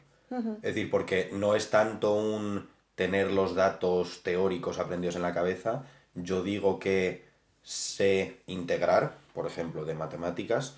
Es 0.57 0.75
decir, 0.75 0.91
porque 0.91 1.29
no 1.33 1.55
es 1.55 1.69
tanto 1.69 2.15
un 2.15 2.67
tener 2.95 3.31
los 3.31 3.55
datos 3.55 4.23
teóricos 4.23 4.79
aprendidos 4.79 5.17
en 5.17 5.23
la 5.23 5.35
cabeza. 5.35 5.85
Yo 6.15 6.43
digo 6.43 6.79
que 6.79 7.27
sé 7.63 8.39
integrar, 8.47 9.19
por 9.35 9.47
ejemplo, 9.47 9.85
de 9.85 9.95
matemáticas, 9.95 10.75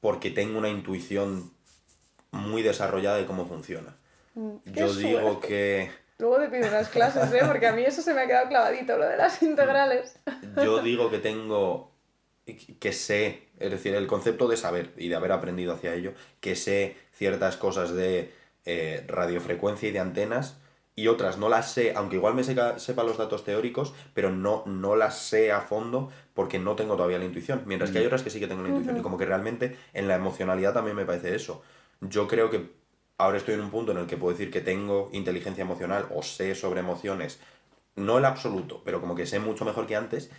porque 0.00 0.30
tengo 0.30 0.58
una 0.58 0.70
intuición 0.70 1.50
muy 2.30 2.62
desarrollada 2.62 3.18
de 3.18 3.26
cómo 3.26 3.46
funciona. 3.46 3.96
Mm, 4.34 4.56
Yo 4.66 4.94
digo 4.94 5.40
que 5.40 5.90
Luego 6.18 6.38
te 6.38 6.48
pido 6.48 6.68
unas 6.68 6.88
clases, 6.88 7.32
¿eh? 7.32 7.42
Porque 7.46 7.66
a 7.66 7.72
mí 7.72 7.84
eso 7.84 8.02
se 8.02 8.12
me 8.12 8.22
ha 8.22 8.26
quedado 8.26 8.48
clavadito, 8.48 8.96
lo 8.96 9.06
de 9.06 9.16
las 9.16 9.42
integrales. 9.42 10.18
Yo 10.62 10.82
digo 10.82 11.10
que 11.10 11.18
tengo 11.18 11.92
que 12.80 12.92
sé, 12.92 13.48
es 13.58 13.70
decir, 13.70 13.94
el 13.94 14.06
concepto 14.06 14.48
de 14.48 14.56
saber 14.56 14.92
y 14.96 15.08
de 15.08 15.16
haber 15.16 15.32
aprendido 15.32 15.74
hacia 15.74 15.94
ello, 15.94 16.14
que 16.40 16.56
sé 16.56 16.96
ciertas 17.12 17.56
cosas 17.56 17.92
de 17.92 18.32
eh, 18.64 19.04
radiofrecuencia 19.06 19.88
y 19.88 19.92
de 19.92 19.98
antenas 19.98 20.56
y 20.98 21.06
otras 21.06 21.38
no 21.38 21.48
las 21.48 21.70
sé, 21.70 21.92
aunque 21.94 22.16
igual 22.16 22.34
me 22.34 22.42
sepa 22.42 23.04
los 23.04 23.18
datos 23.18 23.44
teóricos, 23.44 23.94
pero 24.14 24.30
no, 24.30 24.64
no 24.66 24.96
las 24.96 25.16
sé 25.16 25.52
a 25.52 25.60
fondo 25.60 26.10
porque 26.34 26.58
no 26.58 26.74
tengo 26.74 26.96
todavía 26.96 27.18
la 27.18 27.24
intuición. 27.24 27.62
Mientras 27.66 27.92
que 27.92 27.98
hay 27.98 28.06
otras 28.06 28.24
que 28.24 28.30
sí 28.30 28.40
que 28.40 28.48
tengo 28.48 28.62
la 28.62 28.70
intuición. 28.70 28.96
Y 28.96 29.00
como 29.00 29.16
que 29.16 29.24
realmente 29.24 29.76
en 29.92 30.08
la 30.08 30.16
emocionalidad 30.16 30.74
también 30.74 30.96
me 30.96 31.04
parece 31.04 31.36
eso. 31.36 31.62
Yo 32.00 32.26
creo 32.26 32.50
que 32.50 32.72
ahora 33.18 33.36
estoy 33.36 33.54
en 33.54 33.60
un 33.60 33.70
punto 33.70 33.92
en 33.92 33.98
el 33.98 34.06
que 34.06 34.16
puedo 34.16 34.32
decir 34.32 34.50
que 34.50 34.60
tengo 34.60 35.10
inteligencia 35.12 35.62
emocional 35.62 36.06
o 36.14 36.22
sé 36.22 36.54
sobre 36.54 36.80
emociones, 36.80 37.40
no 37.96 38.18
el 38.18 38.24
absoluto, 38.24 38.80
pero 38.84 39.00
como 39.00 39.14
que 39.14 39.26
sé 39.26 39.40
mucho 39.40 39.64
mejor 39.64 39.86
que 39.86 39.96
antes, 39.96 40.30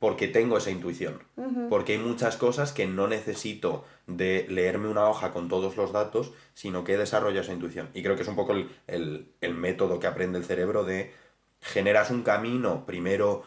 porque 0.00 0.28
tengo 0.28 0.56
esa 0.56 0.70
intuición. 0.70 1.22
Porque 1.68 1.92
hay 1.92 1.98
muchas 1.98 2.38
cosas 2.38 2.72
que 2.72 2.86
no 2.86 3.06
necesito 3.06 3.84
de 4.06 4.46
leerme 4.48 4.88
una 4.88 5.06
hoja 5.06 5.30
con 5.30 5.48
todos 5.48 5.76
los 5.76 5.92
datos, 5.92 6.32
sino 6.54 6.84
que 6.84 6.96
desarrollo 6.96 7.42
esa 7.42 7.52
intuición. 7.52 7.90
Y 7.92 8.02
creo 8.02 8.16
que 8.16 8.22
es 8.22 8.28
un 8.28 8.34
poco 8.34 8.54
el, 8.86 9.54
método 9.54 10.00
que 10.00 10.06
aprende 10.06 10.38
el 10.38 10.44
cerebro 10.46 10.84
de 10.84 11.12
generas 11.60 12.10
un 12.10 12.22
camino, 12.22 12.86
primero 12.86 13.44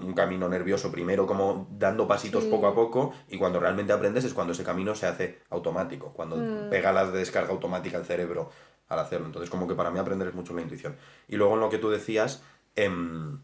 un 0.00 0.14
camino 0.14 0.48
nervioso, 0.48 0.90
primero 0.90 1.26
como 1.26 1.68
dando 1.70 2.06
pasitos 2.06 2.44
poco 2.44 2.66
a 2.66 2.74
poco, 2.74 3.12
y 3.28 3.38
cuando 3.38 3.60
realmente 3.60 3.92
aprendes 3.92 4.24
es 4.24 4.34
cuando 4.34 4.52
ese 4.52 4.64
camino 4.64 4.94
se 4.94 5.06
hace 5.06 5.40
automático, 5.50 6.12
cuando 6.12 6.36
mm. 6.36 6.70
pega 6.70 6.92
la 6.92 7.10
descarga 7.10 7.50
automática 7.50 7.98
al 7.98 8.04
cerebro 8.04 8.50
al 8.88 9.00
hacerlo. 9.00 9.26
Entonces 9.26 9.50
como 9.50 9.68
que 9.68 9.74
para 9.74 9.90
mí 9.90 9.98
aprender 9.98 10.28
es 10.28 10.34
mucho 10.34 10.54
la 10.54 10.62
intuición. 10.62 10.96
Y 11.28 11.36
luego 11.36 11.54
en 11.54 11.60
lo 11.60 11.70
que 11.70 11.78
tú 11.78 11.90
decías... 11.90 12.42
Em, 12.76 13.40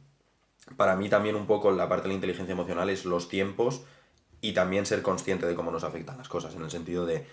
para 0.76 0.96
mí 0.96 1.08
también 1.08 1.36
un 1.36 1.46
poco 1.46 1.70
la 1.70 1.88
parte 1.88 2.04
de 2.04 2.08
la 2.08 2.14
inteligencia 2.14 2.52
emocional 2.52 2.88
es 2.90 3.04
los 3.04 3.28
tiempos 3.28 3.84
y 4.40 4.52
también 4.52 4.86
ser 4.86 5.02
consciente 5.02 5.46
de 5.46 5.54
cómo 5.54 5.70
nos 5.70 5.84
afectan 5.84 6.18
las 6.18 6.28
cosas, 6.28 6.54
en 6.54 6.62
el 6.62 6.70
sentido 6.70 7.06
de, 7.06 7.26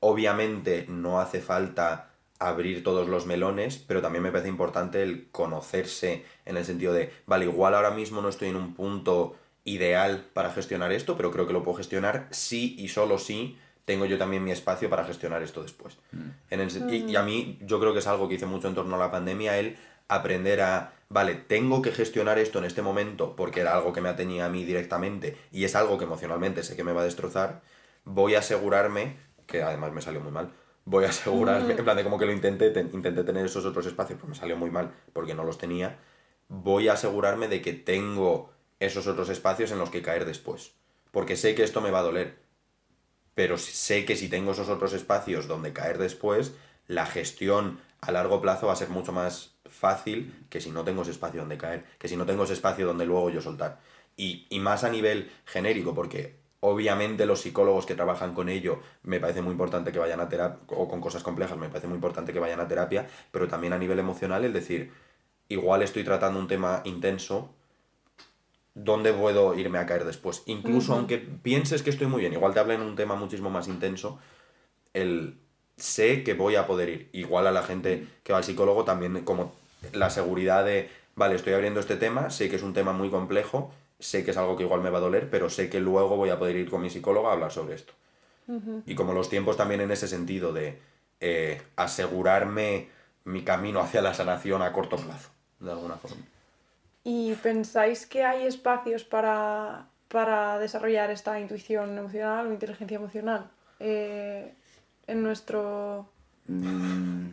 obviamente 0.00 0.86
no 0.88 1.20
hace 1.20 1.40
falta 1.40 2.10
abrir 2.48 2.82
todos 2.82 3.08
los 3.08 3.26
melones, 3.26 3.78
pero 3.78 4.02
también 4.02 4.22
me 4.22 4.30
parece 4.30 4.48
importante 4.48 5.02
el 5.02 5.28
conocerse 5.30 6.24
en 6.44 6.56
el 6.56 6.64
sentido 6.64 6.92
de, 6.92 7.12
vale, 7.26 7.46
igual 7.46 7.74
ahora 7.74 7.90
mismo 7.90 8.20
no 8.20 8.28
estoy 8.28 8.48
en 8.48 8.56
un 8.56 8.74
punto 8.74 9.36
ideal 9.64 10.26
para 10.32 10.50
gestionar 10.50 10.92
esto, 10.92 11.16
pero 11.16 11.30
creo 11.30 11.46
que 11.46 11.52
lo 11.52 11.62
puedo 11.62 11.78
gestionar 11.78 12.28
sí 12.30 12.76
y 12.78 12.88
solo 12.88 13.18
sí 13.18 13.58
tengo 13.84 14.06
yo 14.06 14.18
también 14.18 14.44
mi 14.44 14.50
espacio 14.50 14.88
para 14.88 15.04
gestionar 15.04 15.42
esto 15.42 15.62
después. 15.62 15.98
Mm. 16.12 16.28
En 16.50 16.90
y, 16.90 17.12
y, 17.12 17.16
a 17.16 17.22
mí 17.22 17.58
yo 17.62 17.80
creo 17.80 17.92
que 17.92 17.98
es 17.98 18.06
algo 18.06 18.28
que 18.28 18.34
hice 18.34 18.46
mucho 18.46 18.68
en 18.68 18.74
torno 18.74 18.96
a 18.96 18.98
la 18.98 19.10
pandemia, 19.10 19.58
el 19.58 19.76
aprender 20.08 20.60
a, 20.60 20.92
vale, 21.08 21.34
tengo 21.34 21.82
que 21.82 21.92
gestionar 21.92 22.38
esto 22.38 22.58
en 22.58 22.64
este 22.64 22.82
momento 22.82 23.36
porque 23.36 23.60
era 23.60 23.74
algo 23.74 23.92
que 23.92 24.00
me 24.00 24.08
atenía 24.08 24.46
a 24.46 24.48
mí 24.48 24.64
directamente 24.64 25.36
y 25.50 25.64
es 25.64 25.74
algo 25.74 25.98
que 25.98 26.04
emocionalmente 26.04 26.62
sé 26.62 26.76
que 26.76 26.84
me 26.84 26.92
va 26.92 27.02
a 27.02 27.04
destrozar, 27.04 27.62
voy 28.04 28.34
a 28.34 28.40
asegurarme, 28.40 29.16
que 29.46 29.62
además 29.62 29.92
me 29.92 30.02
salió 30.02 30.20
muy 30.20 30.32
mal, 30.32 30.52
voy 30.84 31.04
a 31.04 31.08
asegurarme, 31.08 31.74
mm. 31.74 31.78
en 31.78 31.84
plan 31.84 31.96
de 31.96 32.04
como 32.04 32.18
que 32.18 32.26
lo 32.26 32.32
intenté, 32.32 32.66
intenté 32.92 33.24
tener 33.24 33.46
esos 33.46 33.64
otros 33.64 33.86
espacios, 33.86 34.18
pero 34.18 34.28
me 34.28 34.34
salió 34.34 34.56
muy 34.56 34.70
mal 34.70 34.92
porque 35.12 35.34
no 35.34 35.44
los 35.44 35.58
tenía, 35.58 35.98
voy 36.48 36.88
a 36.88 36.94
asegurarme 36.94 37.48
de 37.48 37.62
que 37.62 37.72
tengo 37.72 38.50
esos 38.80 39.06
otros 39.06 39.28
espacios 39.28 39.70
en 39.72 39.78
los 39.78 39.90
que 39.90 40.02
caer 40.02 40.24
después. 40.24 40.72
Porque 41.10 41.36
sé 41.36 41.54
que 41.54 41.62
esto 41.62 41.80
me 41.80 41.90
va 41.90 42.00
a 42.00 42.02
doler, 42.02 42.38
pero 43.34 43.56
sé 43.58 44.04
que 44.04 44.16
si 44.16 44.28
tengo 44.28 44.52
esos 44.52 44.68
otros 44.68 44.92
espacios 44.92 45.46
donde 45.46 45.72
caer 45.72 45.98
después, 45.98 46.54
la 46.86 47.06
gestión 47.06 47.80
a 48.00 48.12
largo 48.12 48.40
plazo 48.40 48.66
va 48.66 48.74
a 48.74 48.76
ser 48.76 48.90
mucho 48.90 49.12
más 49.12 49.54
fácil 49.66 50.46
que 50.50 50.60
si 50.60 50.70
no 50.70 50.84
tengo 50.84 51.02
ese 51.02 51.12
espacio 51.12 51.40
donde 51.40 51.56
caer, 51.56 51.84
que 51.98 52.08
si 52.08 52.16
no 52.16 52.26
tengo 52.26 52.44
ese 52.44 52.52
espacio 52.52 52.86
donde 52.86 53.06
luego 53.06 53.30
yo 53.30 53.40
soltar. 53.40 53.80
Y, 54.16 54.46
más 54.60 54.84
a 54.84 54.90
nivel 54.90 55.32
genérico, 55.44 55.94
porque 55.94 56.36
obviamente 56.66 57.26
los 57.26 57.42
psicólogos 57.42 57.84
que 57.84 57.94
trabajan 57.94 58.32
con 58.32 58.48
ello 58.48 58.80
me 59.02 59.20
parece 59.20 59.42
muy 59.42 59.52
importante 59.52 59.92
que 59.92 59.98
vayan 59.98 60.20
a 60.20 60.30
terapia, 60.30 60.64
o 60.68 60.88
con 60.88 61.02
cosas 61.02 61.22
complejas 61.22 61.58
me 61.58 61.68
parece 61.68 61.88
muy 61.88 61.96
importante 61.96 62.32
que 62.32 62.40
vayan 62.40 62.58
a 62.58 62.66
terapia, 62.66 63.06
pero 63.30 63.48
también 63.48 63.74
a 63.74 63.78
nivel 63.78 63.98
emocional, 63.98 64.46
es 64.46 64.52
decir, 64.54 64.90
igual 65.48 65.82
estoy 65.82 66.04
tratando 66.04 66.40
un 66.40 66.48
tema 66.48 66.80
intenso, 66.84 67.50
¿dónde 68.72 69.12
puedo 69.12 69.54
irme 69.54 69.78
a 69.78 69.84
caer 69.84 70.06
después? 70.06 70.42
Incluso 70.46 70.94
aunque 70.94 71.18
pienses 71.18 71.82
que 71.82 71.90
estoy 71.90 72.06
muy 72.06 72.20
bien, 72.20 72.32
igual 72.32 72.54
te 72.54 72.60
hablen 72.60 72.80
un 72.80 72.96
tema 72.96 73.14
muchísimo 73.14 73.50
más 73.50 73.68
intenso, 73.68 74.18
el 74.94 75.36
sé 75.76 76.22
que 76.24 76.32
voy 76.32 76.56
a 76.56 76.66
poder 76.66 76.88
ir. 76.88 77.10
Igual 77.12 77.46
a 77.46 77.52
la 77.52 77.62
gente 77.62 78.06
que 78.22 78.32
va 78.32 78.38
al 78.38 78.44
psicólogo 78.44 78.84
también 78.84 79.22
como 79.24 79.52
la 79.92 80.08
seguridad 80.08 80.64
de, 80.64 80.88
vale, 81.14 81.34
estoy 81.34 81.52
abriendo 81.52 81.80
este 81.80 81.96
tema, 81.96 82.30
sé 82.30 82.48
que 82.48 82.56
es 82.56 82.62
un 82.62 82.72
tema 82.72 82.94
muy 82.94 83.10
complejo, 83.10 83.70
sé 84.04 84.22
que 84.22 84.32
es 84.32 84.36
algo 84.36 84.56
que 84.56 84.64
igual 84.64 84.82
me 84.82 84.90
va 84.90 84.98
a 84.98 85.00
doler, 85.00 85.30
pero 85.30 85.48
sé 85.48 85.70
que 85.70 85.80
luego 85.80 86.16
voy 86.16 86.28
a 86.28 86.38
poder 86.38 86.56
ir 86.56 86.68
con 86.68 86.82
mi 86.82 86.90
psicólogo 86.90 87.28
a 87.28 87.32
hablar 87.32 87.50
sobre 87.50 87.74
esto. 87.74 87.94
Y 88.84 88.94
como 88.94 89.14
los 89.14 89.30
tiempos 89.30 89.56
también 89.56 89.80
en 89.80 89.90
ese 89.90 90.06
sentido 90.06 90.52
de 90.52 90.78
eh, 91.20 91.62
asegurarme 91.76 92.88
mi 93.24 93.42
camino 93.42 93.80
hacia 93.80 94.02
la 94.02 94.12
sanación 94.12 94.60
a 94.60 94.70
corto 94.70 94.96
plazo, 94.96 95.30
de 95.60 95.70
alguna 95.70 95.96
forma. 95.96 96.22
¿Y 97.04 97.32
pensáis 97.36 98.06
que 98.06 98.22
hay 98.24 98.46
espacios 98.46 99.04
para, 99.04 99.86
para 100.08 100.58
desarrollar 100.58 101.10
esta 101.10 101.40
intuición 101.40 101.96
emocional 101.96 102.48
o 102.48 102.52
inteligencia 102.52 102.96
emocional? 102.96 103.50
Eh, 103.80 104.52
en 105.06 105.22
nuestro 105.22 106.06
mm. 106.46 107.28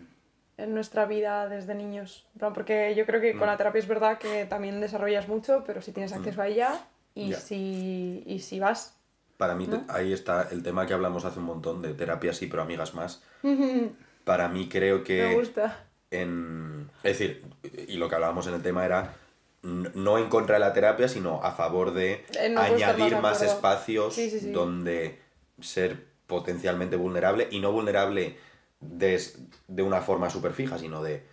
En 0.64 0.74
nuestra 0.74 1.06
vida 1.06 1.48
desde 1.48 1.76
niños. 1.76 2.26
Porque 2.54 2.94
yo 2.96 3.06
creo 3.06 3.22
que 3.22 3.38
con 3.38 3.48
la 3.48 3.56
mm. 3.56 3.58
terapia 3.58 3.80
es 3.80 3.88
verdad 3.88 4.18
que 4.18 4.46
también 4.46 4.80
desarrollas 4.82 5.28
mucho, 5.28 5.64
pero 5.66 5.82
si 5.82 5.92
tienes 5.92 6.14
acceso 6.14 6.40
mm. 6.40 6.42
a 6.42 6.48
ella 6.48 6.86
y, 7.16 7.34
si, 7.34 8.24
y 8.26 8.40
si 8.40 8.60
vas. 8.60 8.98
Para 9.38 9.56
mí 9.56 9.68
ahí 9.88 10.14
está 10.14 10.48
el 10.52 10.62
tema 10.62 10.86
que 10.86 10.94
hablamos 10.94 11.26
hace 11.26 11.40
un 11.40 11.46
montón 11.46 11.82
de 11.82 11.94
terapia 11.94 12.34
sí, 12.34 12.48
pero 12.48 12.62
amigas 12.62 12.94
más. 12.94 13.24
Para 14.24 14.48
mí 14.50 14.70
creo 14.70 15.04
que... 15.04 15.24
Me 15.30 15.36
gusta. 15.36 15.86
En, 16.12 16.90
es 17.04 17.18
decir, 17.18 17.44
y 17.88 17.98
lo 17.98 18.08
que 18.08 18.16
hablábamos 18.16 18.46
en 18.48 18.54
el 18.54 18.62
tema 18.62 18.86
era 18.86 19.16
no 19.64 20.18
en 20.18 20.30
contra 20.30 20.56
de 20.56 20.60
la 20.60 20.74
terapia, 20.74 21.08
sino 21.08 21.42
a 21.44 21.52
favor 21.52 21.94
de 21.94 22.26
eh, 22.40 22.56
añadir 22.58 23.18
más, 23.18 23.42
espacios 23.42 24.18
donde 24.52 25.20
ser 25.60 26.06
potencialmente 26.28 26.96
vulnerable 26.96 27.48
y 27.52 27.60
no 27.60 27.72
vulnerable 27.72 28.38
de, 28.82 29.22
de 29.68 29.84
una 29.84 30.02
forma 30.02 30.30
súper 30.30 30.54
fija, 30.54 30.78
sino 30.78 31.02
de 31.02 31.26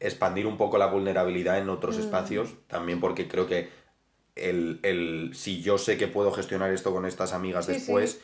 expandir 0.00 0.46
un 0.46 0.56
poco 0.56 0.78
la 0.78 0.86
vulnerabilidad 0.86 1.58
en 1.58 1.68
otros 1.68 1.98
mm. 1.98 2.00
espacios, 2.00 2.54
también 2.66 3.00
porque 3.00 3.28
creo 3.28 3.46
que 3.46 3.68
el, 4.36 4.80
el, 4.82 5.32
si 5.34 5.62
yo 5.62 5.78
sé 5.78 5.96
que 5.96 6.08
puedo 6.08 6.32
gestionar 6.32 6.72
esto 6.72 6.92
con 6.92 7.06
estas 7.06 7.32
amigas 7.32 7.66
después 7.66 8.20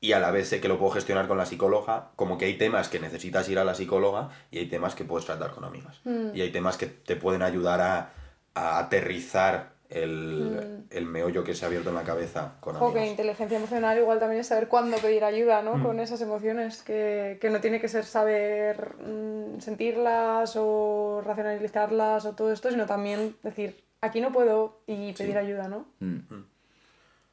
y 0.00 0.12
a 0.12 0.18
la 0.18 0.30
vez 0.30 0.48
sé 0.48 0.60
que 0.60 0.68
lo 0.68 0.78
puedo 0.78 0.92
gestionar 0.92 1.28
con 1.28 1.36
la 1.36 1.46
psicóloga, 1.46 2.10
como 2.16 2.38
que 2.38 2.46
hay 2.46 2.56
temas 2.56 2.88
que 2.88 3.00
necesitas 3.00 3.48
ir 3.48 3.58
a 3.58 3.64
la 3.64 3.74
psicóloga 3.74 4.30
y 4.50 4.58
hay 4.58 4.66
temas 4.66 4.94
que 4.94 5.04
puedes 5.04 5.26
tratar 5.26 5.52
con 5.52 5.64
amigas. 5.64 6.00
Mm. 6.04 6.34
Y 6.34 6.40
hay 6.40 6.50
temas 6.50 6.76
que 6.76 6.86
te 6.86 7.16
pueden 7.16 7.42
ayudar 7.42 7.80
a, 7.80 8.12
a 8.54 8.78
aterrizar 8.78 9.74
el, 9.90 10.86
mm. 10.90 10.96
el, 10.96 11.06
meollo 11.06 11.42
que 11.42 11.54
se 11.54 11.64
ha 11.64 11.68
abierto 11.68 11.90
en 11.90 11.96
la 11.96 12.04
cabeza 12.04 12.54
con 12.60 12.76
amigos. 12.76 12.94
Ok, 12.94 13.06
inteligencia 13.06 13.58
emocional 13.58 13.98
igual 13.98 14.20
también 14.20 14.40
es 14.40 14.46
saber 14.46 14.68
cuándo 14.68 14.96
pedir 14.98 15.24
ayuda, 15.24 15.62
¿no? 15.62 15.76
Mm. 15.76 15.82
Con 15.82 16.00
esas 16.00 16.20
emociones, 16.20 16.82
que, 16.82 17.38
que, 17.40 17.50
no 17.50 17.60
tiene 17.60 17.80
que 17.80 17.88
ser 17.88 18.04
saber 18.04 18.94
mm, 19.04 19.60
sentirlas 19.60 20.54
o 20.56 21.22
racionalizarlas 21.24 22.24
o 22.24 22.34
todo 22.34 22.52
esto, 22.52 22.70
sino 22.70 22.86
también 22.86 23.36
decir, 23.42 23.82
aquí 24.00 24.20
no 24.20 24.32
puedo 24.32 24.80
y 24.86 25.12
pedir 25.12 25.36
ayuda, 25.36 25.68
¿no? 25.68 25.86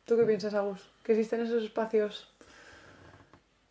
¿Tú 0.06 0.17
qué 0.17 0.24
piensas, 0.24 0.54
Agus? 0.54 0.82
¿Que 1.04 1.13
existen 1.13 1.41
esos 1.41 1.63
espacios? 1.63 2.34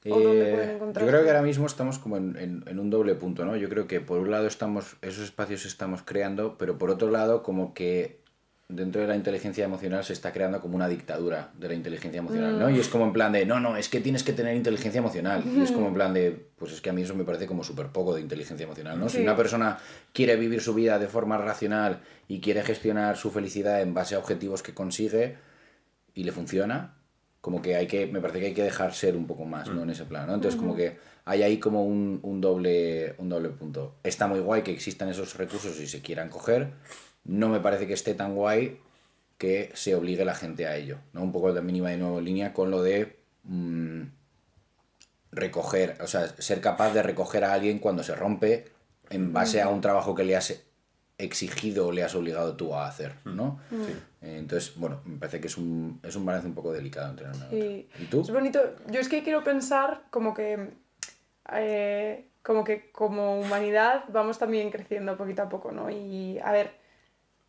¿O 0.09 0.21
dónde 0.21 0.53
pueden 0.53 0.71
encontrar? 0.71 1.05
Yo 1.05 1.11
creo 1.11 1.25
que 1.25 1.31
ahora 1.31 1.43
mismo 1.43 1.67
estamos 1.67 1.99
como 1.99 2.17
en, 2.17 2.37
en, 2.37 2.65
en, 2.69 2.79
un 2.79 2.91
doble 2.91 3.17
punto, 3.17 3.45
¿no? 3.45 3.57
Yo 3.57 3.69
creo 3.69 3.89
que 3.89 4.01
por 4.01 4.19
un 4.19 4.31
lado 4.31 4.47
estamos, 4.47 4.97
esos 5.03 5.25
espacios 5.25 5.67
estamos 5.67 6.03
creando, 6.03 6.57
pero 6.59 6.79
por 6.79 6.91
otro 6.91 7.11
lado 7.11 7.43
como 7.43 7.75
que 7.75 8.21
dentro 8.69 9.01
de 9.01 9.07
la 9.07 9.15
inteligencia 9.15 9.65
emocional 9.65 10.03
se 10.05 10.13
está 10.13 10.33
creando 10.33 10.61
como 10.61 10.75
una 10.75 10.89
dictadura 10.89 11.53
de 11.57 11.69
la 11.69 11.75
inteligencia 11.75 12.19
emocional, 12.19 12.59
¿no? 12.59 12.69
Y 12.69 12.81
es 12.81 12.89
como 12.89 13.05
en 13.05 13.13
plan 13.13 13.33
de, 13.33 13.47
no, 13.47 13.61
no, 13.61 13.77
es 13.77 13.89
que 13.89 14.01
tienes 14.01 14.25
que 14.25 14.33
tener 14.33 14.57
inteligencia 14.57 14.99
emocional. 14.99 15.45
Y 15.47 15.61
es 15.61 15.71
como 15.71 15.87
en 15.87 15.95
plan 15.95 16.13
de, 16.13 16.49
pues 16.57 16.73
es 16.73 16.81
que 16.81 16.91
a 16.91 16.93
mí 16.93 17.03
eso 17.03 17.15
me 17.15 17.25
parece 17.25 17.47
como 17.47 17.63
súper 17.63 17.89
poco 17.89 18.15
de 18.15 18.21
inteligencia 18.21 18.65
emocional, 18.65 18.99
¿no? 18.99 19.09
Si 19.09 19.21
una 19.21 19.37
persona 19.37 19.79
quiere 20.13 20.37
vivir 20.37 20.61
su 20.61 20.75
vida 20.75 20.99
de 20.99 21.07
forma 21.07 21.39
racional 21.39 22.01
y 22.27 22.41
quiere 22.41 22.63
gestionar 22.63 23.17
su 23.17 23.31
felicidad 23.31 23.81
en 23.83 23.95
base 23.95 24.17
a 24.17 24.19
objetivos 24.19 24.63
que 24.63 24.75
consigue 24.75 25.37
y 26.15 26.25
le 26.25 26.33
funciona, 26.33 26.95
como 27.41 27.63
que 27.63 27.77
hay 27.77 27.87
que, 27.87 28.09
me 28.09 28.21
parece 28.21 28.41
que 28.41 28.47
hay 28.47 28.55
que 28.55 28.65
dejar 28.65 28.93
ser 28.95 29.15
un 29.15 29.29
poco 29.29 29.45
más, 29.45 29.69
¿no? 29.69 29.85
En 29.85 29.91
ese 29.91 30.07
plan, 30.07 30.27
¿no? 30.27 30.35
Entonces 30.35 30.59
como 30.59 30.75
que 30.75 30.97
hay 31.25 31.45
ahí 31.45 31.59
como 31.59 31.85
un, 31.85 32.19
un, 32.23 32.41
doble, 32.41 33.15
un 33.19 33.29
doble 33.29 33.51
punto. 33.51 33.95
Está 34.03 34.27
muy 34.27 34.41
guay 34.41 34.63
que 34.63 34.73
existan 34.73 35.09
esos 35.09 35.37
recursos 35.37 35.79
y 35.81 35.87
se 35.87 36.03
quieran 36.03 36.29
coger, 36.29 36.73
no 37.27 37.49
me 37.49 37.61
parece 37.61 37.87
que 37.87 37.95
esté 37.95 38.15
tan 38.15 38.35
guay 38.35 38.81
que 39.39 39.71
se 39.75 39.95
obligue 39.95 40.25
la 40.25 40.35
gente 40.35 40.67
a 40.67 40.77
ello. 40.77 40.99
¿no? 41.13 41.23
Un 41.23 41.33
poco 41.33 41.53
de 41.53 41.61
mínima 41.63 41.91
de 41.91 41.99
nuevo 41.99 42.21
línea 42.21 42.53
con 42.53 42.71
lo 42.71 42.83
de 42.83 43.19
mm, 43.45 44.03
recoger, 45.33 45.97
o 46.01 46.07
sea, 46.07 46.29
ser 46.29 46.61
capaz 46.61 46.93
de 46.95 47.03
recoger 47.03 47.45
a 47.45 47.53
alguien 47.53 47.79
cuando 47.79 48.03
se 48.03 48.15
rompe 48.15 48.67
en 49.11 49.33
base 49.33 49.61
a 49.61 49.69
un 49.69 49.81
trabajo 49.81 50.15
que 50.15 50.25
le 50.25 50.37
has 50.37 50.63
exigido 51.19 51.89
o 51.89 51.93
le 51.93 52.03
has 52.03 52.15
obligado 52.15 52.57
tú 52.57 52.75
a 52.75 52.87
hacer, 52.87 53.15
¿no? 53.25 53.61
Mm. 53.71 53.85
Sí. 53.85 53.93
Eh, 54.23 54.37
Entonces, 54.39 54.75
bueno, 54.77 55.01
me 55.05 55.19
parece 55.19 55.41
que 55.41 55.47
es 55.47 55.57
un, 55.57 56.01
es 56.03 56.17
un 56.17 56.25
balance 56.27 56.49
un 56.49 56.55
poco 56.55 56.73
delicado 56.73 57.11
entre 57.11 57.27
una 57.27 57.47
y. 57.53 57.61
Sí. 57.61 57.89
¿Y 58.01 58.05
tú? 58.07 58.21
Es 58.23 58.31
bonito. 58.31 58.61
Yo 58.91 59.01
es 59.01 59.09
que 59.09 59.23
quiero 59.23 59.45
pensar 59.45 60.05
como 60.11 60.35
que. 60.35 60.71
eh, 61.53 62.29
como 62.43 62.63
que 62.63 62.93
como 62.93 63.41
humanidad 63.41 64.05
vamos 64.09 64.39
también 64.39 64.71
creciendo 64.71 65.17
poquito 65.17 65.43
a 65.43 65.49
poco, 65.49 65.73
¿no? 65.73 65.91
Y 65.91 66.39
a 66.39 66.53
ver, 66.53 66.71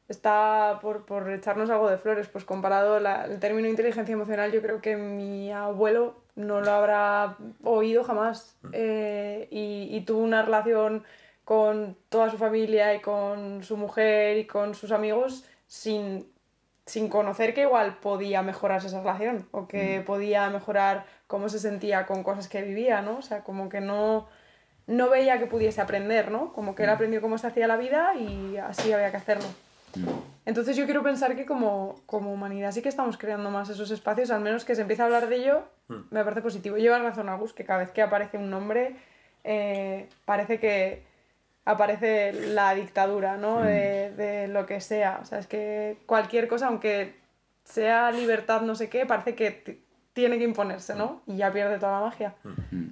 está 0.09 0.79
por, 0.81 1.05
por 1.05 1.29
echarnos 1.31 1.69
algo 1.69 1.89
de 1.89 1.97
flores, 1.97 2.27
pues 2.27 2.45
comparado 2.45 2.99
la- 2.99 3.25
el 3.25 3.39
término 3.39 3.67
inteligencia 3.67 4.13
emocional, 4.13 4.51
yo 4.51 4.61
creo 4.61 4.81
que 4.81 4.95
mi 4.95 5.51
abuelo 5.51 6.15
no 6.35 6.61
lo 6.61 6.71
habrá 6.71 7.35
oído 7.63 8.03
jamás. 8.03 8.55
Eh, 8.73 9.47
y, 9.51 9.89
y 9.95 10.01
tuvo 10.01 10.19
una 10.21 10.43
relación 10.43 11.03
con 11.43 11.97
toda 12.09 12.29
su 12.29 12.37
familia 12.37 12.93
y 12.93 13.01
con 13.01 13.63
su 13.63 13.77
mujer 13.77 14.37
y 14.37 14.45
con 14.47 14.75
sus 14.75 14.91
amigos 14.91 15.45
sin 15.67 16.29
sin 16.85 17.09
conocer 17.09 17.53
que 17.53 17.63
igual 17.63 17.97
podía 17.99 18.41
mejorarse 18.43 18.87
esa 18.87 19.01
relación 19.01 19.45
o 19.51 19.67
que 19.67 20.01
podía 20.05 20.49
mejorar 20.49 21.03
cómo 21.27 21.49
se 21.49 21.59
sentía 21.59 22.05
con 22.05 22.23
cosas 22.23 22.47
que 22.47 22.61
vivía, 22.61 23.01
¿no? 23.01 23.17
O 23.17 23.21
sea, 23.21 23.43
como 23.43 23.67
que 23.67 23.81
no, 23.81 24.29
no 24.87 25.09
veía 25.09 25.37
que 25.37 25.47
pudiese 25.47 25.81
aprender, 25.81 26.31
¿no? 26.31 26.53
Como 26.53 26.75
que 26.75 26.83
él 26.83 26.89
aprendió 26.89 27.19
cómo 27.19 27.37
se 27.37 27.47
hacía 27.47 27.67
la 27.67 27.75
vida 27.75 28.15
y 28.15 28.55
así 28.55 28.93
había 28.93 29.11
que 29.11 29.17
hacerlo. 29.17 29.47
Entonces 30.45 30.77
yo 30.77 30.85
quiero 30.85 31.03
pensar 31.03 31.35
que 31.35 31.45
como, 31.45 32.01
como 32.05 32.31
humanidad 32.31 32.71
sí 32.71 32.81
que 32.81 32.89
estamos 32.89 33.17
creando 33.17 33.49
más 33.51 33.69
esos 33.69 33.91
espacios, 33.91 34.31
al 34.31 34.41
menos 34.41 34.65
que 34.65 34.75
se 34.75 34.81
empiece 34.81 35.01
a 35.01 35.05
hablar 35.05 35.27
de 35.27 35.35
ello, 35.35 35.63
me 36.09 36.23
parece 36.23 36.41
positivo. 36.41 36.77
Llevas 36.77 37.01
razón, 37.01 37.29
Agus, 37.29 37.53
que 37.53 37.65
cada 37.65 37.79
vez 37.79 37.91
que 37.91 38.01
aparece 38.01 38.37
un 38.37 38.49
nombre 38.49 38.95
eh, 39.43 40.07
parece 40.25 40.59
que 40.59 41.03
aparece 41.65 42.31
la 42.31 42.73
dictadura, 42.75 43.37
¿no? 43.37 43.61
De, 43.61 44.11
de 44.15 44.47
lo 44.47 44.65
que 44.65 44.79
sea. 44.79 45.19
O 45.21 45.25
sea, 45.25 45.39
es 45.39 45.47
que 45.47 45.97
cualquier 46.05 46.47
cosa, 46.47 46.67
aunque 46.67 47.15
sea 47.65 48.11
libertad 48.11 48.61
no 48.61 48.75
sé 48.75 48.89
qué, 48.89 49.05
parece 49.05 49.35
que 49.35 49.81
tiene 50.13 50.37
que 50.37 50.45
imponerse, 50.45 50.95
¿no? 50.95 51.21
Y 51.27 51.37
ya 51.37 51.51
pierde 51.51 51.77
toda 51.77 51.99
la 51.99 52.05
magia. 52.05 52.35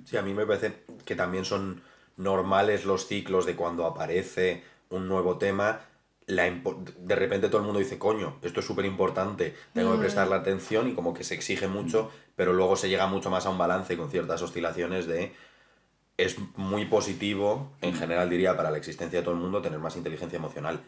Sí, 0.04 0.16
a 0.16 0.22
mí 0.22 0.34
me 0.34 0.46
parece 0.46 0.84
que 1.06 1.16
también 1.16 1.44
son 1.44 1.82
normales 2.18 2.86
los 2.86 3.08
ciclos 3.08 3.46
de 3.46 3.56
cuando 3.56 3.86
aparece 3.86 4.64
un 4.90 5.08
nuevo 5.08 5.38
tema. 5.38 5.80
La 6.28 6.44
de 6.46 7.16
repente 7.16 7.50
todo 7.50 7.60
el 7.60 7.66
mundo 7.66 7.80
dice, 7.80 8.00
coño, 8.00 8.38
esto 8.42 8.60
es 8.60 8.66
súper 8.66 8.86
importante, 8.86 9.56
tengo 9.74 9.94
que 9.94 10.00
prestarle 10.00 10.36
atención 10.36 10.90
y 10.90 10.94
como 10.94 11.14
que 11.14 11.24
se 11.24 11.36
exige 11.36 11.68
mucho, 11.68 12.10
pero 12.36 12.52
luego 12.52 12.76
se 12.76 12.90
llega 12.90 13.06
mucho 13.06 13.30
más 13.30 13.46
a 13.46 13.52
un 13.52 13.60
balance 13.60 13.96
con 13.96 14.10
ciertas 14.10 14.42
oscilaciones 14.42 15.06
de... 15.06 15.34
Es 16.18 16.38
muy 16.56 16.86
positivo, 16.86 17.74
en 17.82 17.94
general 17.94 18.30
diría, 18.30 18.56
para 18.56 18.72
la 18.72 18.78
existencia 18.78 19.20
de 19.20 19.24
todo 19.24 19.36
el 19.36 19.42
mundo 19.42 19.62
tener 19.62 19.80
más 19.80 19.98
inteligencia 19.98 20.38
emocional. 20.38 20.82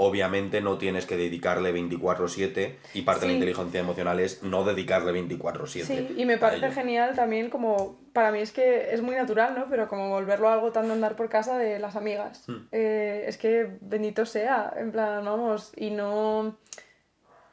Obviamente 0.00 0.60
no 0.60 0.78
tienes 0.78 1.06
que 1.06 1.16
dedicarle 1.16 1.72
24/7 1.72 2.78
y 2.94 3.02
parte 3.02 3.22
de 3.22 3.26
la 3.26 3.32
inteligencia 3.32 3.80
emocional 3.80 4.20
es 4.20 4.44
no 4.44 4.62
dedicarle 4.62 5.10
24/7. 5.10 5.86
Sí, 5.86 6.14
y 6.16 6.24
me 6.24 6.34
a 6.34 6.38
parece 6.38 6.70
genial 6.70 7.16
también 7.16 7.50
como, 7.50 7.98
para 8.12 8.30
mí 8.30 8.38
es 8.38 8.52
que 8.52 8.94
es 8.94 9.02
muy 9.02 9.16
natural, 9.16 9.56
¿no? 9.58 9.66
Pero 9.68 9.88
como 9.88 10.08
volverlo 10.08 10.50
algo 10.50 10.70
tan 10.70 10.86
de 10.86 10.92
andar 10.92 11.16
por 11.16 11.28
casa 11.28 11.58
de 11.58 11.80
las 11.80 11.96
amigas. 11.96 12.46
Eh, 12.70 13.24
es 13.26 13.38
que 13.38 13.76
bendito 13.80 14.24
sea, 14.24 14.72
en 14.76 14.92
plan, 14.92 15.24
vamos, 15.24 15.72
y 15.74 15.90
no 15.90 16.56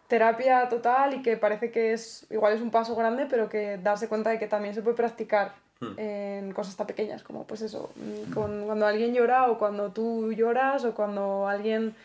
terapia 0.08 0.70
total 0.70 1.16
y 1.16 1.22
que 1.24 1.38
parece 1.38 1.72
que 1.72 1.93
es, 1.93 2.28
igual 2.30 2.54
es 2.54 2.62
un 2.62 2.70
paso 2.70 2.96
grande, 2.96 3.26
pero 3.28 3.50
que 3.50 3.80
darse 3.80 4.08
cuenta 4.08 4.30
de 4.30 4.38
que 4.38 4.46
también 4.46 4.76
se 4.76 4.84
puede 4.84 4.96
practicar 4.96 5.56
en 5.98 6.52
cosas 6.54 6.76
tan 6.76 6.88
pequeñas 6.88 7.22
como 7.22 7.46
pues 7.46 7.62
eso, 7.62 7.91
mm, 7.96 8.34
con, 8.34 8.66
cuando 8.66 8.88
alguien 8.88 9.14
llora 9.14 9.52
o 9.52 9.58
cuando 9.58 9.91
tú 9.91 10.32
lloras 10.32 10.86
o 10.86 10.96
cuando 10.96 11.48
alguien 11.48 11.96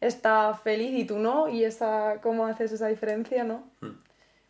está 0.00 0.54
feliz 0.54 0.92
y 0.98 1.04
tú 1.04 1.18
no, 1.18 1.48
y 1.48 1.64
esa, 1.64 2.20
cómo 2.22 2.46
haces 2.46 2.72
esa 2.72 2.88
diferencia, 2.88 3.44
¿no? 3.44 3.64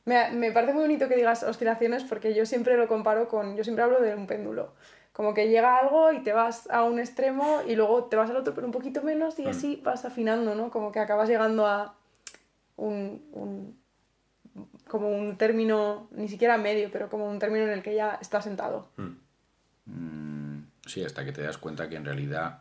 Me, 0.05 0.31
me 0.33 0.51
parece 0.53 0.73
muy 0.73 0.83
bonito 0.83 1.09
que 1.09 1.17
digas 1.17 1.43
oscilaciones 1.43 2.05
porque 2.05 2.35
yo 2.35 2.47
siempre 2.47 2.77
lo 2.77 2.89
comparo 2.89 3.29
con, 3.29 3.57
yo 3.57 3.65
siempre 3.65 3.85
hablo 3.85 4.01
de 4.01 4.15
un 4.15 4.27
péndulo. 4.27 4.73
Como 5.13 5.35
que 5.35 5.49
llega 5.49 5.77
algo 5.77 6.13
y 6.13 6.21
te 6.23 6.33
vas 6.33 6.69
a 6.71 6.85
un 6.85 6.99
extremo 6.99 7.61
y 7.67 7.75
luego 7.77 8.05
te 8.05 8.17
vas 8.17 8.31
al 8.31 8.37
otro 8.37 8.55
pero 8.55 8.67
un 8.67 8.73
poquito 8.73 9.03
menos 9.03 9.39
y 9.39 9.47
así 9.51 9.81
vas 9.85 10.05
afinando, 10.05 10.55
¿no? 10.55 10.71
Como 10.71 10.93
que 10.93 11.01
acabas 11.01 11.29
llegando 11.29 11.67
a 11.67 11.95
un, 12.77 13.23
un- 13.33 13.79
como 14.89 15.11
un 15.11 15.37
término, 15.37 16.09
ni 16.13 16.29
siquiera 16.29 16.57
medio, 16.59 16.91
pero 16.93 17.09
como 17.11 17.29
un 17.29 17.39
término 17.39 17.65
en 17.65 17.71
el 17.71 17.83
que 17.83 17.95
ya 17.95 18.19
está 18.21 18.41
sentado. 18.43 18.89
Mm, 19.87 20.61
sí, 20.87 21.05
hasta 21.05 21.25
que 21.25 21.33
te 21.33 21.43
das 21.43 21.59
cuenta 21.59 21.89
que 21.89 21.97
en 21.97 22.05
realidad... 22.05 22.61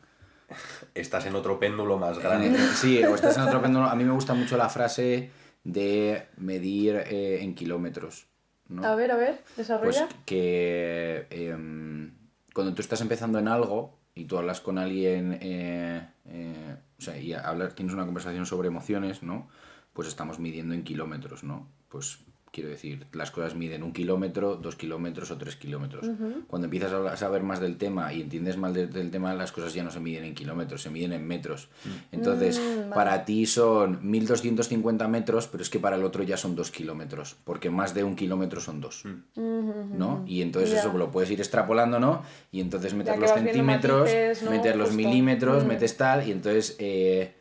Estás 0.95 1.25
en 1.25 1.35
otro 1.35 1.59
péndulo 1.59 1.97
más 1.97 2.19
grande. 2.19 2.57
Sí, 2.75 3.03
o 3.03 3.15
estás 3.15 3.37
en 3.37 3.43
otro 3.43 3.61
péndulo. 3.61 3.85
A 3.85 3.95
mí 3.95 4.03
me 4.03 4.11
gusta 4.13 4.33
mucho 4.33 4.57
la 4.57 4.69
frase 4.69 5.31
de 5.63 6.27
medir 6.37 6.95
eh, 7.07 7.39
en 7.41 7.55
kilómetros. 7.55 8.27
¿no? 8.67 8.85
A 8.85 8.95
ver, 8.95 9.11
a 9.11 9.15
ver, 9.17 9.35
Pues 9.55 9.67
desarrolla. 9.67 10.07
que 10.25 11.27
em, 11.31 12.13
cuando 12.53 12.73
tú 12.73 12.81
estás 12.81 13.01
empezando 13.01 13.39
en 13.39 13.47
algo 13.47 13.97
y 14.15 14.25
tú 14.25 14.37
hablas 14.37 14.61
con 14.61 14.77
alguien, 14.77 15.37
eh, 15.41 16.07
eh, 16.25 16.75
o 16.97 17.01
sea, 17.01 17.17
y 17.17 17.33
hablar, 17.33 17.73
tienes 17.73 17.93
una 17.95 18.05
conversación 18.05 18.45
sobre 18.45 18.67
emociones, 18.67 19.23
¿no? 19.23 19.49
Pues 19.93 20.07
estamos 20.07 20.39
midiendo 20.39 20.75
en 20.75 20.83
kilómetros, 20.83 21.43
¿no? 21.43 21.67
Pues 21.89 22.19
quiero 22.51 22.69
decir, 22.69 23.05
las 23.13 23.31
cosas 23.31 23.55
miden 23.55 23.83
un 23.83 23.93
kilómetro, 23.93 24.55
dos 24.55 24.75
kilómetros 24.75 25.31
o 25.31 25.37
tres 25.37 25.55
kilómetros. 25.55 26.05
Cuando 26.47 26.65
empiezas 26.65 26.91
a 26.93 27.15
saber 27.17 27.43
más 27.43 27.59
del 27.59 27.77
tema 27.77 28.11
y 28.13 28.21
entiendes 28.21 28.57
más 28.57 28.73
de- 28.73 28.87
del 28.87 29.11
tema, 29.11 29.33
las 29.33 29.51
cosas 29.51 29.73
ya 29.73 29.83
no 29.83 29.91
se 29.91 29.99
miden 29.99 30.23
en 30.25 30.33
kilómetros, 30.35 30.81
se 30.81 30.89
miden 30.89 31.13
en 31.13 31.25
metros. 31.27 31.69
Entonces, 32.11 32.59
Mm, 32.59 32.79
vale. 32.81 32.93
para 32.95 33.25
ti 33.25 33.45
son 33.45 33.99
1250 34.01 35.07
metros, 35.07 35.47
pero 35.47 35.61
es 35.63 35.69
que 35.69 35.79
para 35.79 35.95
el 35.95 36.03
otro 36.03 36.23
ya 36.23 36.37
son 36.37 36.55
dos 36.55 36.71
kilómetros, 36.71 37.35
porque 37.43 37.69
más 37.69 37.93
de 37.93 38.03
un 38.03 38.15
kilómetro 38.15 38.59
son 38.61 38.81
dos. 38.81 39.03
¿no? 39.35 40.23
Y 40.27 40.41
entonces 40.41 40.79
eso 40.79 40.91
lo 40.97 41.11
puedes 41.11 41.29
ir 41.31 41.39
extrapolando, 41.39 41.99
¿no? 41.99 42.23
Y 42.51 42.61
entonces 42.61 42.93
meter 42.93 43.17
los 43.19 43.31
centímetros, 43.31 44.01
matices, 44.01 44.43
¿no? 44.43 44.51
meter 44.51 44.75
los 44.75 44.89
Justo. 44.89 45.03
milímetros, 45.03 45.63
Mm. 45.63 45.67
metes 45.67 45.97
tal, 45.97 46.27
y 46.27 46.31
entonces 46.31 46.75
eh, 46.79 47.33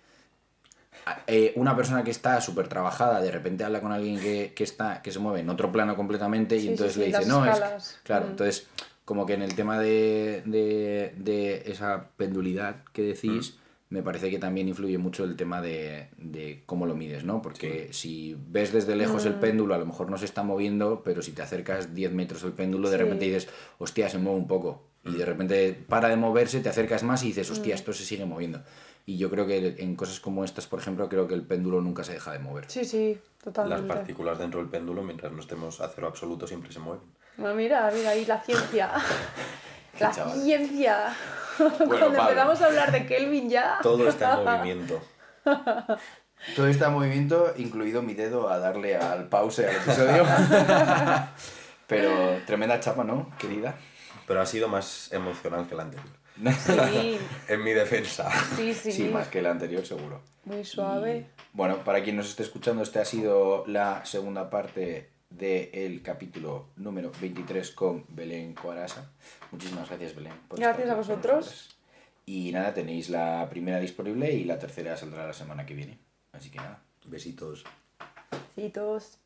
eh, 1.26 1.52
una 1.56 1.76
persona 1.76 2.04
que 2.04 2.11
está 2.11 2.40
súper 2.40 2.68
trabajada, 2.68 3.20
de 3.20 3.30
repente 3.30 3.64
habla 3.64 3.80
con 3.80 3.92
alguien 3.92 4.18
que, 4.20 4.52
que 4.54 4.64
está, 4.64 5.02
que 5.02 5.11
se 5.12 5.18
mueve 5.18 5.40
en 5.40 5.50
otro 5.50 5.70
plano 5.72 5.96
completamente, 5.96 6.56
y 6.56 6.61
Sí, 6.61 6.68
entonces 6.68 6.94
sí, 6.94 7.00
le 7.00 7.06
dice, 7.06 7.26
no, 7.26 7.44
es 7.44 7.50
que-". 7.50 7.56
escalas. 7.59 7.98
claro, 8.02 8.26
Mm. 8.26 8.30
entonces 8.30 8.66
como 9.04 9.24
que 9.24 9.32
en 9.34 9.42
el 9.42 9.54
tema 9.54 9.78
de, 9.78 10.42
de, 10.44 11.14
de 11.16 11.62
esa 11.66 12.09
pendulidad 12.16 12.76
que 12.92 13.02
decís, 13.02 13.56
me 13.90 14.02
parece 14.02 14.28
que 14.28 14.38
también 14.38 14.68
influye 14.68 14.98
mucho 14.98 15.24
el 15.24 15.34
tema 15.34 15.62
de, 15.62 16.09
de 16.18 16.62
cómo 16.66 16.84
lo 16.84 16.94
mides, 16.94 17.24
¿no? 17.24 17.40
Porque 17.40 17.88
si 17.92 18.36
ves 18.50 18.70
desde 18.70 18.94
lejos 18.96 19.24
Mm. 19.24 19.28
el 19.28 19.34
péndulo, 19.36 19.74
a 19.74 19.78
lo 19.78 19.86
mejor 19.86 20.11
no 20.11 20.18
se 20.18 20.26
está 20.26 20.42
moviendo, 20.42 21.02
pero 21.02 21.22
si 21.22 21.32
te 21.32 21.40
acercas 21.40 21.94
10 21.94 22.12
metros 22.12 22.44
al 22.44 22.52
péndulo, 22.52 22.90
de 22.90 22.98
Sí. 22.98 23.02
repente 23.02 23.24
dices, 23.24 23.48
hostia, 23.78 24.11
se 24.11 24.18
mueve 24.18 24.38
un 24.40 24.46
poco. 24.46 24.84
Y 25.04 25.12
de 25.14 25.24
repente 25.24 25.72
para 25.88 26.09
de 26.11 26.16
moverse, 26.16 26.61
te 26.61 26.68
acercas 26.68 27.02
más 27.02 27.22
y 27.22 27.28
dices, 27.28 27.48
Mm. 27.48 27.52
hostia, 27.54 27.74
esto 27.76 27.94
se 27.94 28.04
sigue 28.04 28.26
moviendo. 28.26 28.62
Y 29.09 29.16
yo 29.16 29.30
creo 29.30 29.46
que 29.46 29.76
en 29.78 29.96
cosas 29.96 30.20
como 30.20 30.44
estas, 30.44 30.66
por 30.66 30.80
ejemplo, 30.80 31.09
creo 31.09 31.26
que 31.26 31.32
el 31.32 31.40
péndulo 31.40 31.80
nunca 31.80 32.04
se 32.04 32.12
deja 32.12 32.32
de 32.32 32.40
mover. 32.40 32.66
Sí, 32.68 32.84
sí, 32.84 33.18
Las 33.36 33.42
totalmente. 33.42 33.88
partículas 33.88 34.38
dentro 34.38 34.61
del 34.61 34.68
péndulo, 34.68 35.02
mientras 35.02 35.32
no 35.32 35.40
estemos 35.40 35.80
a 35.80 35.88
cero 35.88 36.09
absoluto, 36.09 36.46
siempre 36.46 36.70
se 36.70 36.78
mueven. 36.78 37.00
Bueno, 37.38 37.54
mira, 37.54 37.90
mira 37.90 38.11
ahí 38.11 38.26
la 38.26 38.38
ciencia. 38.42 38.90
la 39.98 40.11
chaval. 40.11 40.38
ciencia. 40.42 41.16
Cuando 41.56 41.88
Pablo. 41.88 42.20
empezamos 42.20 42.61
a 42.61 42.66
hablar 42.66 42.92
de 42.92 43.06
Kelvin 43.06 43.48
ya. 43.48 43.78
Todo 43.82 44.06
está 44.06 44.40
en 44.40 44.44
movimiento. 44.44 45.00
Todo 46.54 46.66
está 46.66 46.88
en 46.88 46.92
movimiento, 46.92 47.54
incluido 47.56 48.02
mi 48.02 48.12
dedo 48.12 48.50
a 48.50 48.59
darle 48.59 48.98
al 48.98 49.26
pause 49.30 49.61
al 49.61 49.76
episodio. 49.76 50.26
Pero 51.86 52.42
tremenda 52.44 52.78
chapa, 52.78 53.04
¿no, 53.04 53.30
querida? 53.38 53.74
Pero 54.26 54.42
ha 54.42 54.44
sido 54.44 54.68
más 54.68 55.11
emocional 55.14 55.66
que 55.66 55.74
la 55.74 55.84
anterior. 55.84 56.17
Sí, 56.66 57.18
En 57.49 57.64
mi 57.64 57.72
defensa. 57.72 58.30
sí, 58.57 58.74
sí. 58.74 58.93
Sí, 58.93 59.05
más 59.05 59.28
que 59.28 59.43
la 59.43 59.51
anterior, 59.51 59.84
seguro. 59.84 60.22
Muy 60.45 60.64
suave. 60.64 61.18
Y, 61.18 61.26
bueno, 61.53 61.84
para 61.84 62.03
quien 62.03 62.16
nos 62.16 62.28
esté 62.28 62.43
escuchando, 62.43 62.82
este 62.82 62.99
ha 63.01 63.05
sido 63.05 63.66
la 63.66 64.05
segunda 64.05 64.49
parte 64.51 65.11
del 65.30 66.03
capítulo 66.03 66.68
número 66.76 67.12
23 67.20 67.70
con 67.72 68.05
Belén 68.09 68.55
Coarasa. 68.55 69.11
Muchísimas 69.51 69.89
gracias, 69.89 70.14
Belén. 70.14 70.32
por 70.49 70.59
Gracias 70.59 70.89
a 70.89 70.95
vosotros. 70.95 71.76
Y 72.24 72.53
nada, 72.53 72.74
tenéis 72.74 73.09
la 73.09 73.47
primera 73.49 73.80
disponible 73.80 74.32
y 74.32 74.45
la 74.45 74.59
tercera 74.59 74.97
saldrá 74.97 75.26
la 75.26 75.32
semana 75.32 75.64
que 75.64 75.74
viene. 75.74 75.99
Así 76.32 76.51
que 76.51 76.59
nada. 76.59 76.82
Besitos. 77.07 77.64
Besitos. 78.55 79.18